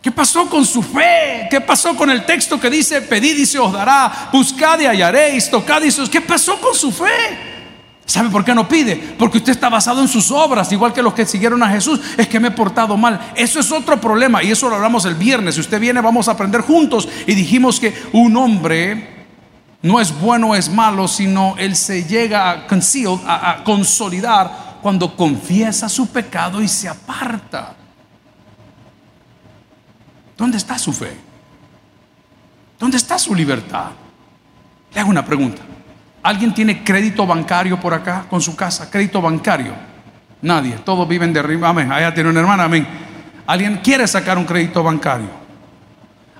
¿Qué 0.00 0.12
pasó 0.12 0.48
con 0.48 0.64
su 0.64 0.82
fe? 0.82 1.48
¿Qué 1.50 1.60
pasó 1.60 1.96
con 1.96 2.10
el 2.10 2.24
texto 2.24 2.60
que 2.60 2.70
dice, 2.70 3.02
pedid 3.02 3.36
y 3.36 3.44
se 3.44 3.58
os 3.58 3.72
dará, 3.72 4.30
buscad 4.32 4.78
y 4.78 4.86
hallaréis, 4.86 5.50
tocad 5.50 5.82
y 5.82 5.90
se 5.90 6.02
os... 6.02 6.08
¿Qué 6.08 6.20
pasó 6.20 6.60
con 6.60 6.74
su 6.76 6.92
fe? 6.92 7.57
¿Sabe 8.08 8.30
por 8.30 8.42
qué 8.42 8.54
no 8.54 8.66
pide? 8.66 8.96
Porque 8.96 9.36
usted 9.36 9.52
está 9.52 9.68
basado 9.68 10.00
en 10.00 10.08
sus 10.08 10.30
obras, 10.30 10.72
igual 10.72 10.94
que 10.94 11.02
los 11.02 11.12
que 11.12 11.26
siguieron 11.26 11.62
a 11.62 11.68
Jesús. 11.68 12.00
Es 12.16 12.26
que 12.26 12.40
me 12.40 12.48
he 12.48 12.52
portado 12.52 12.96
mal. 12.96 13.20
Eso 13.36 13.60
es 13.60 13.70
otro 13.70 14.00
problema 14.00 14.42
y 14.42 14.50
eso 14.50 14.70
lo 14.70 14.76
hablamos 14.76 15.04
el 15.04 15.14
viernes. 15.14 15.56
Si 15.56 15.60
usted 15.60 15.78
viene, 15.78 16.00
vamos 16.00 16.26
a 16.26 16.30
aprender 16.30 16.62
juntos. 16.62 17.06
Y 17.26 17.34
dijimos 17.34 17.78
que 17.78 17.94
un 18.14 18.34
hombre 18.38 19.26
no 19.82 20.00
es 20.00 20.18
bueno 20.18 20.48
o 20.48 20.54
es 20.54 20.70
malo, 20.70 21.06
sino 21.06 21.54
él 21.58 21.76
se 21.76 22.04
llega 22.04 22.50
a, 22.50 23.50
a 23.50 23.62
consolidar 23.62 24.78
cuando 24.80 25.14
confiesa 25.14 25.86
su 25.90 26.06
pecado 26.06 26.62
y 26.62 26.68
se 26.68 26.88
aparta. 26.88 27.74
¿Dónde 30.34 30.56
está 30.56 30.78
su 30.78 30.94
fe? 30.94 31.14
¿Dónde 32.78 32.96
está 32.96 33.18
su 33.18 33.34
libertad? 33.34 33.90
Le 34.94 34.98
hago 34.98 35.10
una 35.10 35.26
pregunta. 35.26 35.67
¿Alguien 36.28 36.52
tiene 36.52 36.84
crédito 36.84 37.26
bancario 37.26 37.80
por 37.80 37.94
acá 37.94 38.26
con 38.28 38.42
su 38.42 38.54
casa? 38.54 38.90
Crédito 38.90 39.22
bancario. 39.22 39.72
Nadie. 40.42 40.72
Todos 40.84 41.08
viven 41.08 41.32
de 41.32 41.40
arriba. 41.40 41.70
Amén. 41.70 41.90
Allá 41.90 42.12
tiene 42.12 42.28
una 42.28 42.40
hermana. 42.40 42.64
Amén. 42.64 42.86
¿Alguien 43.46 43.78
quiere 43.78 44.06
sacar 44.06 44.36
un 44.36 44.44
crédito 44.44 44.82
bancario? 44.82 45.30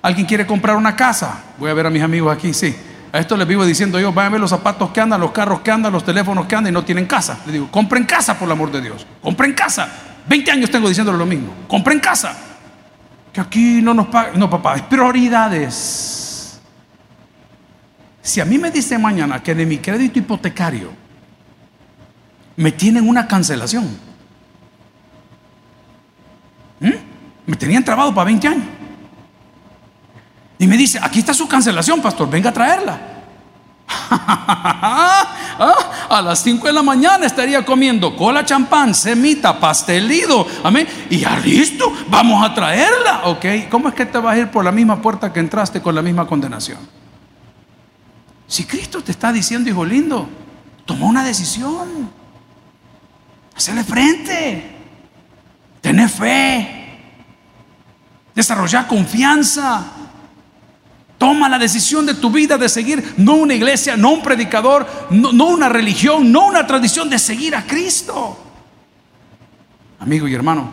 ¿Alguien 0.03 0.27
quiere 0.27 0.47
comprar 0.47 0.77
una 0.77 0.95
casa? 0.95 1.41
Voy 1.57 1.71
a 1.71 1.73
ver 1.73 1.87
a 1.87 1.91
mis 1.91 2.03
amigos 2.03 2.37
aquí, 2.37 2.53
sí. 2.53 2.77
A 3.11 3.19
esto 3.19 3.35
les 3.35 3.49
vivo 3.49 3.65
diciendo 3.65 3.99
yo, 3.99 4.13
vayan 4.13 4.31
a 4.31 4.33
ver 4.33 4.41
los 4.43 4.51
zapatos 4.51 4.91
que 4.91 5.01
andan, 5.01 5.23
los 5.23 5.31
carros 5.31 5.61
que 5.61 5.71
andan, 5.71 5.91
los 5.91 6.05
teléfonos 6.05 6.45
que 6.45 6.55
andan 6.55 6.71
y 6.71 6.75
no 6.75 6.85
tienen 6.85 7.07
casa. 7.07 7.39
Les 7.47 7.55
digo, 7.55 7.71
compren 7.71 8.05
casa 8.05 8.39
por 8.39 8.45
el 8.45 8.53
amor 8.53 8.71
de 8.71 8.83
Dios. 8.83 9.07
Compren 9.23 9.55
casa. 9.55 9.89
20 10.29 10.51
años 10.51 10.71
tengo 10.71 10.87
diciéndole 10.87 11.17
lo 11.17 11.25
mismo. 11.25 11.55
Compren 11.67 11.99
casa. 11.99 12.37
Que 13.33 13.41
aquí 13.41 13.81
no 13.81 13.95
nos 13.95 14.09
pagan. 14.09 14.39
No, 14.39 14.51
papá, 14.51 14.75
es 14.77 14.83
prioridades. 14.83 16.28
Si 18.29 18.43
a 18.43 18.45
mí 18.45 18.59
me 18.59 18.71
dice 18.71 18.99
mañana 18.99 19.43
que 19.43 19.55
de 19.55 19.65
mi 19.65 19.79
crédito 19.79 20.19
hipotecario 20.19 20.93
me 22.57 22.71
tienen 22.73 23.09
una 23.09 23.27
cancelación, 23.27 23.89
me 27.47 27.57
tenían 27.57 27.83
trabado 27.83 28.15
para 28.15 28.27
20 28.27 28.49
años. 28.49 28.67
Y 30.59 30.67
me 30.67 30.77
dice, 30.77 31.01
aquí 31.03 31.21
está 31.21 31.33
su 31.33 31.49
cancelación, 31.49 32.03
pastor, 32.03 32.29
venga 32.29 32.51
a 32.51 32.53
traerla. 32.53 33.01
a 36.11 36.21
las 36.23 36.41
5 36.41 36.67
de 36.67 36.73
la 36.75 36.83
mañana 36.83 37.25
estaría 37.25 37.65
comiendo 37.65 38.15
cola 38.15 38.45
champán, 38.45 38.95
semita, 38.95 39.59
pastelido, 39.59 40.47
amén. 40.63 40.87
Y 41.09 41.21
ya 41.21 41.39
listo, 41.39 41.91
vamos 42.11 42.45
a 42.45 42.53
traerla, 42.53 43.23
ok. 43.25 43.71
¿Cómo 43.71 43.89
es 43.89 43.95
que 43.95 44.05
te 44.05 44.19
vas 44.19 44.35
a 44.35 44.39
ir 44.39 44.51
por 44.51 44.67
la 44.67 44.73
misma 44.73 45.01
puerta 45.01 45.33
que 45.33 45.41
entraste 45.41 45.81
con 45.81 45.95
la 45.95 46.03
misma 46.03 46.27
condenación? 46.27 46.98
Si 48.49 48.65
Cristo 48.65 49.05
te 49.05 49.13
está 49.13 49.31
diciendo, 49.31 49.69
hijo 49.69 49.85
lindo, 49.85 50.27
toma 50.87 51.07
una 51.07 51.23
decisión. 51.23 52.11
Hacerle 53.55 53.85
frente. 53.85 54.77
Tener 55.83 56.09
fe. 56.09 56.99
Desarrollar 58.35 58.89
confianza. 58.89 59.85
Toma 61.19 61.49
la 61.49 61.59
decisión 61.59 62.07
de 62.07 62.15
tu 62.15 62.31
vida 62.31 62.57
de 62.57 62.69
seguir 62.69 63.15
no 63.19 63.35
una 63.35 63.53
iglesia, 63.53 63.97
no 63.97 64.13
un 64.13 64.23
predicador, 64.23 64.87
no, 65.11 65.33
no, 65.33 65.47
una 65.47 65.69
religión, 65.69 66.31
no 66.31 66.47
una 66.47 66.67
tradición, 66.67 67.11
de 67.11 67.19
seguir 67.19 67.55
a 67.57 67.67
Cristo. 67.67 68.39
Amigo 69.99 70.29
y 70.29 70.35
hermano, 70.35 70.71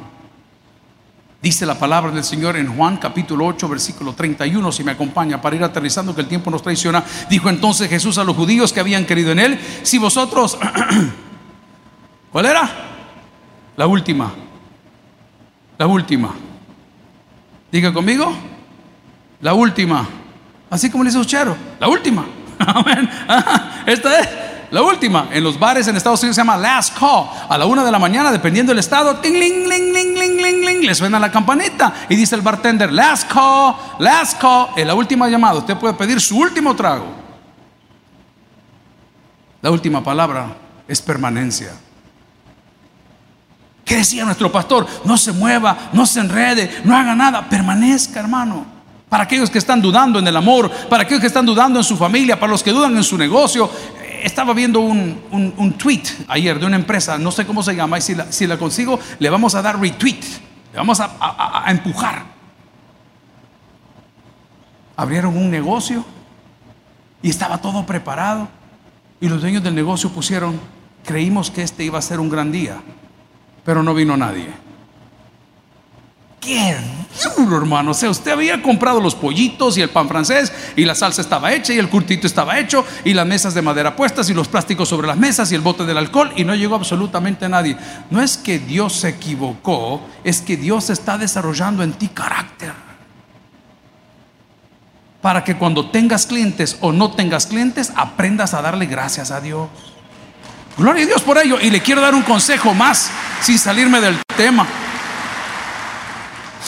dice 1.45 1.63
la 1.67 1.77
palabra 1.77 2.09
del 2.09 2.23
Señor 2.23 2.57
en 2.57 2.75
Juan 2.75 2.97
capítulo 2.97 3.45
8, 3.45 3.69
versículo 3.69 4.13
31, 4.13 4.71
si 4.71 4.83
me 4.83 4.93
acompaña 4.93 5.39
para 5.39 5.55
ir 5.55 5.63
aterrizando 5.63 6.15
que 6.15 6.21
el 6.21 6.27
tiempo 6.27 6.49
nos 6.49 6.63
traiciona. 6.63 7.03
Dijo 7.29 7.49
entonces 7.51 7.87
Jesús 7.87 8.17
a 8.17 8.23
los 8.23 8.35
judíos 8.35 8.73
que 8.73 8.79
habían 8.79 9.05
querido 9.05 9.31
en 9.31 9.37
él, 9.37 9.59
si 9.83 9.99
vosotros, 9.99 10.57
¿cuál 12.31 12.47
era? 12.47 12.67
La 13.77 13.85
última, 13.85 14.33
la 15.77 15.85
última. 15.85 16.33
Diga 17.71 17.93
conmigo, 17.93 18.33
la 19.39 19.53
última. 19.53 20.03
Así 20.71 20.89
como 20.89 21.03
le 21.03 21.11
dice 21.11 21.19
Uchero, 21.19 21.55
la 21.79 21.87
última. 21.87 22.25
Amén. 22.57 23.07
Esta 23.85 24.19
es 24.19 24.29
la 24.75 24.81
última. 24.81 25.29
En 25.31 25.41
los 25.41 25.57
bares 25.57 25.87
en 25.87 25.95
Estados 25.95 26.21
Unidos 26.21 26.35
se 26.35 26.41
llama 26.41 26.57
last 26.57 26.99
call. 26.99 27.29
A 27.47 27.57
la 27.57 27.65
una 27.65 27.81
de 27.81 27.91
la 27.91 27.97
mañana, 27.97 28.29
dependiendo 28.29 28.71
del 28.71 28.79
estado, 28.79 29.15
ting, 29.15 29.33
ling, 29.33 29.69
ling, 29.69 29.93
ling, 30.03 30.85
le 30.85 30.93
suena 30.93 31.17
la 31.17 31.31
campanita 31.31 31.93
y 32.09 32.15
dice 32.17 32.35
el 32.35 32.41
bartender, 32.41 32.91
last 32.91 33.31
call, 33.31 33.73
last 33.99 34.37
call. 34.39 34.67
En 34.75 34.87
la 34.87 34.93
última 34.93 35.29
llamada, 35.29 35.59
usted 35.59 35.77
puede 35.77 35.93
pedir 35.93 36.19
su 36.19 36.37
último 36.37 36.75
trago. 36.75 37.05
La 39.61 39.71
última 39.71 40.03
palabra 40.03 40.47
es 40.87 41.01
permanencia. 41.01 41.71
¿Qué 43.85 43.95
decía 43.95 44.25
nuestro 44.25 44.51
pastor? 44.51 44.85
No 45.05 45.17
se 45.17 45.31
mueva, 45.31 45.89
no 45.93 46.05
se 46.05 46.19
enrede, 46.19 46.81
no 46.83 46.97
haga 46.97 47.15
nada, 47.15 47.47
permanezca, 47.47 48.19
hermano. 48.19 48.65
Para 49.07 49.23
aquellos 49.23 49.49
que 49.49 49.59
están 49.59 49.81
dudando 49.81 50.19
en 50.19 50.27
el 50.27 50.35
amor, 50.35 50.69
para 50.89 51.03
aquellos 51.03 51.21
que 51.21 51.27
están 51.27 51.45
dudando 51.45 51.79
en 51.79 51.85
su 51.85 51.95
familia, 51.95 52.37
para 52.37 52.51
los 52.51 52.61
que 52.61 52.71
dudan 52.71 52.97
en 52.97 53.03
su 53.03 53.17
negocio. 53.17 53.69
Estaba 54.25 54.55
viendo 54.55 54.79
un, 54.79 55.75
tweet 55.77 56.01
ayer 56.27 56.59
de 56.59 56.65
una 56.65 56.77
empresa, 56.77 57.15
no 57.19 57.29
sé 57.29 57.45
cómo 57.45 57.61
se 57.61 57.75
llama, 57.75 57.99
y 57.99 58.01
si 58.01 58.15
la, 58.15 58.31
si 58.31 58.47
la 58.47 58.57
consigo, 58.57 58.99
le 59.19 59.29
vamos 59.29 59.53
a 59.53 59.61
dar 59.61 59.79
retweet, 59.79 60.19
le 60.71 60.77
vamos 60.79 60.99
a, 60.99 61.11
a 61.19 61.69
empujar. 61.69 62.23
Abrieron 64.95 65.37
un 65.37 65.51
negocio 65.51 66.03
y 67.21 67.29
estaba 67.29 67.59
todo 67.59 67.85
preparado. 67.85 68.47
Y 69.21 69.29
los 69.29 69.41
dueños 69.41 69.61
del 69.61 69.75
negocio 69.75 70.09
pusieron, 70.09 70.59
creímos 71.03 71.51
que 71.51 71.61
este 71.61 71.83
iba 71.83 71.99
a 71.99 72.01
ser 72.01 72.19
un 72.19 72.29
gran 72.29 72.51
día, 72.51 72.81
pero 73.63 73.83
no 73.83 73.93
vino 73.93 74.17
nadie. 74.17 74.64
Qué 76.45 76.77
hermano. 77.37 77.91
O 77.91 77.93
sea, 77.93 78.09
usted 78.09 78.31
había 78.31 78.61
comprado 78.61 78.99
los 78.99 79.15
pollitos 79.15 79.77
y 79.77 79.81
el 79.81 79.89
pan 79.89 80.07
francés 80.07 80.51
y 80.75 80.85
la 80.85 80.95
salsa 80.95 81.21
estaba 81.21 81.53
hecha 81.53 81.73
y 81.73 81.79
el 81.79 81.89
curtito 81.89 82.27
estaba 82.27 82.59
hecho 82.59 82.85
y 83.03 83.13
las 83.13 83.25
mesas 83.25 83.53
de 83.53 83.61
madera 83.61 83.95
puestas 83.95 84.29
y 84.29 84.33
los 84.33 84.47
plásticos 84.47 84.89
sobre 84.89 85.07
las 85.07 85.17
mesas 85.17 85.51
y 85.51 85.55
el 85.55 85.61
bote 85.61 85.85
del 85.85 85.97
alcohol 85.97 86.31
y 86.35 86.43
no 86.43 86.55
llegó 86.55 86.75
absolutamente 86.75 87.49
nadie. 87.49 87.77
No 88.09 88.21
es 88.21 88.37
que 88.37 88.59
Dios 88.59 88.93
se 88.93 89.09
equivocó, 89.09 90.01
es 90.23 90.41
que 90.41 90.57
Dios 90.57 90.89
está 90.89 91.17
desarrollando 91.17 91.83
en 91.83 91.93
ti 91.93 92.09
carácter. 92.09 92.73
Para 95.21 95.43
que 95.43 95.55
cuando 95.55 95.89
tengas 95.89 96.27
clientes 96.27 96.77
o 96.81 96.91
no 96.91 97.11
tengas 97.11 97.47
clientes, 97.47 97.91
aprendas 97.95 98.53
a 98.53 98.61
darle 98.61 98.85
gracias 98.85 99.31
a 99.31 99.41
Dios. 99.41 99.69
Gloria 100.77 101.03
a 101.03 101.07
Dios 101.07 101.21
por 101.21 101.37
ello. 101.39 101.57
Y 101.59 101.71
le 101.71 101.81
quiero 101.81 102.01
dar 102.01 102.13
un 102.13 102.21
consejo 102.21 102.73
más 102.75 103.09
sin 103.41 103.57
salirme 103.57 103.99
del 104.01 104.19
tema. 104.37 104.67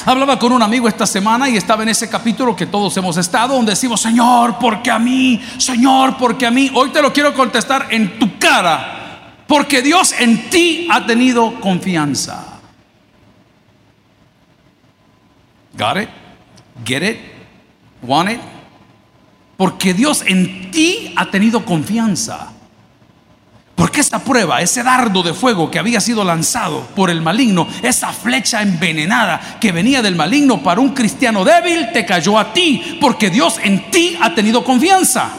Hablaba 0.08 0.39
con 0.39 0.53
un 0.53 0.64
amigo 0.64 0.88
esta 0.88 1.05
semana 1.05 1.49
y 1.49 1.58
estaba 1.58 1.84
en 1.84 1.89
ese 1.89 2.10
capítulo 2.10 2.55
que 2.55 2.66
todos 2.66 2.95
hemos 2.95 3.18
estado, 3.18 3.55
donde 3.55 3.72
decimos, 3.74 3.99
Señor, 3.99 4.58
porque 4.58 4.89
a 4.89 4.97
mí, 4.97 5.41
Señor, 5.58 6.16
porque 6.16 6.45
a 6.45 6.49
mí. 6.49 6.72
Hoy 6.74 6.91
te 6.91 7.01
lo 7.01 7.12
quiero 7.12 7.34
contestar 7.34 7.88
en 7.89 8.18
tu 8.18 8.39
cara, 8.39 9.43
porque 9.45 9.82
Dios 9.82 10.14
en 10.18 10.49
ti 10.49 10.88
ha 10.89 11.05
tenido 11.05 11.60
confianza. 11.60 12.62
Got 15.78 15.97
it? 15.97 16.10
Get 16.86 17.03
it? 17.03 17.18
Want 18.01 18.32
it? 18.32 18.39
Porque 19.58 19.93
Dios 19.93 20.24
en 20.26 20.72
ti 20.72 21.14
ha 21.18 21.26
tenido 21.26 21.66
confianza. 21.66 22.53
Porque 23.78 24.02
esa 24.02 24.18
prueba, 24.18 24.60
ese 24.60 24.82
dardo 24.82 25.22
de 25.22 25.36
fuego 25.36 25.70
que 25.70 25.78
había 25.78 26.02
sido 26.02 26.24
lanzado 26.24 26.82
por 26.96 27.12
el 27.12 27.22
maligno, 27.22 27.68
esa 27.84 28.12
flecha 28.12 28.64
envenenada 28.64 29.60
que 29.62 29.72
venía 29.72 30.02
del 30.02 30.16
maligno 30.16 30.64
para 30.64 30.82
un 30.82 30.96
cristiano 30.96 31.46
débil, 31.46 31.92
te 31.94 32.04
cayó 32.04 32.40
a 32.40 32.54
ti, 32.54 32.98
porque 33.00 33.30
Dios 33.30 33.60
en 33.62 33.92
ti 33.92 34.18
ha 34.20 34.34
tenido 34.34 34.64
confianza. 34.64 35.30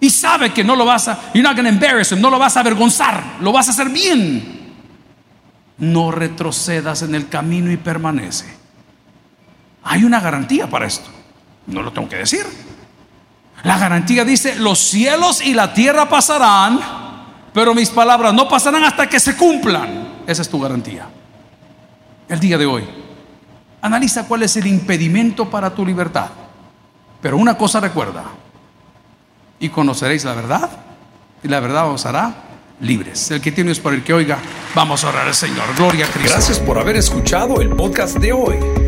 Y 0.00 0.08
sabe 0.08 0.54
que 0.54 0.64
no 0.64 0.74
lo 0.74 0.86
vas 0.86 1.08
a, 1.08 1.18
no 1.34 2.30
lo 2.30 2.38
vas 2.38 2.56
a 2.56 2.60
avergonzar, 2.60 3.22
lo 3.42 3.52
vas 3.52 3.68
a 3.68 3.72
hacer 3.72 3.90
bien. 3.90 4.72
No 5.76 6.10
retrocedas 6.10 7.02
en 7.02 7.14
el 7.14 7.28
camino 7.28 7.70
y 7.70 7.76
permanece. 7.76 8.46
Hay 9.84 10.02
una 10.02 10.20
garantía 10.20 10.66
para 10.66 10.86
esto. 10.86 11.10
No 11.66 11.82
lo 11.82 11.92
tengo 11.92 12.08
que 12.08 12.16
decir. 12.16 12.46
La 13.64 13.76
garantía 13.76 14.24
dice, 14.24 14.56
los 14.56 14.78
cielos 14.78 15.44
y 15.44 15.52
la 15.52 15.74
tierra 15.74 16.08
pasarán, 16.08 17.07
pero 17.58 17.74
mis 17.74 17.90
palabras 17.90 18.32
no 18.32 18.48
pasarán 18.48 18.84
hasta 18.84 19.08
que 19.08 19.18
se 19.18 19.36
cumplan. 19.36 20.20
Esa 20.28 20.42
es 20.42 20.48
tu 20.48 20.60
garantía. 20.60 21.08
El 22.28 22.38
día 22.38 22.56
de 22.56 22.64
hoy, 22.64 22.84
analiza 23.82 24.28
cuál 24.28 24.44
es 24.44 24.56
el 24.58 24.68
impedimento 24.68 25.50
para 25.50 25.74
tu 25.74 25.84
libertad. 25.84 26.28
Pero 27.20 27.36
una 27.36 27.58
cosa 27.58 27.80
recuerda, 27.80 28.22
y 29.58 29.70
conoceréis 29.70 30.24
la 30.24 30.34
verdad, 30.34 30.70
y 31.42 31.48
la 31.48 31.58
verdad 31.58 31.90
os 31.90 32.06
hará 32.06 32.32
libres. 32.80 33.28
El 33.32 33.40
que 33.40 33.50
tiene 33.50 33.72
es 33.72 33.80
por 33.80 33.92
el 33.92 34.04
que 34.04 34.14
oiga, 34.14 34.38
vamos 34.76 35.02
a 35.02 35.08
orar 35.08 35.26
al 35.26 35.34
Señor. 35.34 35.64
Gloria 35.76 36.04
a 36.06 36.08
Cristo. 36.10 36.34
Gracias 36.34 36.60
por 36.60 36.78
haber 36.78 36.94
escuchado 36.94 37.60
el 37.60 37.70
podcast 37.70 38.18
de 38.18 38.32
hoy. 38.32 38.87